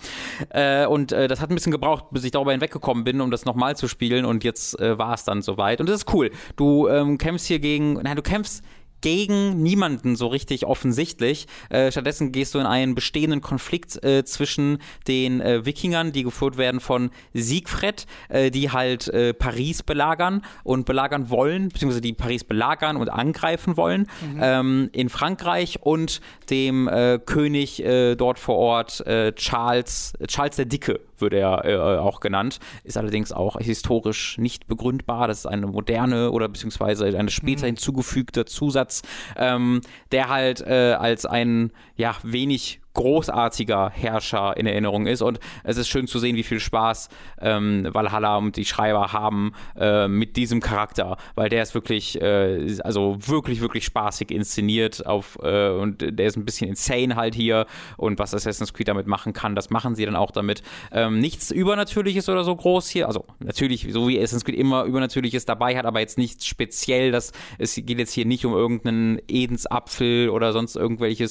[0.49, 3.45] Äh, und äh, das hat ein bisschen gebraucht, bis ich darüber hinweggekommen bin, um das
[3.45, 4.25] nochmal zu spielen.
[4.25, 5.79] Und jetzt äh, war es dann soweit.
[5.79, 6.31] Und das ist cool.
[6.55, 8.63] Du ähm, kämpfst hier gegen, nein, du kämpfst
[9.03, 11.45] gegen niemanden so richtig offensichtlich.
[11.69, 16.57] Äh, stattdessen gehst du in einen bestehenden Konflikt äh, zwischen den äh, Wikingern, die geführt
[16.57, 22.45] werden von Siegfried, äh, die halt äh, Paris belagern und belagern wollen, beziehungsweise die Paris
[22.45, 24.07] belagern und angreifen wollen,
[24.39, 27.83] ähm, in Frankreich und dem äh, König
[28.17, 29.03] dort vor Ort,
[29.35, 35.27] Charles, Charles der Dicke wird er äh, auch genannt, ist allerdings auch historisch nicht begründbar.
[35.27, 39.01] Das ist eine moderne oder beziehungsweise eine später hinzugefügter Zusatz,
[39.37, 45.21] ähm, der halt äh, als ein ja wenig großartiger Herrscher in Erinnerung ist.
[45.21, 47.09] Und es ist schön zu sehen, wie viel Spaß
[47.41, 52.77] ähm, Valhalla und die Schreiber haben äh, mit diesem Charakter, weil der ist wirklich, äh,
[52.83, 57.65] also wirklich, wirklich spaßig inszeniert auf äh, und der ist ein bisschen insane halt hier.
[57.97, 60.61] Und was Assassin's Creed damit machen kann, das machen sie dann auch damit.
[60.91, 65.45] Ähm, nichts Übernatürliches oder so groß hier, also natürlich, so wie Assassin's Creed immer Übernatürliches
[65.45, 70.29] dabei hat, aber jetzt nichts speziell, das, es geht jetzt hier nicht um irgendeinen Edensapfel
[70.29, 71.27] oder sonst irgendwelche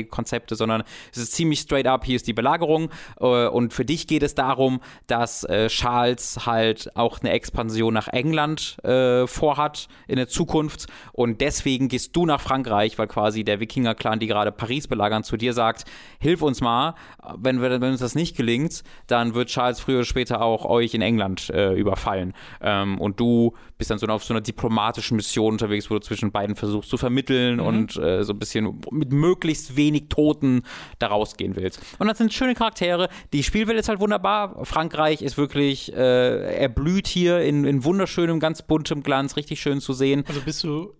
[0.00, 0.82] Sci-Fi-Konzepte, sondern
[1.12, 2.90] es ist ziemlich straight up, hier ist die Belagerung
[3.20, 8.08] äh, und für dich geht es darum, dass äh, Charles halt auch eine Expansion nach
[8.08, 10.86] England äh, vorhat in der Zukunft.
[11.12, 15.36] Und deswegen gehst du nach Frankreich, weil quasi der Wikinger-Clan, die gerade Paris belagern, zu
[15.36, 15.84] dir sagt,
[16.18, 16.94] hilf uns mal,
[17.36, 20.94] wenn, wir, wenn uns das nicht gelingt, dann wird Charles früher oder später auch euch
[20.94, 22.34] in England äh, überfallen.
[22.60, 26.30] Ähm, und du bist dann so auf so einer diplomatischen Mission unterwegs, wo du zwischen
[26.30, 30.64] beiden versuchst zu vermitteln und äh, so ein bisschen mit möglichst wenig Toten
[30.98, 31.80] da rausgehen willst.
[31.98, 33.08] Und das sind schöne Charaktere.
[33.32, 34.66] Die Spielwelt ist halt wunderbar.
[34.66, 39.80] Frankreich ist wirklich, äh, er blüht hier in, in wunderschönem, ganz buntem Glanz, richtig schön
[39.80, 40.24] zu sehen.
[40.28, 40.92] Also bist du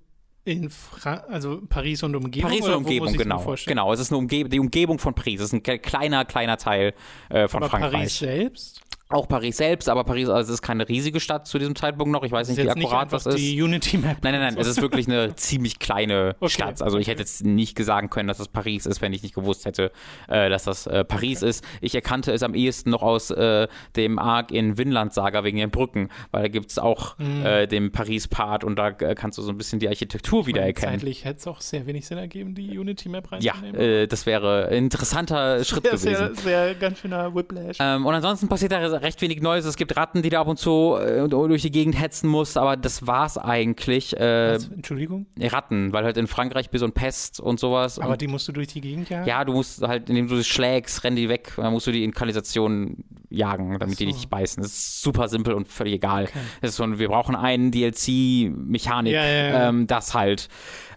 [0.45, 2.49] in Fra also Paris und Umgebung?
[2.49, 3.55] Paris und Umgebung, genau.
[3.67, 5.41] Genau, es ist eine Umge die Umgebung von Paris.
[5.41, 6.95] Es ist ein kleiner, kleiner Teil
[7.29, 7.93] äh, von Aber Frankreich.
[7.93, 8.81] Paris selbst?
[9.11, 12.23] Auch Paris selbst, aber Paris also es ist keine riesige Stadt zu diesem Zeitpunkt noch.
[12.23, 13.39] Ich weiß nicht, wie nicht akkurat einfach das ist.
[13.39, 14.19] die Unity-Map.
[14.23, 16.81] Nein, nein, nein, es ist wirklich eine ziemlich kleine Okay, Stadt.
[16.83, 19.65] Also ich hätte jetzt nicht sagen können, dass das Paris ist, wenn ich nicht gewusst
[19.65, 19.91] hätte,
[20.29, 21.65] äh, dass das äh, Paris ist.
[21.81, 25.71] Ich erkannte es am ehesten noch aus äh, dem Arc in Vinland Saga wegen den
[25.71, 29.51] Brücken, weil da gibt es auch äh, den Paris-Part und da äh, kannst du so
[29.51, 30.95] ein bisschen die Architektur wiedererkennen.
[31.01, 33.81] Zeitlich hätte es auch sehr wenig Sinn ergeben, die Unity-Map Ja, reinzunehmen.
[33.81, 36.15] äh, das wäre ein interessanter Schritt ja, gewesen.
[36.15, 37.79] sehr, sehr ganz schöner Whiplash.
[37.81, 39.65] Ähm, und ansonsten passiert da recht wenig Neues.
[39.65, 42.77] Es gibt Ratten, die da ab und zu äh, durch die Gegend hetzen musst, aber
[42.77, 44.17] das war's eigentlich.
[44.17, 44.69] Äh, Was?
[44.69, 45.27] Entschuldigung?
[45.39, 47.99] Ratten, weil halt in Frankreich bis und Pest und sowas.
[47.99, 49.27] Aber und, die musst du durch die Gegend jagen?
[49.27, 52.05] ja, du musst halt, indem du sie schlägst, rennen die weg, dann musst du die
[52.05, 54.09] in Kanalisation jagen, damit die so.
[54.09, 54.63] dich nicht beißen.
[54.63, 56.25] Das ist super simpel und völlig egal.
[56.25, 56.39] Okay.
[56.61, 59.69] Das ist so, wir brauchen einen DLC-Mechanik, Ja, ja, ja.
[59.69, 60.49] Ähm, das halt.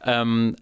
[0.05, 0.55] Ähm,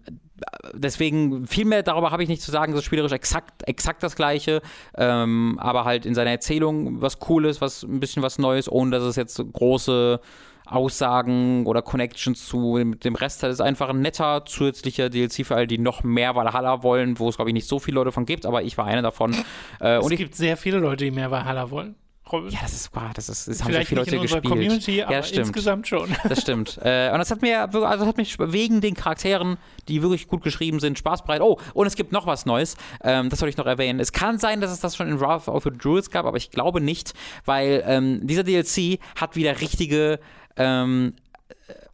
[0.74, 2.72] deswegen viel mehr darüber habe ich nicht zu sagen.
[2.72, 4.62] Das ist spielerisch exakt, exakt das Gleiche,
[4.96, 9.02] ähm, aber halt in seiner Erzählung was Cooles, was ein bisschen was Neues, ohne dass
[9.02, 10.20] es jetzt so große
[10.66, 13.50] Aussagen oder Connections zu dem Rest hat.
[13.50, 17.28] Es ist einfach ein netter zusätzlicher DLC für alle, die noch mehr Valhalla wollen, wo
[17.28, 19.34] es glaube ich nicht so viele Leute von gibt, aber ich war einer davon.
[19.80, 21.96] Äh, Es gibt sehr viele Leute, die mehr Valhalla wollen.
[22.30, 22.50] Robin.
[22.50, 24.44] ja, das ist wahr, das ist, das haben sehr Vielleicht viele Leute in gespielt.
[24.44, 25.48] Community, aber ja, stimmt.
[25.48, 26.08] insgesamt schon.
[26.28, 26.78] Das stimmt.
[26.82, 29.58] äh, und das hat mir also hat mich wegen den Charakteren,
[29.88, 31.40] die wirklich gut geschrieben sind, Spaß bereit.
[31.40, 32.76] Oh, und es gibt noch was Neues.
[33.02, 33.98] Ähm, das soll ich noch erwähnen.
[33.98, 36.50] Es kann sein, dass es das schon in Wrath of the Druids gab, aber ich
[36.50, 37.12] glaube nicht,
[37.44, 40.20] weil ähm, dieser DLC hat wieder richtige
[40.56, 41.14] ähm,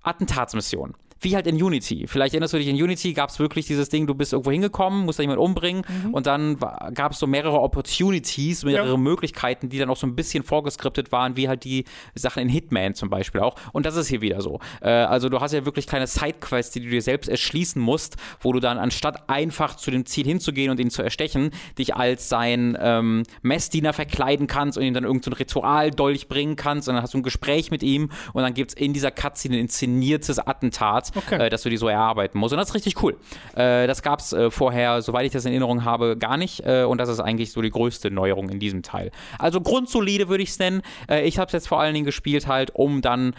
[0.03, 0.95] Attentatsmissionen.
[1.21, 2.07] Wie halt in Unity.
[2.07, 5.05] Vielleicht erinnerst du dich, in Unity gab es wirklich dieses Ding, du bist irgendwo hingekommen,
[5.05, 6.57] musst da jemanden umbringen und dann
[6.95, 8.97] gab es so mehrere Opportunities, mehrere Ja.
[8.97, 12.95] Möglichkeiten, die dann auch so ein bisschen vorgeskriptet waren, wie halt die Sachen in Hitman
[12.95, 13.57] zum Beispiel auch.
[13.73, 14.61] Und das ist hier wieder so.
[14.81, 18.53] Äh, also du hast ja wirklich kleine Sidequests, die du dir selbst erschließen musst, wo
[18.53, 22.77] du dann anstatt einfach zu dem Ziel hinzugehen und ihn zu erstechen, dich als sein
[22.81, 27.15] ähm, Messdiener verkleiden kannst und ihm dann irgendein so Ritualdolch bringen kannst und dann hast
[27.15, 31.08] du ein Gespräch mit ihm und dann gibt es in dieser Cutscene ein inszeniertes Attentat,
[31.15, 31.47] Okay.
[31.47, 32.53] äh, dass du die so erarbeiten musst.
[32.53, 33.17] Und das ist richtig cool.
[33.55, 36.61] Äh, das gab es äh, vorher, soweit ich das in Erinnerung habe, gar nicht.
[36.61, 39.11] Und das ist eigentlich so die größte Neuerung in diesem Teil.
[39.39, 40.83] Also grundsolide würde ich es nennen.
[41.23, 43.35] Ich habe es jetzt vor allen Dingen gespielt halt, um dann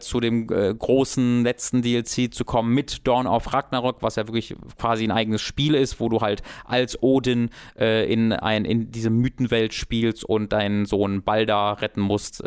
[0.00, 5.04] zu dem großen letzten DLC zu kommen mit Dawn of Ragnarok, was ja wirklich quasi
[5.04, 10.24] ein eigenes Spiel ist, wo du halt als Odin in, ein, in diese Mythenwelt spielst
[10.24, 12.42] und deinen Sohn Balda retten musst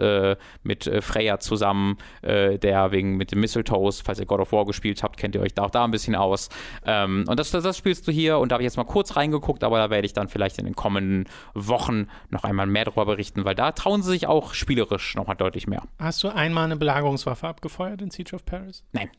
[0.63, 5.17] mit Freya zusammen, der wegen mit den Mistletoes, falls ihr God of War gespielt habt,
[5.17, 6.49] kennt ihr euch da auch da ein bisschen aus.
[6.85, 9.15] Ähm, und das, das, das spielst du hier und da habe ich jetzt mal kurz
[9.15, 13.05] reingeguckt, aber da werde ich dann vielleicht in den kommenden Wochen noch einmal mehr darüber
[13.05, 15.83] berichten, weil da trauen sie sich auch spielerisch nochmal deutlich mehr.
[15.99, 18.83] Hast du einmal eine Belagerungswaffe abgefeuert in Siege of Paris?
[18.91, 19.09] Nein.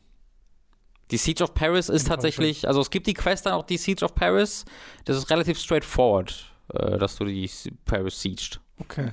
[1.10, 4.04] Die Siege of Paris ist tatsächlich, also es gibt die Quest dann auch die Siege
[4.04, 4.64] of Paris.
[5.06, 7.50] Das ist relativ straightforward, äh, dass du die
[7.84, 8.60] Paris siegst.
[8.80, 9.10] Okay.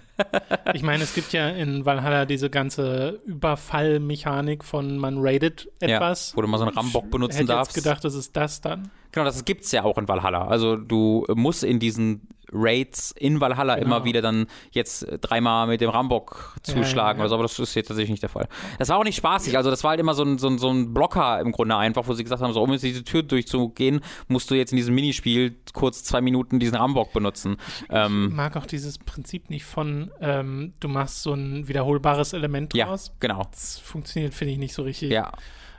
[0.74, 6.32] Ich meine, es gibt ja in Valhalla diese ganze Überfallmechanik von man raidet etwas.
[6.32, 7.76] Ja, wo du mal so einen Rambock Ich benutzen hätte darfst.
[7.76, 8.89] jetzt gedacht, das ist das dann.
[9.11, 10.47] Genau, das gibt's ja auch in Valhalla.
[10.47, 13.85] Also du musst in diesen Raids in Valhalla Genau.
[13.87, 17.19] immer wieder dann jetzt äh, dreimal mit dem Rambock zuschlagen ja, ja.
[17.21, 18.47] oder so, aber das ist jetzt tatsächlich nicht der Fall.
[18.79, 20.69] Das war auch nicht spaßig, also das war halt immer so ein, so ein, so
[20.69, 24.01] ein Blocker im Grunde einfach, wo sie gesagt haben, so um jetzt diese Tür durchzugehen,
[24.27, 27.57] musst du jetzt in diesem Minispiel kurz zwei Minuten diesen Rambock benutzen.
[27.89, 32.73] Ähm, Ich mag auch dieses Prinzip nicht von, ähm, du machst so ein wiederholbares Element
[32.73, 33.11] ja, draus.
[33.19, 33.47] genau.
[33.51, 35.11] Das funktioniert, finde ich, nicht so richtig.
[35.11, 35.31] Ja.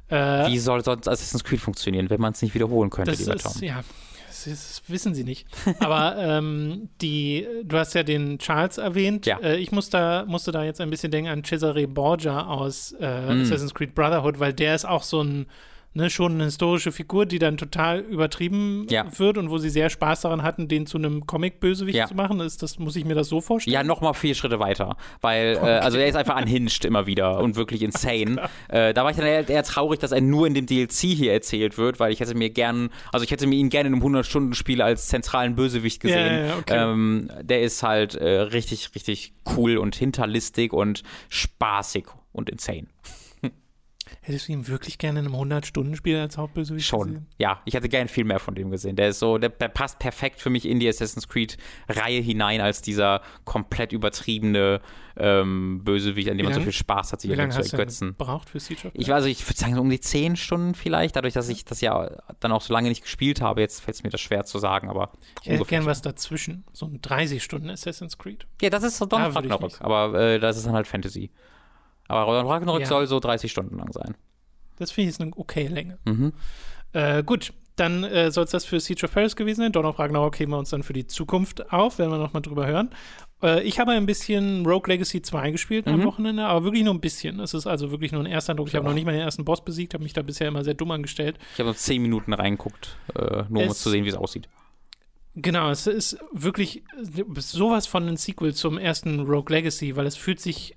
[0.08, 3.34] Äh, Wie soll sonst Assassin's Creed funktionieren, wenn man es nicht wiederholen könnte, das lieber
[3.36, 3.62] ist, Tom?
[3.62, 3.80] ja,
[4.44, 5.46] das, das wissen sie nicht.
[5.80, 9.26] Aber ähm, die, du hast ja den Charles erwähnt.
[9.26, 9.38] Ja.
[9.38, 13.18] Äh, ich muss da, musste da jetzt ein bisschen denken an Cesare Borgia aus äh,
[13.34, 13.42] Mm.
[13.42, 15.46] Assassin's Creed Brotherhood, weil der ist auch so ein,
[15.98, 19.04] ne, schon eine historische Figur, die dann total übertrieben Ja.
[19.18, 22.06] wird und wo sie sehr Spaß daran hatten, den zu einem Comic-Bösewicht Ja.
[22.06, 22.40] zu machen.
[22.40, 23.74] Ist das, muss ich mir das so vorstellen?
[23.74, 24.96] Ja, nochmal vier Schritte weiter.
[25.20, 28.48] Weil, äh, also er ist einfach unhinged immer wieder und wirklich insane.
[28.68, 31.32] Äh, da war ich dann eher, eher traurig, dass er nur in dem DLC hier
[31.32, 34.02] erzählt wird, weil ich hätte mir gern, also ich hätte mir ihn gerne in einem
[34.02, 36.46] 100-Stunden-Spiel als zentralen Bösewicht gesehen.
[36.48, 36.76] Ja, okay.
[36.92, 42.86] ähm, der ist halt äh, richtig, richtig cool und hinterlistig und spaßig und insane.
[44.28, 47.06] Hättest du ihn wirklich gerne in einem 100-Stunden-Spiel als Hauptbösewicht Schon.
[47.06, 47.26] gesehen?
[47.38, 48.94] Ja, ich hätte gerne viel mehr von dem gesehen.
[48.94, 52.82] Der ist so, der, der passt perfekt für mich in die Assassin's Creed-Reihe hinein als
[52.82, 54.82] dieser komplett übertriebene
[55.16, 57.58] ähm, Bösewicht, an dem Wie man so lang- viel Spaß hat, sich Wie lange zu
[57.60, 58.08] hast du ergötzen.
[58.18, 61.16] gebraucht für Siege Ich weiß, also ich würde sagen, so um die zehn Stunden vielleicht,
[61.16, 62.10] dadurch, dass ich das ja
[62.40, 63.62] dann auch so lange nicht gespielt habe.
[63.62, 65.12] Jetzt fällt es mir das schwer zu sagen, aber
[65.42, 65.88] Ich hätte gern so.
[65.88, 66.64] was dazwischen.
[66.74, 68.46] So ein 30 Stunden Assassin's Creed.
[68.60, 71.30] Ja, das ist so ich Ragnarok, aber äh, das ist dann halt Fantasy.
[72.08, 72.86] Aber Ragnarok Ja.
[72.86, 74.14] soll so 30 Stunden lang sein.
[74.78, 75.98] Das finde ich ist eine okay Länge.
[76.04, 76.32] Mhm.
[76.92, 79.72] Äh, gut, dann äh, soll es das für Siege of Paris gewesen sein.
[79.72, 82.66] Dawn of Ragnarok heben wir uns dann für die Zukunft auf, werden wir nochmal drüber
[82.66, 82.90] hören.
[83.42, 86.04] Äh, ich habe ein bisschen Rogue Legacy 2 gespielt am Mhm.
[86.04, 87.38] Wochenende, aber wirklich nur ein bisschen.
[87.40, 88.68] Es ist also wirklich nur ein erster Eindruck.
[88.68, 90.74] Ich habe noch nicht mal den ersten Boss besiegt, habe mich da bisher immer sehr
[90.74, 91.38] dumm angestellt.
[91.54, 94.48] Ich habe noch 10 Minuten reingeguckt, äh, nur um Es- zu sehen, wie es aussieht.
[95.36, 96.82] Genau, es ist wirklich
[97.36, 100.74] sowas von ein Sequel zum ersten Rogue Legacy, weil es fühlt sich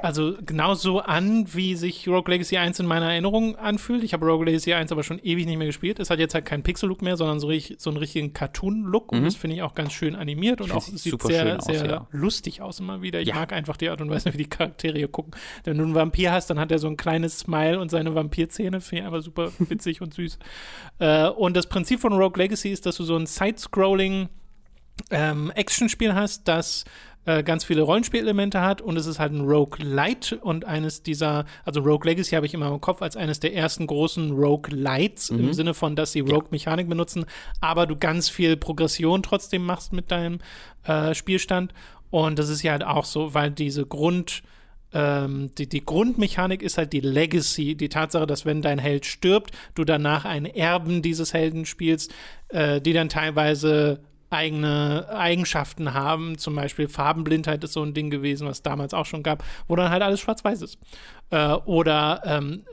[0.00, 4.02] also genauso an, wie sich Rogue Legacy 1 in meiner Erinnerung anfühlt.
[4.02, 6.00] Ich habe Rogue Legacy 1 aber schon ewig nicht mehr gespielt.
[6.00, 9.12] Es hat jetzt halt keinen Pixel-Look mehr, sondern so, richtig, so einen richtigen Cartoon-Look.
[9.12, 9.24] Und Mhm.
[9.26, 12.06] das finde ich auch ganz schön animiert und auch sieht sehr, aus, sehr ja.
[12.10, 13.20] lustig aus immer wieder.
[13.20, 13.34] Ich Ja.
[13.36, 15.34] mag einfach die Art und Weise, wie die Charaktere hier gucken.
[15.64, 18.80] Wenn du einen Vampir hast, dann hat er so ein kleines Smile und seine Vampirzähne.
[18.80, 20.38] Finde ich einfach super witzig und süß.
[20.98, 24.28] Äh, und das Prinzip von Rogue Legacy ist, dass du so ein Side-Scrolling
[25.10, 26.84] ähm, Actionspiel hast, das
[27.24, 31.44] äh, ganz viele Rollenspielelemente hat und es ist halt ein Rogue Light und eines dieser,
[31.64, 35.30] also Rogue Legacy habe ich immer im Kopf als eines der ersten großen Rogue Lights
[35.30, 37.26] im Sinne von, dass sie Rogue Mechanik benutzen,
[37.60, 40.38] aber du ganz viel Progression trotzdem machst mit deinem
[40.84, 41.72] äh, Spielstand.
[42.10, 44.42] Und das ist ja halt auch so, weil diese Grund
[44.94, 49.52] ähm, die, die Grundmechanik ist halt die Legacy, die Tatsache, dass wenn dein Held stirbt,
[49.74, 52.12] du danach einen Erben dieses Helden spielst,
[52.48, 54.00] äh, die dann teilweise
[54.32, 56.38] eigene Eigenschaften haben.
[56.38, 59.90] Zum Beispiel Farbenblindheit ist so ein Ding gewesen, was damals auch schon gab, wo dann
[59.90, 60.78] halt alles schwarz-weiß ist.
[61.30, 62.64] Äh, oder ähm,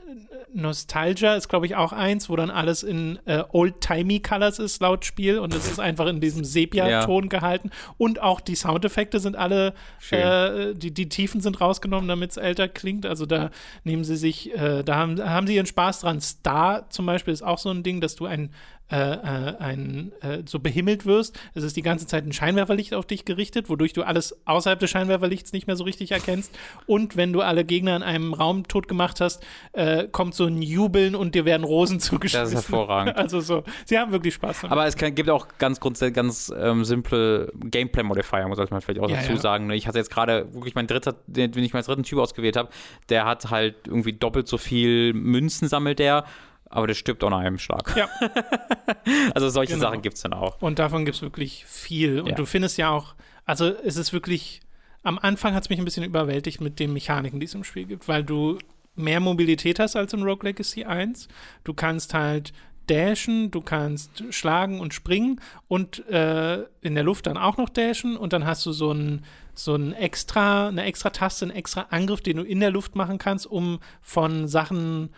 [0.52, 5.04] Nostalgia ist, glaube ich, auch eins, wo dann alles in äh, Old-Timey Colors ist, laut
[5.04, 5.38] Spiel.
[5.38, 7.70] Und es ist einfach in diesem Sepia-Ton gehalten.
[7.98, 9.74] Und auch die Soundeffekte sind alle,
[10.10, 13.06] äh, die, die Tiefen sind rausgenommen, damit es älter klingt.
[13.06, 13.50] Also da
[13.84, 16.20] nehmen sie sich, äh, da haben, haben sie ihren Spaß dran.
[16.20, 18.50] Star zum Beispiel ist auch so ein Ding, dass du ein
[18.90, 21.38] äh, äh, ein, äh, so behimmelt wirst.
[21.54, 24.90] Es ist die ganze Zeit ein Scheinwerferlicht auf dich gerichtet, wodurch du alles außerhalb des
[24.90, 26.56] Scheinwerferlichts nicht mehr so richtig erkennst.
[26.86, 30.60] Und wenn du alle Gegner in einem Raum tot gemacht hast, äh, kommt so ein
[30.62, 32.52] Jubeln und dir werden Rosen zugeschmissen.
[32.52, 33.16] Das ist hervorragend.
[33.20, 34.72] Also so, sie haben wirklich Spaß damit.
[34.72, 39.10] Aber es kann, gibt auch ganz grundsätzlich ganz ähm, simple Gameplay-Modifier, sollte man vielleicht auch
[39.10, 39.38] Ja, dazu ja.
[39.38, 39.66] sagen.
[39.66, 39.76] ne?
[39.76, 42.70] Ich hatte jetzt gerade wirklich mein dritter, den, den ich meinen dritten Typ ausgewählt habe,
[43.08, 46.24] der hat halt irgendwie doppelt so viel Münzen sammelt der,
[46.70, 47.94] aber der stirbt auch nach einem Schlag.
[47.96, 48.08] Ja.
[49.34, 49.86] Also solche Genau.
[49.86, 50.60] Sachen gibt es dann auch.
[50.62, 52.20] Und davon gibt es wirklich viel.
[52.20, 52.34] Und Ja.
[52.34, 53.14] du findest ja auch,
[53.44, 54.60] also es ist wirklich,
[55.02, 57.84] am Anfang hat es mich ein bisschen überwältigt mit den Mechaniken, die es im Spiel
[57.86, 58.58] gibt, weil du
[58.94, 61.28] mehr Mobilität hast als in Rogue Legacy 1.
[61.64, 62.52] Du kannst halt
[62.88, 68.16] dashen, du kannst schlagen und springen und äh, in der Luft dann auch noch dashen
[68.16, 69.24] und dann hast du so ein
[69.54, 73.18] so ein extra, eine extra Taste, einen extra Angriff, den du in der Luft machen
[73.18, 75.10] kannst, um von Sachen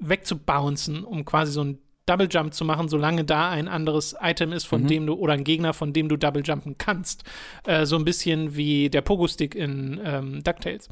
[0.00, 4.64] wegzubouncen, um quasi so ein Double Jump zu machen, solange da ein anderes Item ist,
[4.64, 7.22] von dem du oder ein Gegner, von dem du Double Jumpen kannst.
[7.64, 10.88] Äh, so ein bisschen wie der Pogo-Stick in ähm, DuckTales.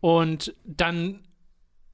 [0.00, 1.20] Und dann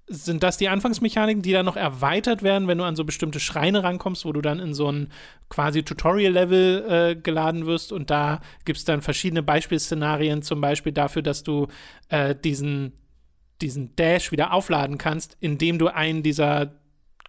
[0.09, 3.83] sind das die Anfangsmechaniken, die dann noch erweitert werden, wenn du an so bestimmte Schreine
[3.83, 5.09] rankommst, wo du dann in so ein
[5.49, 11.23] quasi Tutorial-Level äh, geladen wirst und da gibt es dann verschiedene Beispielszenarien, zum Beispiel dafür,
[11.23, 11.67] dass du
[12.09, 12.93] äh, diesen,
[13.61, 16.73] diesen Dash wieder aufladen kannst, indem du einen dieser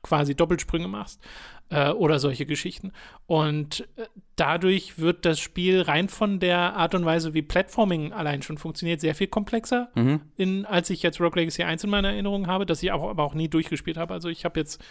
[0.03, 1.21] quasi Doppelsprünge machst
[1.69, 2.91] äh, oder solche Geschichten.
[3.25, 4.05] Und äh,
[4.35, 9.01] dadurch wird das Spiel rein von der Art und Weise, wie Platforming allein schon funktioniert,
[9.01, 10.21] sehr viel komplexer, Mhm.
[10.37, 13.23] in, als ich jetzt Rogue Legacy 1 in meiner Erinnerung habe, das ich auch, aber
[13.23, 14.13] auch nie durchgespielt habe.
[14.13, 14.81] Also ich habe jetzt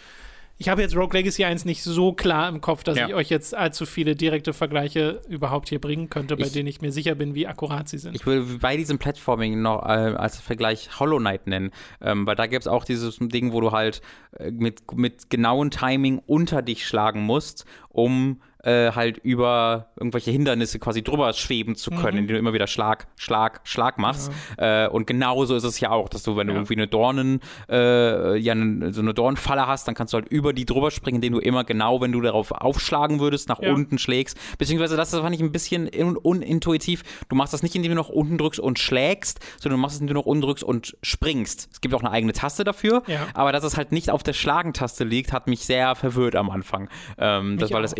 [0.57, 3.07] ich habe jetzt Rogue Legacy 1 nicht so klar im Kopf, dass Ja.
[3.07, 6.81] ich euch jetzt allzu viele direkte Vergleiche überhaupt hier bringen könnte, bei Ich- denen ich
[6.81, 8.15] mir sicher bin, wie akkurat sie sind.
[8.15, 11.71] Ich will bei diesem Platforming noch äh, als Vergleich Hollow Knight nennen,
[12.01, 14.01] ähm, weil da gibt es auch dieses Ding, wo du halt
[14.37, 20.77] äh, mit, mit genauem Timing unter dich schlagen musst, um äh, halt über irgendwelche Hindernisse
[20.79, 22.21] quasi drüber schweben zu können, Mhm.
[22.23, 24.31] indem du immer wieder Schlag, Schlag, Schlag machst.
[24.57, 26.59] Äh, und genauso ist es ja auch, dass du, wenn du Ja.
[26.59, 27.39] irgendwie eine Dornen,
[27.69, 28.53] äh, ja,
[28.91, 31.63] so eine Dornenfalle hast, dann kannst du halt über die drüber springen, indem du immer
[31.63, 33.73] genau, wenn du darauf aufschlagen würdest, nach Ja.
[33.73, 34.37] unten schlägst.
[34.57, 37.03] Beziehungsweise das fand ich ein bisschen un unintuitiv.
[37.29, 40.01] Du machst das nicht, indem du noch unten drückst und schlägst, sondern du machst es,
[40.01, 41.69] indem du noch unten drückst und springst.
[41.71, 43.27] Es gibt auch eine eigene Taste dafür, Ja.
[43.33, 46.89] aber dass es halt nicht auf der Schlagentaste liegt, hat mich sehr verwirrt am Anfang.
[47.17, 47.97] Ähm, das, weil das auch.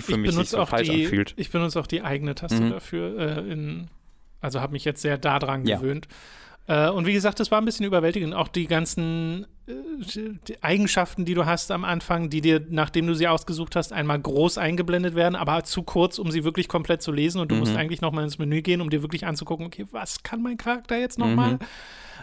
[0.00, 1.34] Intuitiv für ich mich sich benutze so auch falsch die, anfühlt.
[1.36, 2.70] Ich benutze auch die eigene Taste Mhm.
[2.70, 3.18] dafür.
[3.18, 3.88] Äh, in,
[4.40, 5.76] also habe mich jetzt sehr daran Ja.
[5.78, 6.08] gewöhnt.
[6.66, 8.34] Äh, und wie gesagt, das war ein bisschen überwältigend.
[8.34, 9.72] Auch die ganzen äh,
[10.48, 14.18] die Eigenschaften, die du hast am Anfang, die dir, nachdem du sie ausgesucht hast, einmal
[14.20, 17.40] groß eingeblendet werden, aber zu kurz, um sie wirklich komplett zu lesen.
[17.40, 17.78] Und du musst Mhm.
[17.78, 21.18] eigentlich nochmal ins Menü gehen, um dir wirklich anzugucken, okay, was kann mein Charakter jetzt
[21.18, 21.24] Mhm.
[21.26, 21.58] nochmal?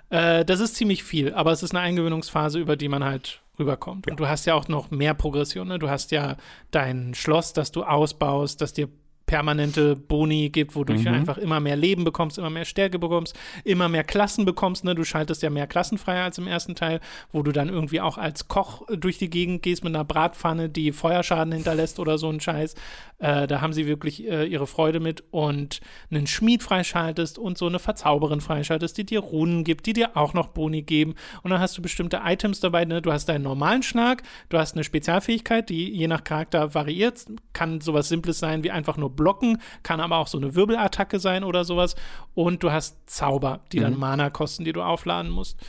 [0.10, 4.10] Äh, das ist ziemlich viel, aber es ist eine Eingewöhnungsphase, über die man halt rüberkommt.
[4.10, 5.68] Und du hast ja auch noch mehr Progression.
[5.68, 5.80] Ne?
[5.80, 6.38] Du hast ja
[6.72, 8.90] dein Schloss, das du ausbaust, das dir
[9.28, 11.16] permanente Boni gibt, wodurch du Mhm.
[11.16, 14.84] einfach immer mehr Leben bekommst, immer mehr Stärke bekommst, immer mehr Klassen bekommst.
[14.86, 14.96] Ne?
[14.96, 17.02] Du schaltest ja mehr Klassen frei als im ersten Teil,
[17.32, 20.70] wo du dann irgendwie auch als Koch äh, durch die Gegend gehst mit einer Bratpfanne,
[20.70, 22.74] die Feuerschaden hinterlässt oder so ein Scheiß.
[23.20, 27.68] Äh, da haben sie wirklich äh, ihre Freude mit und einen Schmied freischaltest und so
[27.68, 31.16] eine Verzauberin freischaltest, die dir Runen gibt, die dir auch noch Boni geben.
[31.44, 32.86] Und dann hast du bestimmte Items dabei.
[32.86, 33.02] Ne?
[33.02, 37.26] Du hast deinen normalen Schlag, du hast eine Spezialfähigkeit, die je nach Charakter variiert.
[37.52, 41.44] Kann sowas Simples sein wie einfach nur blocken, kann aber auch so eine Wirbelattacke sein
[41.44, 41.98] oder sowas.
[42.34, 44.00] Und du hast Zauber, die dann Mhm.
[44.00, 45.60] Mana kosten, die du aufladen musst.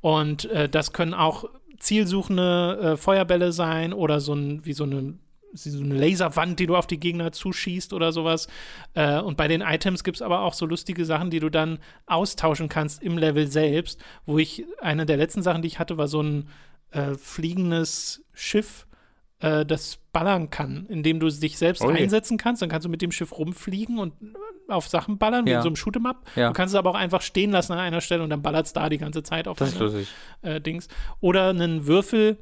[0.00, 1.46] Und äh, das können auch
[1.78, 5.14] zielsuchende äh, Feuerbälle sein oder so ein, wie so eine,
[5.52, 8.48] so eine Laserwand, die du auf die Gegner zuschießt oder sowas.
[8.94, 11.78] Äh, und bei den Items gibt es aber auch so lustige Sachen, die du dann
[12.06, 14.00] austauschen kannst im Level selbst.
[14.26, 16.48] Wo ich, eine der letzten Sachen, die ich hatte, war so ein
[16.90, 18.86] äh, fliegendes Schiff,
[19.40, 21.94] äh, das ballern kann, indem du dich selbst Ui.
[21.94, 22.60] einsetzen kannst.
[22.62, 24.12] Dann kannst du mit dem Schiff rumfliegen und
[24.68, 25.58] auf Sachen ballern, wie Ja.
[25.58, 26.24] in so einem Shoot'em-up.
[26.36, 26.48] Ja.
[26.48, 28.72] Du kannst es aber auch einfach stehen lassen an einer Stelle und dann ballert es
[28.72, 30.08] da die ganze Zeit auf Das ist lustig.
[30.42, 30.88] äh, Dings.
[31.20, 32.38] Oder einen Würfel,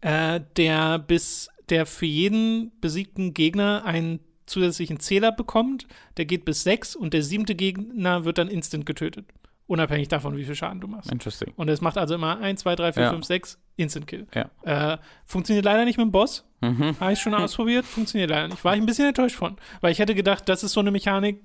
[0.00, 5.86] äh, der bis der für jeden besiegten Gegner einen zusätzlichen Zähler bekommt.
[6.18, 9.26] Der geht bis sechs und der siebte Gegner wird dann instant getötet.
[9.66, 11.10] Unabhängig davon, wie viel Schaden du machst.
[11.10, 11.52] Interesting.
[11.56, 13.10] Und es macht also immer 1, 2, 3, 4, Ja.
[13.10, 14.26] 5, 6 Instant Kill.
[14.34, 14.50] Ja.
[14.92, 16.44] Äh, funktioniert leider nicht mit dem Boss.
[16.60, 17.00] Mhm.
[17.00, 17.86] Habe ich schon ausprobiert.
[17.86, 18.62] Funktioniert leider nicht.
[18.64, 19.56] War ich ein bisschen enttäuscht von.
[19.80, 21.40] Weil ich hätte gedacht, das ist so eine Mechanik,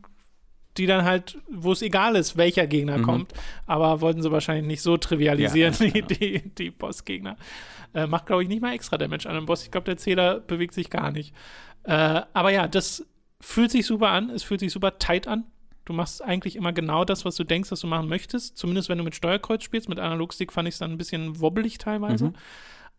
[0.77, 3.03] die dann halt, wo es egal ist, welcher Gegner Mhm.
[3.03, 3.33] kommt.
[3.65, 7.37] Aber wollten sie wahrscheinlich nicht so trivialisieren, Ja, die, die, die Bossgegner.
[7.93, 9.63] Äh, macht, glaube ich, nicht mal extra Damage an einem Boss.
[9.63, 11.33] Ich glaube, der Zähler bewegt sich gar nicht.
[11.83, 13.05] Äh, aber ja, das
[13.39, 14.29] fühlt sich super an.
[14.29, 15.45] Es fühlt sich super tight an.
[15.89, 18.55] Du machst eigentlich immer genau das, was du denkst, dass du machen möchtest.
[18.59, 19.89] Zumindest wenn du mit Steuerkreuz spielst.
[19.89, 22.25] Mit Analogstick fand ich es dann ein bisschen wobbelig teilweise.
[22.25, 22.33] Mhm.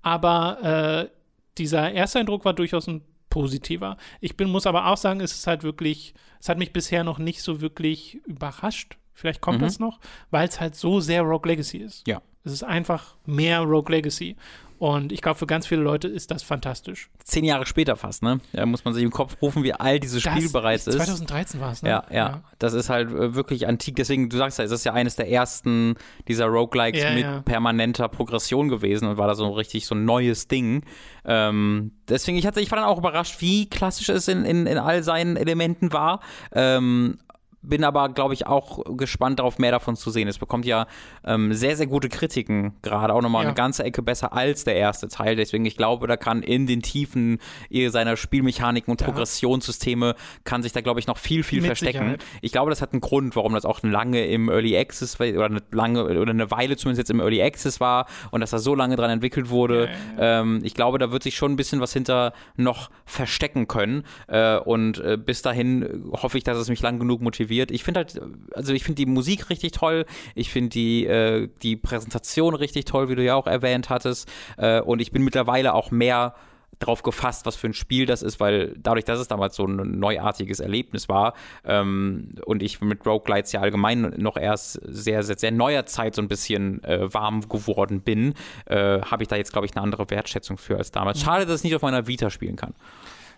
[0.03, 1.11] Aber äh,
[1.57, 3.97] dieser Ersteindruck war durchaus ein positiver.
[4.21, 7.19] Ich bin, muss aber auch sagen, es ist halt wirklich, es hat mich bisher noch
[7.21, 8.97] nicht so wirklich überrascht.
[9.15, 9.65] Vielleicht kommt Mhm.
[9.67, 10.01] das noch,
[10.33, 12.05] weil es halt so sehr Rogue Legacy ist.
[12.09, 12.21] Ja.
[12.43, 14.35] Es ist einfach mehr Rogue Legacy.
[14.81, 17.11] Und ich glaube, für ganz viele Leute ist das fantastisch.
[17.23, 18.40] Zehn Jahre später fast, ne?
[18.55, 20.97] Da muss man sich im Kopf rufen, wie alt dieses Spiel das bereits ist.
[20.97, 21.90] 2013 war es, ne?
[21.90, 23.97] Ja, ja, Das ist halt äh, wirklich antik.
[23.97, 25.97] Deswegen, du sagst ja, es ist ja eines der ersten
[26.28, 27.43] dieser Roguelikes Ja, mit ja.
[27.43, 30.82] permanenter Progression gewesen und war da so richtig so ein neues Ding.
[31.27, 34.78] Ähm, deswegen, ich, hatte, ich war dann auch überrascht, wie klassisch es in, in, in
[34.78, 36.20] all seinen Elementen war.
[36.52, 37.19] Ähm,
[37.62, 40.28] bin aber, glaube ich, auch gespannt darauf, mehr davon zu sehen.
[40.28, 40.87] Es bekommt ja
[41.24, 43.49] ähm, sehr, sehr gute Kritiken, gerade auch nochmal Ja.
[43.51, 45.37] eine ganze Ecke besser als der erste Teil.
[45.37, 47.39] Deswegen, ich glaube, da kann in den Tiefen
[47.69, 49.07] eh seiner Spielmechaniken und Ja.
[49.09, 50.15] Progressionssysteme
[50.45, 51.99] kann sich da, glaube ich, noch viel, viel Mit verstecken.
[51.99, 52.24] Sicherheit.
[52.41, 55.45] Ich glaube, das hat einen Grund, warum das auch lange im Early Access war, oder
[55.47, 58.74] eine lange oder eine Weile zumindest jetzt im Early Access war und dass da so
[58.74, 59.91] lange dran entwickelt wurde.
[60.19, 64.05] Ja, Ähm, ich glaube, da wird sich schon ein bisschen was hinter noch verstecken können.
[64.28, 67.49] Äh, und äh, bis dahin hoffe ich, dass es mich lang genug motiviert.
[67.51, 68.20] Ich finde halt,
[68.55, 70.06] also ich finde die Musik richtig toll.
[70.35, 74.28] Ich finde die, äh, die Präsentation richtig toll, wie du ja auch erwähnt hattest.
[74.56, 76.35] Äh, und ich bin mittlerweile auch mehr
[76.81, 79.98] drauf gefasst, was für ein Spiel das ist, weil dadurch, dass es damals so ein
[79.98, 85.51] neuartiges Erlebnis war ähm, und ich mit Roguelites ja allgemein noch erst sehr, sehr, sehr
[85.51, 89.66] neuer Zeit so ein bisschen äh, warm geworden bin, äh, habe ich da jetzt, glaube
[89.66, 91.20] ich, eine andere Wertschätzung für als damals.
[91.20, 92.74] Schade, dass ich nicht auf meiner Vita spielen kann.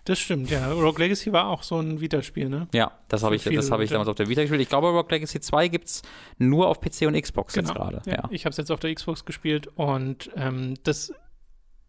[0.05, 0.69] Das stimmt, ja.
[0.71, 2.67] Rogue Legacy war auch so ein Vita-Spiel, ne?
[2.73, 4.61] Ja, das habe ich, das habe ich damals auf der Vita gespielt.
[4.61, 6.01] Ich glaube, Rogue Legacy 2 gibt es
[6.37, 8.01] nur auf PC und Xbox jetzt gerade.
[8.05, 8.23] Ja, Ja.
[8.29, 11.13] Ich habe es jetzt auf der Xbox gespielt und ähm, das,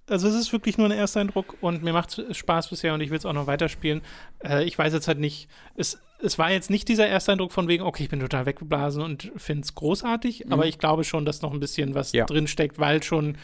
[0.09, 3.11] also es ist wirklich nur ein Ersteindruck und mir macht es Spaß bisher und ich
[3.11, 4.03] will es auch noch weiterspielen.
[4.45, 7.83] Äh, ich weiß jetzt halt nicht, es, es war jetzt nicht dieser Ersteindruck von wegen,
[7.83, 11.53] okay, ich bin total weggeblasen und finde es großartig, aber ich glaube schon, dass noch
[11.53, 12.19] ein bisschen was Mhm.
[12.19, 12.25] Ja.
[12.27, 13.39] drin steckt, weil schon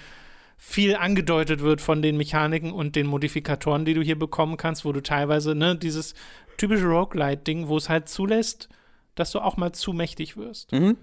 [0.63, 4.93] viel angedeutet wird von den Mechaniken und den Modifikatoren, die du hier bekommen kannst, wo
[4.93, 6.13] du teilweise, ne, dieses
[6.59, 8.69] typische Roguelite-Ding, wo es halt zulässt,
[9.15, 10.99] dass du auch mal zu mächtig wirst Mhm.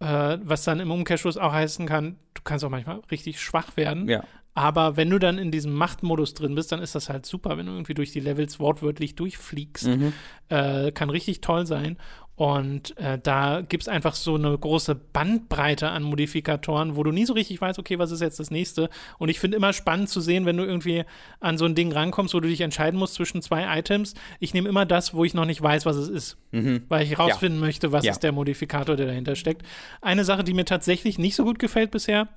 [0.00, 4.08] äh, was dann im Umkehrschluss auch heißen kann, du kannst auch manchmal richtig schwach werden.
[4.08, 4.24] ja.
[4.58, 7.66] Aber wenn du dann in diesem Machtmodus drin bist, dann ist das halt super, wenn
[7.66, 9.86] du irgendwie durch die Levels wortwörtlich durchfliegst.
[9.86, 10.14] Mhm.
[10.48, 11.98] Äh, kann richtig toll sein.
[12.36, 17.24] Und äh, da gibt es einfach so eine große Bandbreite an Modifikatoren, wo du nie
[17.24, 18.90] so richtig weißt, okay, was ist jetzt das nächste?
[19.18, 21.04] Und ich finde immer spannend zu sehen, wenn du irgendwie
[21.40, 24.12] an so ein Ding rankommst, wo du dich entscheiden musst zwischen zwei Items.
[24.38, 26.36] Ich nehme immer das, wo ich noch nicht weiß, was es ist.
[26.52, 26.82] Mhm.
[26.90, 28.12] Weil ich rausfinden möchte, was Ja.
[28.12, 29.62] ist der Modifikator, der dahinter steckt.
[30.02, 32.28] Eine Sache, die mir tatsächlich nicht so gut gefällt bisher,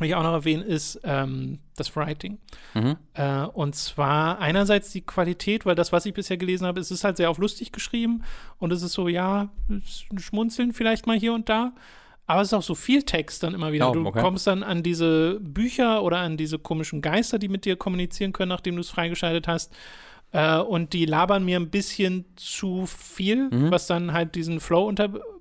[0.00, 2.38] will ich auch noch erwähnen, ist ähm, das Writing.
[2.74, 2.96] Mhm.
[3.14, 7.04] Äh, und zwar einerseits die Qualität, weil das, was ich bisher gelesen habe, es ist
[7.04, 8.22] halt sehr auf lustig geschrieben
[8.58, 9.50] und es ist so, ja,
[10.18, 11.72] Schmunzeln vielleicht mal hier und da.
[12.26, 13.90] Aber es ist auch so viel Text dann immer wieder.
[13.90, 14.20] Oh, du okay.
[14.20, 18.50] kommst dann an diese Bücher oder an diese komischen Geister, die mit dir kommunizieren können,
[18.50, 19.72] nachdem du es freigeschaltet hast.
[20.30, 23.72] Äh, und die labern mir ein bisschen zu viel, Mhm.
[23.72, 24.86] was dann halt diesen Flow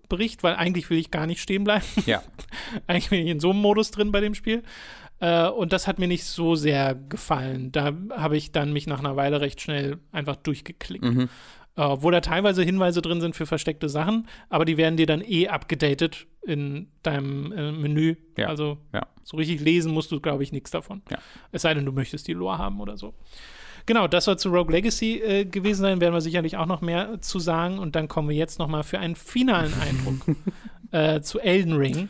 [0.09, 1.85] unterbricht, weil eigentlich will ich gar nicht stehen bleiben.
[2.05, 2.21] Ja.
[2.87, 4.63] eigentlich bin ich in so einem Modus drin bei dem Spiel.
[5.19, 7.71] Äh, und das hat mir nicht so sehr gefallen.
[7.71, 11.03] Da habe ich dann mich nach einer Weile recht schnell einfach durchgeklickt.
[11.05, 11.29] Mhm.
[11.75, 15.21] Äh, obwohl da teilweise Hinweise drin sind für versteckte Sachen, aber die werden dir dann
[15.21, 18.15] eh abgedatet in deinem äh, Menü.
[18.37, 19.05] Ja, Also ja.
[19.23, 21.01] so richtig lesen musst du, glaube ich, nichts davon.
[21.11, 21.19] Ja.
[21.51, 23.13] Es sei denn, du möchtest die Lore haben oder so.
[23.89, 27.19] Genau, das soll zu Rogue Legacy äh, gewesen sein, werden wir sicherlich auch noch mehr
[27.21, 27.79] zu sagen.
[27.79, 30.37] Und dann kommen wir jetzt nochmal für einen finalen Eindruck
[30.91, 32.09] äh, zu Elden Ring.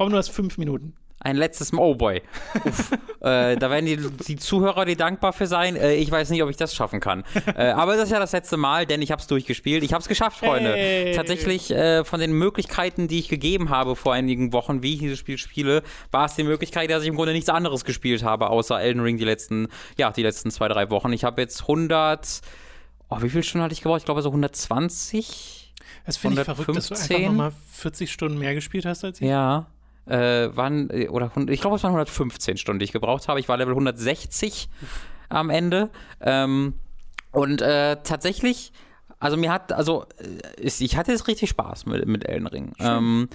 [0.00, 0.94] Robin, du hast fünf Minuten.
[1.24, 2.16] Ein letztes Mal, oh boy.
[3.20, 5.76] äh, da werden die, die, Zuhörer dir dankbar für sein.
[5.76, 7.22] Äh, ich weiß nicht, ob ich das schaffen kann.
[7.54, 9.84] Äh, aber das ist ja das letzte Mal, denn ich habe es durchgespielt.
[9.84, 10.72] Ich habe es geschafft, Freunde.
[10.72, 11.14] Hey.
[11.14, 15.18] Tatsächlich äh, von den Möglichkeiten, die ich gegeben habe vor einigen Wochen, wie ich dieses
[15.18, 18.80] Spiel spiele, war es die Möglichkeit, dass ich im Grunde nichts anderes gespielt habe, außer
[18.80, 21.12] Elden Ring die letzten, ja, die letzten zwei, drei Wochen.
[21.12, 22.40] Ich habe jetzt 100,
[23.10, 24.00] oh, wie viele Stunden hatte ich gebraucht?
[24.00, 25.72] Ich glaube so 120.
[26.04, 29.28] Das finde ich verrückt, dass du einfach nochmal 40 Stunden mehr gespielt hast als ich.
[29.28, 29.68] Ja
[30.06, 33.40] äh, waren, äh, oder ich glaube, es waren 115 Stunden, die ich gebraucht habe.
[33.40, 34.68] Ich war Level 160
[35.28, 35.90] am Ende.
[36.20, 36.74] Ähm,
[37.30, 38.72] und äh, tatsächlich,
[39.18, 42.72] also mir hat, also äh, ich hatte jetzt richtig Spaß mit, mit Elden Ring.
[42.78, 43.28] Ähm,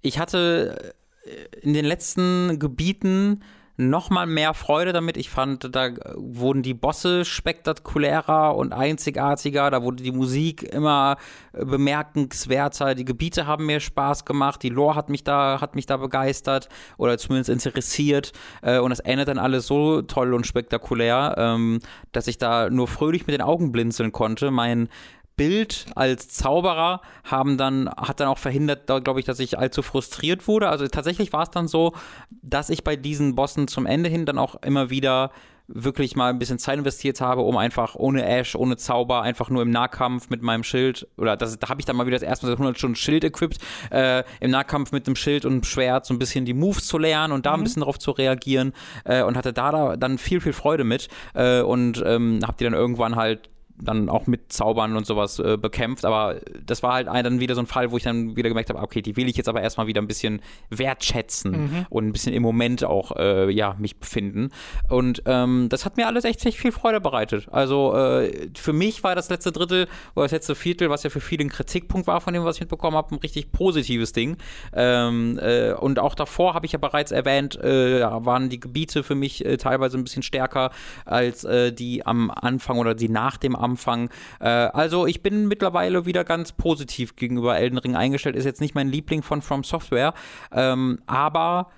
[0.00, 0.94] ich hatte
[1.24, 3.42] äh, in den letzten Gebieten
[3.76, 5.16] noch mal mehr Freude damit.
[5.16, 9.70] Ich fand, da wurden die Bosse spektakulärer und einzigartiger.
[9.70, 11.16] Da wurde die Musik immer
[11.52, 12.94] bemerkenswerter.
[12.94, 14.62] Die Gebiete haben mir Spaß gemacht.
[14.62, 18.32] Die Lore hat mich da, hat mich da begeistert oder zumindest interessiert.
[18.62, 21.80] Äh, und das endet dann alles so toll und spektakulär, ähm,
[22.12, 24.50] dass ich da nur fröhlich mit den Augen blinzeln konnte.
[24.50, 24.88] Mein
[25.36, 30.48] Bild als Zauberer haben dann, hat dann auch verhindert, glaube ich, dass ich allzu frustriert
[30.48, 30.68] wurde.
[30.68, 31.92] Also tatsächlich war es dann so,
[32.30, 35.30] dass ich bei diesen Bossen zum Ende hin dann auch immer wieder
[35.68, 39.62] wirklich mal ein bisschen Zeit investiert habe, um einfach ohne Ash, ohne Zauber, einfach nur
[39.62, 42.46] im Nahkampf mit meinem Schild, oder das, da habe ich dann mal wieder das erste
[42.46, 43.58] Mal 100 Stunden Schild equipped,
[43.90, 46.98] äh, im Nahkampf mit einem Schild und einem Schwert so ein bisschen die Moves zu
[46.98, 47.62] lernen und da mhm.
[47.62, 48.72] ein bisschen drauf zu reagieren
[49.04, 52.64] äh, und hatte da, da dann viel, viel Freude mit äh, und ähm, habe die
[52.64, 56.04] dann irgendwann halt dann auch mit Zaubern und sowas äh, bekämpft.
[56.04, 58.80] Aber das war halt dann wieder so ein Fall, wo ich dann wieder gemerkt habe,
[58.80, 60.40] okay, die will ich jetzt aber erstmal wieder ein bisschen
[60.70, 61.86] wertschätzen mhm.
[61.90, 64.50] und ein bisschen im Moment auch äh, ja, mich befinden.
[64.88, 67.48] Und ähm, das hat mir alles echt, echt viel Freude bereitet.
[67.50, 71.20] Also äh, für mich war das letzte Drittel oder das letzte Viertel, was ja für
[71.20, 74.36] viele ein Kritikpunkt war von dem, was ich mitbekommen habe, ein richtig positives Ding.
[74.72, 79.14] Ähm, äh, und auch davor habe ich ja bereits erwähnt, äh, waren die Gebiete für
[79.14, 80.70] mich äh, teilweise ein bisschen stärker
[81.04, 84.10] als die am Anfang oder die nach dem Anfang Anfang.
[84.40, 88.36] Äh, also ich bin mittlerweile wieder ganz positiv gegenüber Elden Ring eingestellt.
[88.36, 90.14] Ist jetzt nicht mein Liebling von From Software,
[90.52, 91.68] ähm, aber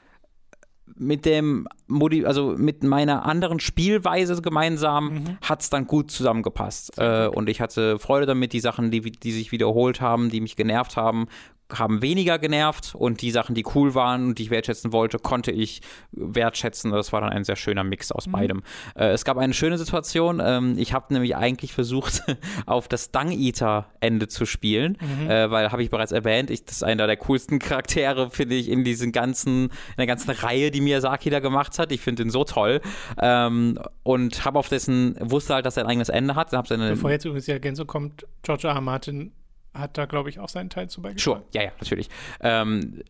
[0.96, 5.38] mit dem Modi also mit meiner anderen Spielweise gemeinsam mhm.
[5.42, 6.98] hat es dann gut zusammengepasst.
[6.98, 10.56] Äh, und ich hatte Freude damit, die Sachen, die, die sich wiederholt haben, die mich
[10.56, 11.26] genervt haben,
[11.72, 15.50] haben weniger genervt und die Sachen, die cool waren und die ich wertschätzen wollte, konnte
[15.50, 15.82] ich
[16.12, 16.90] wertschätzen.
[16.92, 18.32] Das war dann ein sehr schöner Mix aus mhm.
[18.32, 18.62] beidem.
[18.94, 20.40] Äh, es gab eine schöne Situation.
[20.42, 22.22] Ähm, ich habe nämlich eigentlich versucht,
[22.66, 25.30] auf das Dung Eater Ende zu spielen, mhm.
[25.30, 28.68] äh, weil habe ich bereits erwähnt, ich, das ist einer der coolsten Charaktere, finde ich,
[28.70, 31.92] in diesen ganzen, in der ganzen Reihe, die Miyazaki da gemacht hat.
[31.92, 32.80] Ich finde ihn so toll
[33.20, 36.48] ähm, und habe auf dessen wusste halt, dass er ein eigenes Ende hat.
[36.50, 38.74] Bevor jetzt übrigens die Ergänzung kommt, George R.
[38.74, 38.80] R.
[38.80, 39.32] Martin
[39.78, 41.40] hat da, glaube ich, auch seinen Teil zu beigetragen.
[41.40, 42.08] Sure, ja, ja, natürlich.
[42.40, 43.02] Ähm,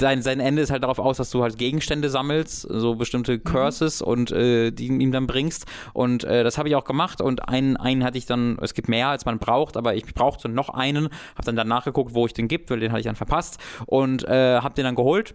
[0.00, 3.44] sein, sein Ende ist halt darauf aus, dass du halt Gegenstände sammelst, so bestimmte mhm.
[3.44, 4.06] Curses mhm.
[4.08, 5.66] und äh, die ihm dann bringst.
[5.92, 7.20] Und äh, das habe ich auch gemacht.
[7.20, 10.48] Und einen, einen hatte ich dann, es gibt mehr als man braucht, aber ich brauchte
[10.48, 13.16] noch einen, habe dann danach geguckt, wo ich den gibt, weil den hatte ich dann
[13.16, 15.34] verpasst und äh, habe den dann geholt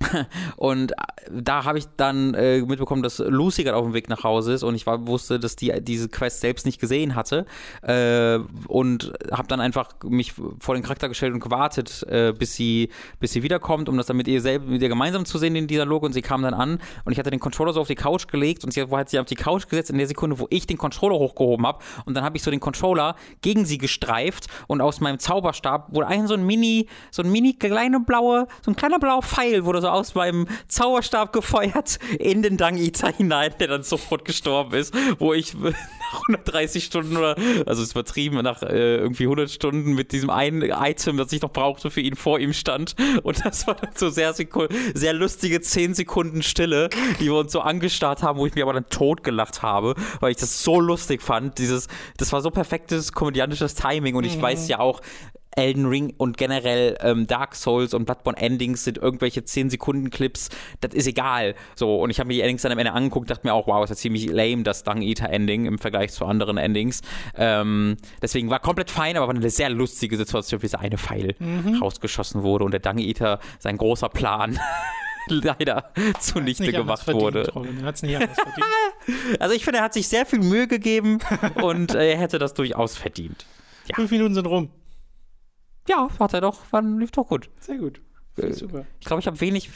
[0.56, 0.92] und
[1.30, 4.62] da habe ich dann äh, mitbekommen, dass Lucy gerade auf dem Weg nach Hause ist
[4.62, 7.46] und ich war, wusste, dass die diese Quest selbst nicht gesehen hatte
[7.82, 8.38] äh,
[8.68, 12.90] und habe dann einfach mich vor den Charakter gestellt und gewartet, äh, bis sie
[13.20, 15.66] bis sie wiederkommt, um das dann mit ihr selbst mit ihr gemeinsam zu sehen den
[15.66, 16.02] Dialog.
[16.02, 18.64] Und sie kam dann an und ich hatte den Controller so auf die Couch gelegt
[18.64, 21.16] und sie hat sich auf die Couch gesetzt in der Sekunde, wo ich den Controller
[21.16, 21.78] hochgehoben habe.
[22.04, 26.06] Und dann habe ich so den Controller gegen sie gestreift und aus meinem Zauberstab wurde
[26.08, 29.80] ein so ein Mini so ein Mini kleine blaue so ein kleiner blauer Pfeil wurde
[29.82, 35.34] so aus meinem Zauberstab gefeuert in den Dangita hinein, der dann sofort gestorben ist, wo
[35.34, 35.54] ich
[36.12, 37.36] nach 130 Stunden oder,
[37.66, 41.42] also es ist übertrieben, nach äh, irgendwie 100 Stunden mit diesem einen Item, das ich
[41.42, 42.94] noch brauchte, für ihn vor ihm stand.
[43.22, 46.88] Und das war dann so sehr, sehr lustige 10 Sekunden Stille,
[47.20, 50.30] die wir uns so angestarrt haben, wo ich mir aber dann tot gelacht habe, weil
[50.30, 51.58] ich das so lustig fand.
[51.58, 54.42] Dieses, das war so perfektes komödiantisches Timing und ich mhm.
[54.42, 55.00] weiß ja auch,
[55.56, 60.48] Elden Ring und generell ähm, Dark Souls und Bloodborne Endings sind irgendwelche 10-Sekunden-Clips,
[60.80, 61.54] das ist egal.
[61.74, 63.84] So, und ich habe mir die Endings dann am Ende angeguckt, dachte mir auch, wow,
[63.84, 67.02] ist ja ziemlich lame, das Dung Eater Ending im Vergleich zu anderen Endings.
[67.36, 71.34] Ähm, deswegen war komplett fein, aber war eine sehr lustige Situation, wie dieser eine Pfeil
[71.38, 71.76] mhm.
[71.82, 74.58] rausgeschossen wurde und der Dung Eater, sein großer Plan.
[75.28, 77.50] leider zunichte gemacht wurde.
[79.40, 81.18] Also ich finde, er hat sich sehr viel Mühe gegeben
[81.62, 83.46] und äh, er hätte das durchaus verdient.
[83.88, 83.96] Ja.
[83.96, 84.70] Fünf Minuten sind rum.
[85.88, 87.50] Ja, hat er doch, war, lief doch gut.
[87.60, 88.00] Sehr gut.
[88.36, 88.86] Äh, super.
[89.00, 89.70] Ich glaube, ich habe wenig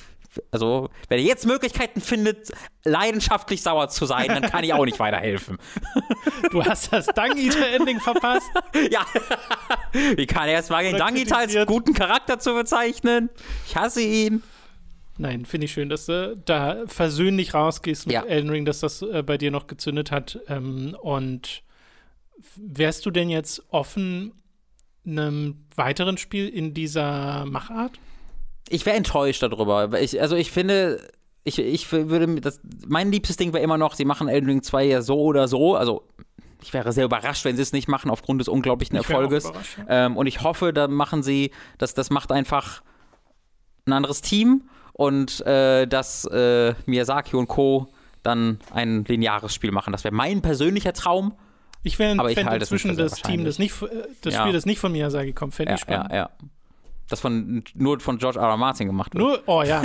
[0.51, 2.51] also, wenn ihr jetzt Möglichkeiten findet,
[2.85, 5.59] leidenschaftlich sauer zu sein, dann kann ich auch nicht weiterhelfen.
[6.51, 8.49] Du hast das Dung-Eater-Ending verpasst.
[8.91, 9.05] ja.
[10.17, 13.31] Wie kann er erst mal den Dung-Eater als guten Charakter zu bezeichnen?
[13.67, 14.43] Ich hasse ihn.
[15.19, 18.25] Nein, finde ich schön, dass du da versöhnlich rausgehst mit Ja.
[18.25, 20.39] Elden Ring, dass das äh, bei dir noch gezündet hat.
[20.49, 21.63] Ähm, und
[22.57, 24.33] wärst du denn jetzt offen
[25.07, 27.93] einem weiteren Spiel in dieser Machart?
[28.69, 30.01] Ich wäre enttäuscht darüber.
[30.01, 31.09] Ich, also ich finde,
[31.45, 34.85] ich, ich würde, das, mein liebstes Ding wäre immer noch, sie machen Elden Ring 2
[34.85, 35.77] ja so oder so.
[35.77, 36.03] Also
[36.63, 39.45] ich wäre sehr überrascht, wenn sie es nicht machen, aufgrund des unglaublichen Ich Erfolges.
[39.45, 40.07] ja.
[40.07, 42.83] Ähm, und ich hoffe, da machen sie, dass das macht einfach
[43.87, 47.89] ein anderes Team und äh, dass äh, Miyazaki und Co.
[48.25, 49.93] dann ein lineares Spiel machen.
[49.93, 51.35] Das wäre mein persönlicher Traum.
[51.87, 53.87] Ich wäre ein Fan halte es nicht zwischen für sehr das Team, das, nicht, äh,
[54.23, 54.41] das Ja.
[54.41, 56.11] Spiel, das nicht von Miyazaki kommt, fände Ja, ich spannend.
[56.11, 56.31] ja, ja.
[57.09, 58.47] Das von, nur von George R.
[58.49, 58.57] R.
[58.57, 59.23] Martin gemacht wird.
[59.23, 59.83] Nur, oh ja.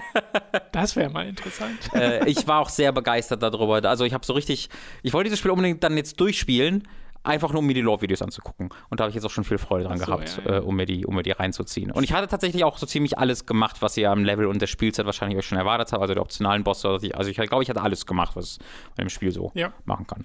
[0.72, 1.78] das wäre mal interessant.
[1.94, 3.84] äh, ich war auch sehr begeistert darüber.
[3.88, 4.70] Also ich habe so richtig,
[5.02, 6.88] ich wollte dieses Spiel unbedingt dann jetzt durchspielen,
[7.24, 8.70] einfach nur um mir die Lore-Videos anzugucken.
[8.88, 10.58] Und da habe ich jetzt auch schon viel Freude dran so, gehabt, ja, ja.
[10.58, 11.90] Äh, um, mir die, um mir die reinzuziehen.
[11.90, 14.66] Und ich hatte tatsächlich auch so ziemlich alles gemacht, was ihr am Level und der
[14.68, 16.00] Spielzeit wahrscheinlich euch schon erwartet habt.
[16.00, 16.88] Also die optionalen Bosse.
[16.88, 18.58] Also ich, also ich glaube, ich hatte alles gemacht, was
[18.96, 19.72] man im Spiel so Ja.
[19.84, 20.24] machen kann.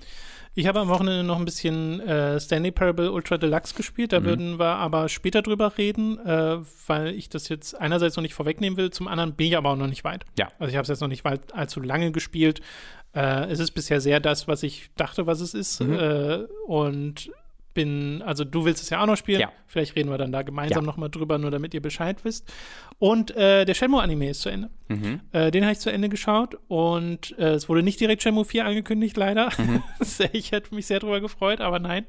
[0.54, 4.12] Ich habe am Wochenende noch ein bisschen äh, Stanley Parable Ultra Deluxe gespielt.
[4.12, 4.26] Da Mhm.
[4.26, 6.58] würden wir aber später drüber reden, äh,
[6.88, 9.78] weil ich das jetzt einerseits noch nicht vorwegnehmen will, zum anderen bin ich aber auch
[9.78, 10.26] noch nicht weit.
[10.38, 10.50] Ja.
[10.60, 12.60] Also ich habe es jetzt noch nicht weit, allzu lange gespielt.
[13.14, 15.82] Äh, es ist bisher sehr das, was ich dachte, was es ist.
[15.82, 15.94] Mhm.
[15.94, 16.38] Äh,
[16.68, 17.32] und
[17.74, 19.40] bin, also du willst es ja auch noch spielen.
[19.42, 19.52] Ja.
[19.68, 20.86] Vielleicht reden wir dann da gemeinsam Ja.
[20.88, 22.52] noch mal drüber, nur damit ihr Bescheid wisst.
[23.00, 24.70] Und äh, der Shenmue-Anime ist zu Ende.
[24.90, 25.22] Mhm.
[25.32, 28.66] Äh, den habe ich zu Ende geschaut und äh, es wurde nicht direkt Shenmue 4
[28.66, 29.50] angekündigt, leider.
[29.58, 29.84] Mhm.
[30.34, 32.06] ich hätte mich sehr darüber gefreut, aber nein.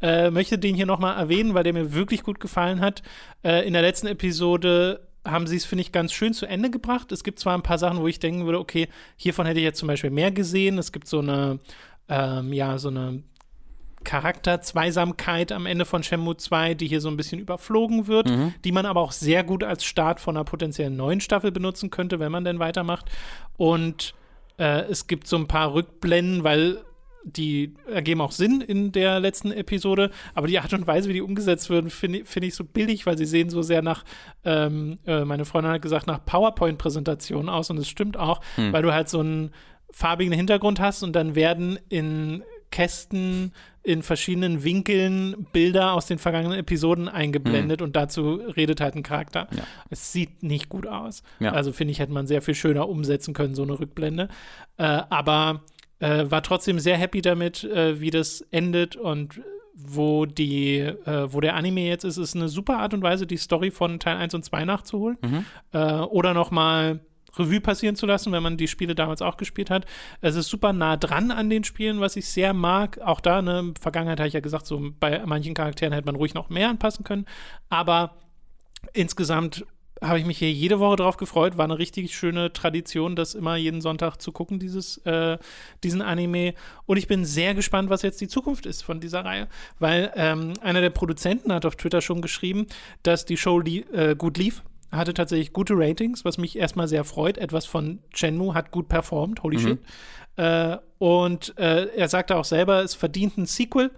[0.00, 3.02] Äh, möchte den hier nochmal erwähnen, weil der mir wirklich gut gefallen hat.
[3.44, 7.12] Äh, in der letzten Episode haben sie es, finde ich, ganz schön zu Ende gebracht.
[7.12, 9.78] Es gibt zwar ein paar Sachen, wo ich denken würde, okay, hiervon hätte ich jetzt
[9.78, 10.78] zum Beispiel mehr gesehen.
[10.78, 11.60] Es gibt so eine,
[12.08, 13.22] ähm, ja, so eine
[14.04, 18.30] Charakterzweisamkeit am Ende von Shenmue 2, die hier so ein bisschen überflogen wird,
[18.64, 22.20] die man aber auch sehr gut als Start von einer potenziellen neuen Staffel benutzen könnte,
[22.20, 23.10] wenn man denn weitermacht.
[23.56, 24.14] Und
[24.58, 26.84] äh, es gibt so ein paar Rückblenden, weil
[27.24, 31.22] die ergeben auch Sinn in der letzten Episode, aber die Art und Weise, wie die
[31.22, 34.04] umgesetzt werden, finde find ich so billig, weil sie sehen so sehr nach,
[34.44, 38.92] ähm, äh, meine Freundin hat gesagt, nach PowerPoint-Präsentationen aus und es stimmt auch, weil du
[38.92, 39.52] halt so einen
[39.90, 43.52] farbigen Hintergrund hast und dann werden in Kästen
[43.82, 49.48] in verschiedenen Winkeln Bilder aus den vergangenen Episoden eingeblendet und dazu redet halt ein Charakter.
[49.50, 49.64] Ja.
[49.90, 51.22] Es sieht nicht gut aus.
[51.40, 51.52] Ja.
[51.52, 54.28] Also finde ich, hätte man sehr viel schöner umsetzen können, so eine Rückblende.
[54.76, 55.62] Äh, aber
[55.98, 59.40] äh, war trotzdem sehr happy damit, äh, wie das endet und
[59.74, 63.36] wo die, äh, wo der Anime jetzt ist, ist eine super Art und Weise, die
[63.36, 65.18] Story von Teil 1 und 2 nachzuholen.
[65.72, 67.00] Äh, oder nochmal
[67.38, 69.86] Revue passieren zu lassen, wenn man die Spiele damals auch gespielt hat.
[70.20, 73.00] Es ist super nah dran an den Spielen, was ich sehr mag.
[73.00, 76.06] Auch da, ne, in der Vergangenheit habe ich ja gesagt, so bei manchen Charakteren hätte
[76.06, 77.26] man ruhig noch mehr anpassen können.
[77.68, 78.16] Aber
[78.92, 79.64] insgesamt
[80.02, 81.56] habe ich mich hier jede Woche drauf gefreut.
[81.56, 85.38] War eine richtig schöne Tradition, das immer jeden Sonntag zu gucken, dieses, äh,
[85.84, 86.54] diesen Anime.
[86.86, 89.48] Und ich bin sehr gespannt, was jetzt die Zukunft ist von dieser Reihe.
[89.78, 92.66] Weil ähm, einer der Produzenten hat auf Twitter schon geschrieben,
[93.02, 94.62] dass die Show li äh, gut lief.
[94.92, 97.38] Hatte tatsächlich gute Ratings, was mich erstmal sehr freut.
[97.38, 99.78] Etwas von Shenmue hat gut performt, holy shit.
[100.36, 103.90] Äh, und äh, er sagte auch selber, es verdient ein Sequel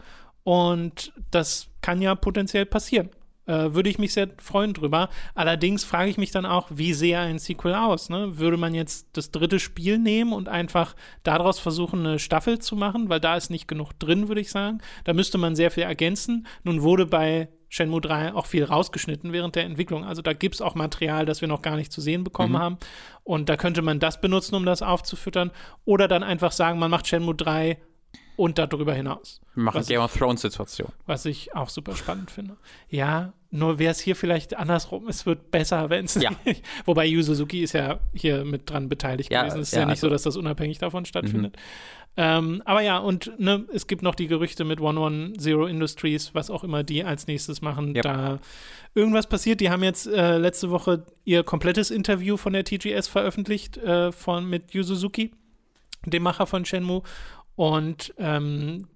[0.42, 3.10] und das kann ja potenziell passieren.
[3.46, 5.10] Äh, würde ich mich sehr freuen drüber.
[5.34, 8.08] Allerdings frage ich mich dann auch, wie sehe ein Sequel aus?
[8.08, 8.38] Ne?
[8.38, 13.10] Würde man jetzt das dritte Spiel nehmen und einfach daraus versuchen, eine Staffel zu machen?
[13.10, 14.78] Weil da ist nicht genug drin, würde ich sagen.
[15.04, 16.46] Da müsste man sehr viel ergänzen.
[16.62, 20.05] Nun wurde bei Shenmue 3 auch viel rausgeschnitten während der Entwicklung.
[20.05, 22.76] Also da gibt es auch Material, das wir noch gar nicht zu sehen bekommen haben.
[23.24, 25.51] Und da könnte man das benutzen, um das aufzufüttern.
[25.84, 27.76] Oder dann einfach sagen, man macht Shenmue 3
[28.36, 29.40] und darüber hinaus.
[29.55, 30.92] Wir machen Was Game of Thrones Situation.
[31.06, 32.56] Was ich auch super spannend finde.
[32.88, 35.09] Ja, nur wäre es hier vielleicht andersrum.
[35.09, 36.30] Es wird besser, wenn es Ja.
[36.44, 36.64] nicht.
[36.84, 39.60] Wobei Yu Suzuki ist ja hier mit dran beteiligt Ja, gewesen.
[39.62, 41.56] Es ist ja, ja, nicht so, also- dass das unabhängig davon stattfindet.
[42.16, 46.62] Ähm, aber ja, und ne, es gibt noch die Gerüchte mit 110 Industries, was auch
[46.62, 47.95] immer die als nächstes machen.
[47.95, 48.03] Ja.
[48.03, 48.39] Da
[48.95, 49.61] irgendwas passiert.
[49.61, 54.49] Die haben jetzt äh, letzte Woche ihr komplettes Interview von der TGS veröffentlicht äh, von,
[54.49, 55.32] mit Yu Suzuki,
[56.07, 57.03] dem Macher von Shenmue.
[57.57, 58.86] Und ähm,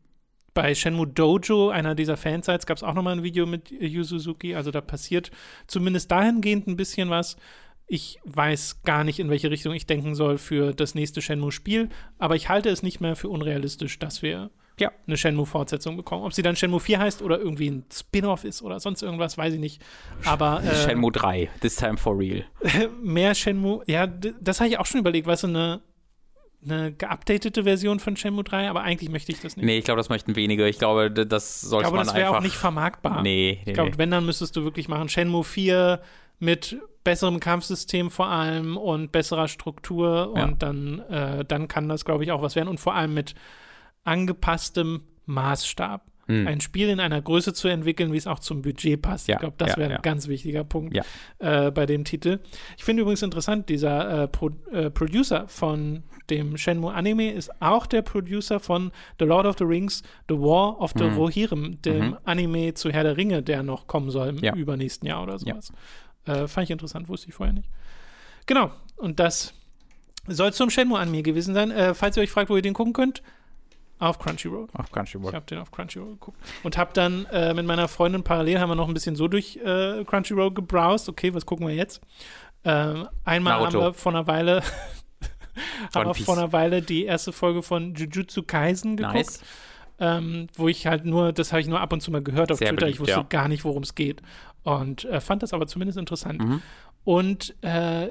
[0.54, 4.54] bei Shenmue Dojo, einer dieser Fansites, gab es auch nochmal ein Video mit Yu Suzuki.
[4.54, 5.32] Also da passiert
[5.66, 7.36] zumindest dahingehend ein bisschen was.
[7.90, 11.88] Ich weiß gar nicht, in welche Richtung ich denken soll für das nächste Shenmue-Spiel,
[12.18, 14.92] aber ich halte es nicht mehr für unrealistisch, dass wir Ja.
[15.06, 16.22] eine Shenmue-Fortsetzung bekommen.
[16.24, 19.54] Ob sie dann Shenmue 4 heißt oder irgendwie ein Spin-off ist oder sonst irgendwas, weiß
[19.54, 19.82] ich nicht.
[20.26, 22.44] Aber äh, Shenmue 3, this time for real.
[23.02, 25.80] mehr Shenmue, ja, das habe ich auch schon überlegt, weißt du, eine,
[26.62, 29.64] eine geupdatete Version von Shenmue 3, aber eigentlich möchte ich das nicht.
[29.64, 30.68] Nee, ich glaube, das möchten wenige.
[30.68, 32.38] Ich glaube, das ich sollte glaube, man das wäre einfach.
[32.40, 33.22] auch nicht vermarktbar.
[33.22, 33.98] Nee, nee, Ich glaube, nee.
[33.98, 36.00] wenn, dann müsstest du wirklich machen Shenmue 4
[36.38, 40.44] mit besserem Kampfsystem vor allem und besserer Struktur Ja.
[40.44, 43.34] und dann, äh, dann kann das, glaube ich, auch was werden und vor allem mit
[44.04, 46.02] angepasstem Maßstab.
[46.26, 46.46] Hm.
[46.46, 49.28] Ein Spiel in einer Größe zu entwickeln, wie es auch zum Budget passt.
[49.28, 50.00] Ja, ich glaube, das ja, wäre ein ja.
[50.00, 51.02] ganz wichtiger Punkt Ja.
[51.38, 52.40] äh, bei dem Titel.
[52.76, 57.86] Ich finde übrigens interessant, dieser äh, Pro äh, Producer von dem Shenmue Anime ist auch
[57.86, 61.14] der Producer von The Lord of the Rings, The War of the Mhm.
[61.16, 64.54] Rohirrim, dem Anime zu Herr der Ringe, der noch kommen soll im Ja.
[64.54, 65.38] übernächsten Jahr oder Ja.
[65.54, 65.72] sowas.
[66.28, 67.68] Äh, fand ich interessant, wusste ich vorher nicht.
[68.46, 69.54] Genau, und das
[70.26, 71.70] soll zum Shenmue Anime gewesen sein.
[71.70, 73.22] Äh, falls ihr euch fragt, wo ihr den gucken könnt,
[74.00, 74.68] auf Crunchyroll.
[74.74, 75.32] Auf Ich Crunchyroll.
[75.32, 76.38] habe den auf Crunchyroll geguckt.
[76.62, 79.56] Und habe dann äh, mit meiner Freundin parallel haben wir noch ein bisschen so durch
[79.56, 81.08] äh, Crunchyroll gebrowst.
[81.08, 82.00] Okay, was gucken wir jetzt?
[82.64, 83.72] Ähm, einmal Naruto.
[83.80, 84.62] haben wir vor einer Weile
[85.94, 89.42] haben wir vor einer Weile die erste Folge von Jujutsu Kaisen geguckt, Nice.
[89.98, 92.58] ähm, wo ich halt nur, das habe ich nur ab und zu mal gehört auf
[92.58, 92.86] Sehr Twitter.
[92.86, 93.26] ich beliebt, wusste ja.
[93.28, 94.22] gar nicht, worum es geht.
[94.64, 96.42] Und äh, fand das aber zumindest interessant.
[96.42, 96.62] Mhm.
[97.04, 98.10] Und äh,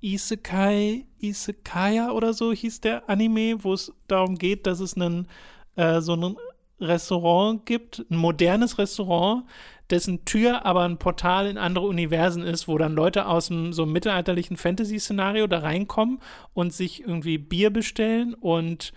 [0.00, 5.28] Isekai, Isekaya oder so hieß der Anime, wo es darum geht, dass es einen,
[5.76, 6.36] äh, so ein
[6.80, 9.44] Restaurant gibt, ein modernes Restaurant,
[9.90, 13.86] dessen Tür aber ein Portal in andere Universen ist, wo dann Leute aus einem so
[13.86, 16.20] mittelalterlichen Fantasy-Szenario da reinkommen
[16.52, 18.92] und sich irgendwie Bier bestellen und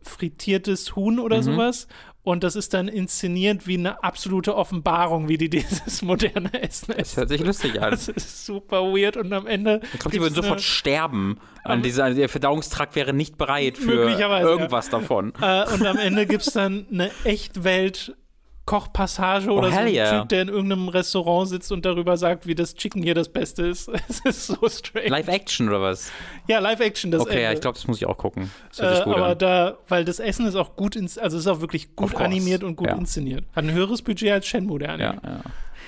[0.00, 1.42] frittiertes Huhn oder Mhm.
[1.42, 1.86] sowas.
[2.24, 6.98] Und das ist dann inszeniert wie eine absolute Offenbarung, wie die dieses moderne Essen Das
[6.98, 7.16] essen.
[7.16, 7.90] hört sich lustig an.
[7.90, 9.80] Das ist super weird und am Ende.
[9.92, 11.38] Ich glaube, die würden sofort sterben.
[11.64, 15.32] An dieser, der Verdauungstrakt wäre nicht bereit für irgendwas davon.
[15.40, 18.16] Äh, und am Ende gibt es dann eine Echtwelt.
[18.64, 20.20] Kochpassage oder so hell ein yeah.
[20.20, 23.64] Typ, der in irgendeinem Restaurant sitzt und darüber sagt, wie das Chicken hier das Beste
[23.66, 23.88] ist.
[24.08, 25.08] Es ist so strange.
[25.08, 26.10] Live-Action oder was?
[26.46, 27.54] ja, Live-Action, das Okay, ja, Ende.
[27.54, 28.50] ich glaube, das muss ich auch gucken.
[28.76, 29.38] Das Äh, gut aber an.
[29.38, 32.76] da, weil das Essen ist auch gut, ins, also ist auch wirklich gut animiert und
[32.76, 32.94] gut ja.
[32.96, 33.44] inszeniert.
[33.54, 35.20] Hat ein höheres Budget als Shenmue, der Ja, Anime.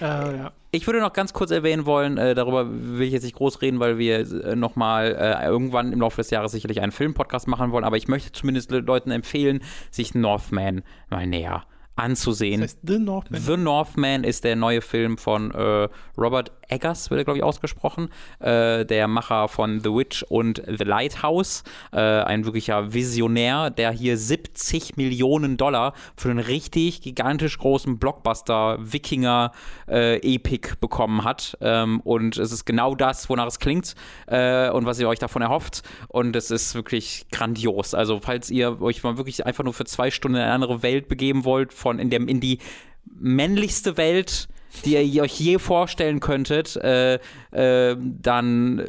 [0.00, 0.30] ja.
[0.30, 0.52] Äh, ja.
[0.72, 3.78] Ich würde noch ganz kurz erwähnen wollen, äh, darüber will ich jetzt nicht groß reden,
[3.78, 7.84] weil wir äh, nochmal äh, irgendwann im Laufe des Jahres sicherlich einen Filmpodcast machen wollen,
[7.84, 11.62] aber ich möchte zumindest Le Leuten empfehlen, sich Northman mal näher
[11.96, 12.60] anzusehen.
[12.60, 13.40] Das heißt The Northman.
[13.40, 15.88] The Northman ist der neue Film von äh,
[16.18, 18.10] Robert Eggers, wird er, glaube ich, ausgesprochen.
[18.40, 21.64] Äh, der Macher von The Witch und The Lighthouse.
[21.92, 30.74] Äh, ein wirklicher Visionär, der hier 70 Millionen Dollar für einen richtig gigantisch großen Blockbuster-Wikinger-Epic
[30.80, 31.56] bekommen hat.
[31.60, 33.94] Ähm, und es ist genau das, wonach es klingt
[34.26, 35.82] äh, und was ihr euch davon erhofft.
[36.08, 37.94] Und es ist wirklich grandios.
[37.94, 41.06] Also, falls ihr euch mal wirklich einfach nur für zwei Stunden in eine andere Welt
[41.08, 42.58] begeben wollt, von in, dem, in die
[43.04, 44.48] männlichste Welt,
[44.84, 47.18] die ihr euch je vorstellen könntet, äh,
[47.52, 48.88] äh, dann äh,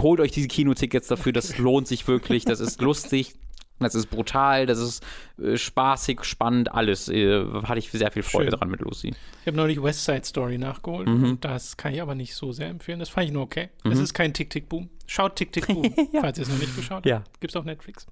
[0.00, 1.32] holt euch diese Kinotickets dafür.
[1.32, 2.44] Das lohnt sich wirklich.
[2.44, 3.34] Das ist lustig.
[3.78, 5.04] Das ist brutal, das ist
[5.38, 7.10] äh, spaßig, spannend, alles.
[7.10, 8.58] Äh, hatte ich sehr viel Freude Schön.
[8.58, 9.08] dran mit Lucy.
[9.42, 11.06] Ich habe neulich West Side Story nachgeholt.
[11.06, 11.38] Mhm.
[11.42, 13.00] Das kann ich aber nicht so sehr empfehlen.
[13.00, 13.68] Das fand ich nur okay.
[13.84, 14.88] Es ist kein Tick-Tick-Boom.
[15.06, 17.06] Schaut Tick-Tick-Boom, falls ihr es noch nicht geschaut habt.
[17.06, 17.22] Ja.
[17.40, 18.06] Gibt's auf Netflix.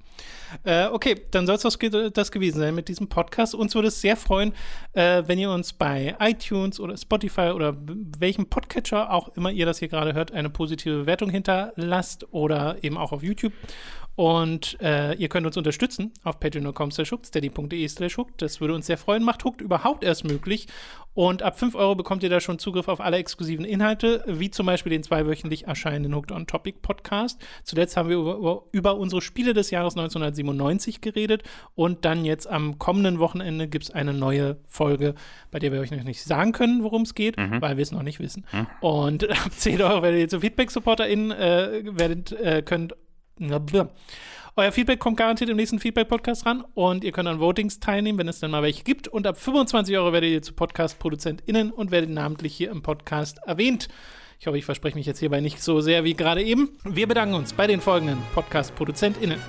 [0.65, 3.55] Äh, okay, dann soll es das, ge- das gewesen sein mit diesem Podcast.
[3.55, 4.53] Uns würde es sehr freuen,
[4.93, 7.77] äh, wenn ihr uns bei iTunes oder Spotify oder
[8.19, 12.97] welchem Podcatcher auch immer ihr das hier gerade hört, eine positive Bewertung hinterlasst oder eben
[12.97, 13.53] auch auf YouTube.
[14.17, 17.89] Und äh, ihr könnt uns unterstützen auf patreon.com slash steady.de.
[18.37, 19.25] Das würde uns sehr freuen.
[19.25, 20.69] Macht Hooked überhaupt erst möglich.
[21.15, 24.67] Und ab 5 Euro bekommt ihr da schon Zugriff auf alle exklusiven Inhalte, wie zum
[24.67, 27.41] Beispiel den zweiwöchentlich erscheinenden Hooked on Topic Podcast.
[27.63, 31.45] Zuletzt haben wir über, über unsere Spiele des Jahres 1997 geredet.
[31.77, 35.15] Und dann jetzt am kommenden Wochenende gibt es eine neue Folge,
[35.53, 38.03] bei der wir euch noch nicht sagen können, worum es geht, weil wir es noch
[38.03, 38.45] nicht wissen.
[38.81, 42.95] Und ab 10 Euro werdet ihr zu Feedback-SupporterInnen äh, werdet, äh, könnt
[44.57, 48.29] euer Feedback kommt garantiert im nächsten Feedback-Podcast ran und ihr könnt an Votings teilnehmen, wenn
[48.29, 49.09] es dann mal welche gibt.
[49.09, 53.89] Und ab 25 Euro werdet ihr zu Podcast-ProduzentInnen und werdet namentlich hier im Podcast erwähnt.
[54.39, 56.77] Ich hoffe, ich verspreche mich jetzt hierbei nicht so sehr wie gerade eben.
[56.85, 59.41] Wir bedanken uns bei den folgenden Podcast-ProduzentInnen: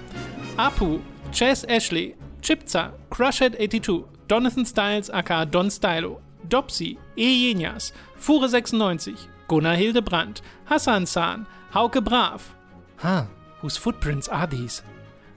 [0.57, 0.99] Apu,
[1.31, 7.27] Chess Ashley, Chipza, Crushhead82, Donathan Styles aka Don Stylo, Dopsy, E.
[7.27, 9.13] Jenias, Fure96,
[9.47, 12.55] Gunnar Hildebrandt, Hassan Zahn, Hauke Brav,
[13.03, 13.25] Huh,
[13.61, 14.83] whose footprints are these?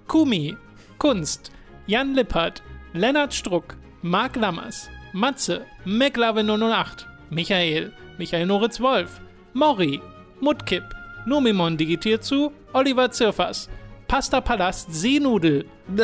[0.06, 0.56] Kumi,
[0.98, 1.50] Kunst,
[1.86, 2.62] Jan Lippert,
[2.94, 9.20] Lennart Struck, Marc Lammers, Matze, McLave008, Michael, Michael Noritz Wolf,
[9.54, 10.00] Mori,
[10.40, 10.84] Mutkipp,
[11.26, 13.68] Nomimon digitiert zu, Oliver Zirfers,
[14.06, 15.64] Pasta Palast Seenudel,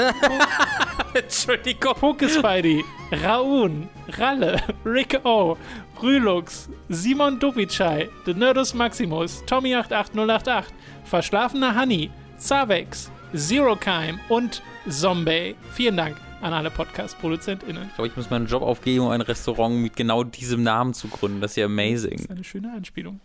[1.15, 1.95] Entschuldigung.
[1.95, 2.83] Pokespidey,
[3.23, 3.89] Raun,
[4.19, 5.57] Ralle, Rick O,
[6.01, 10.65] Rülux, Simon Dubicai, The Nerdus Maximus, Tommy88088,
[11.05, 15.55] Verschlafener Honey, Zavex, Zero Keim und Zombie.
[15.73, 17.85] Vielen Dank an alle Podcast-ProduzentInnen.
[17.89, 21.09] Ich glaube, ich muss meinen Job aufgeben, um ein Restaurant mit genau diesem Namen zu
[21.09, 21.41] gründen.
[21.41, 22.19] Das ist ja Das amazing.
[22.19, 23.21] ist eine schöne Anspielung.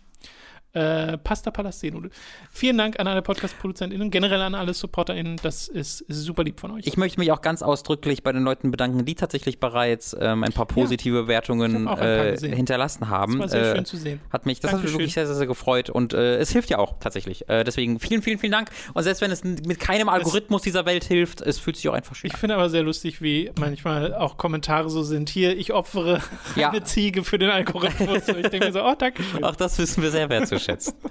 [0.72, 2.10] Äh, Pasta Palast Seenudel.
[2.52, 5.36] Vielen Dank an alle Podcast-ProduzentInnen, generell an alle SupporterInnen.
[5.42, 6.86] Das ist super lieb von euch.
[6.86, 10.52] Ich möchte mich auch ganz ausdrücklich bei den Leuten bedanken, die tatsächlich bereits ähm, ein
[10.52, 13.40] paar positive Wertungen ich hab äh, hinterlassen haben.
[13.40, 14.20] das war sehr Äh, schön zu sehen.
[14.32, 14.98] Hat mich, das hat mich Dankeschön.
[15.00, 17.48] wirklich sehr, sehr, sehr gefreut und äh, es hilft ja auch tatsächlich.
[17.48, 18.70] Äh, deswegen vielen, vielen, vielen Dank.
[18.94, 22.14] Und selbst wenn es mit keinem Algorithmus dieser Welt hilft, es fühlt sich auch einfach
[22.14, 25.30] schön Ich finde aber sehr lustig, wie manchmal auch Kommentare so sind.
[25.30, 26.20] Hier, ich opfere
[26.54, 26.70] Ja.
[26.70, 28.20] eine Ziege für den Algorithmus.
[28.40, 29.42] Ich denke mir so, oh, danke schön.
[29.42, 30.59] Auch das wissen wir sehr wertzuschätzen.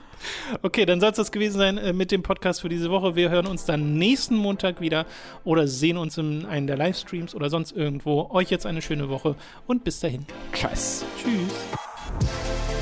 [0.62, 3.16] Okay, dann soll es das gewesen sein äh, mit dem Podcast für diese Woche.
[3.16, 5.06] Wir hören uns dann nächsten Montag wieder
[5.46, 8.30] oder sehen uns in einem der Livestreams oder sonst irgendwo.
[8.32, 9.36] Euch jetzt eine schöne Woche
[9.66, 10.26] und bis dahin.
[10.52, 11.06] Tschüss.
[11.24, 12.79] Tschüss.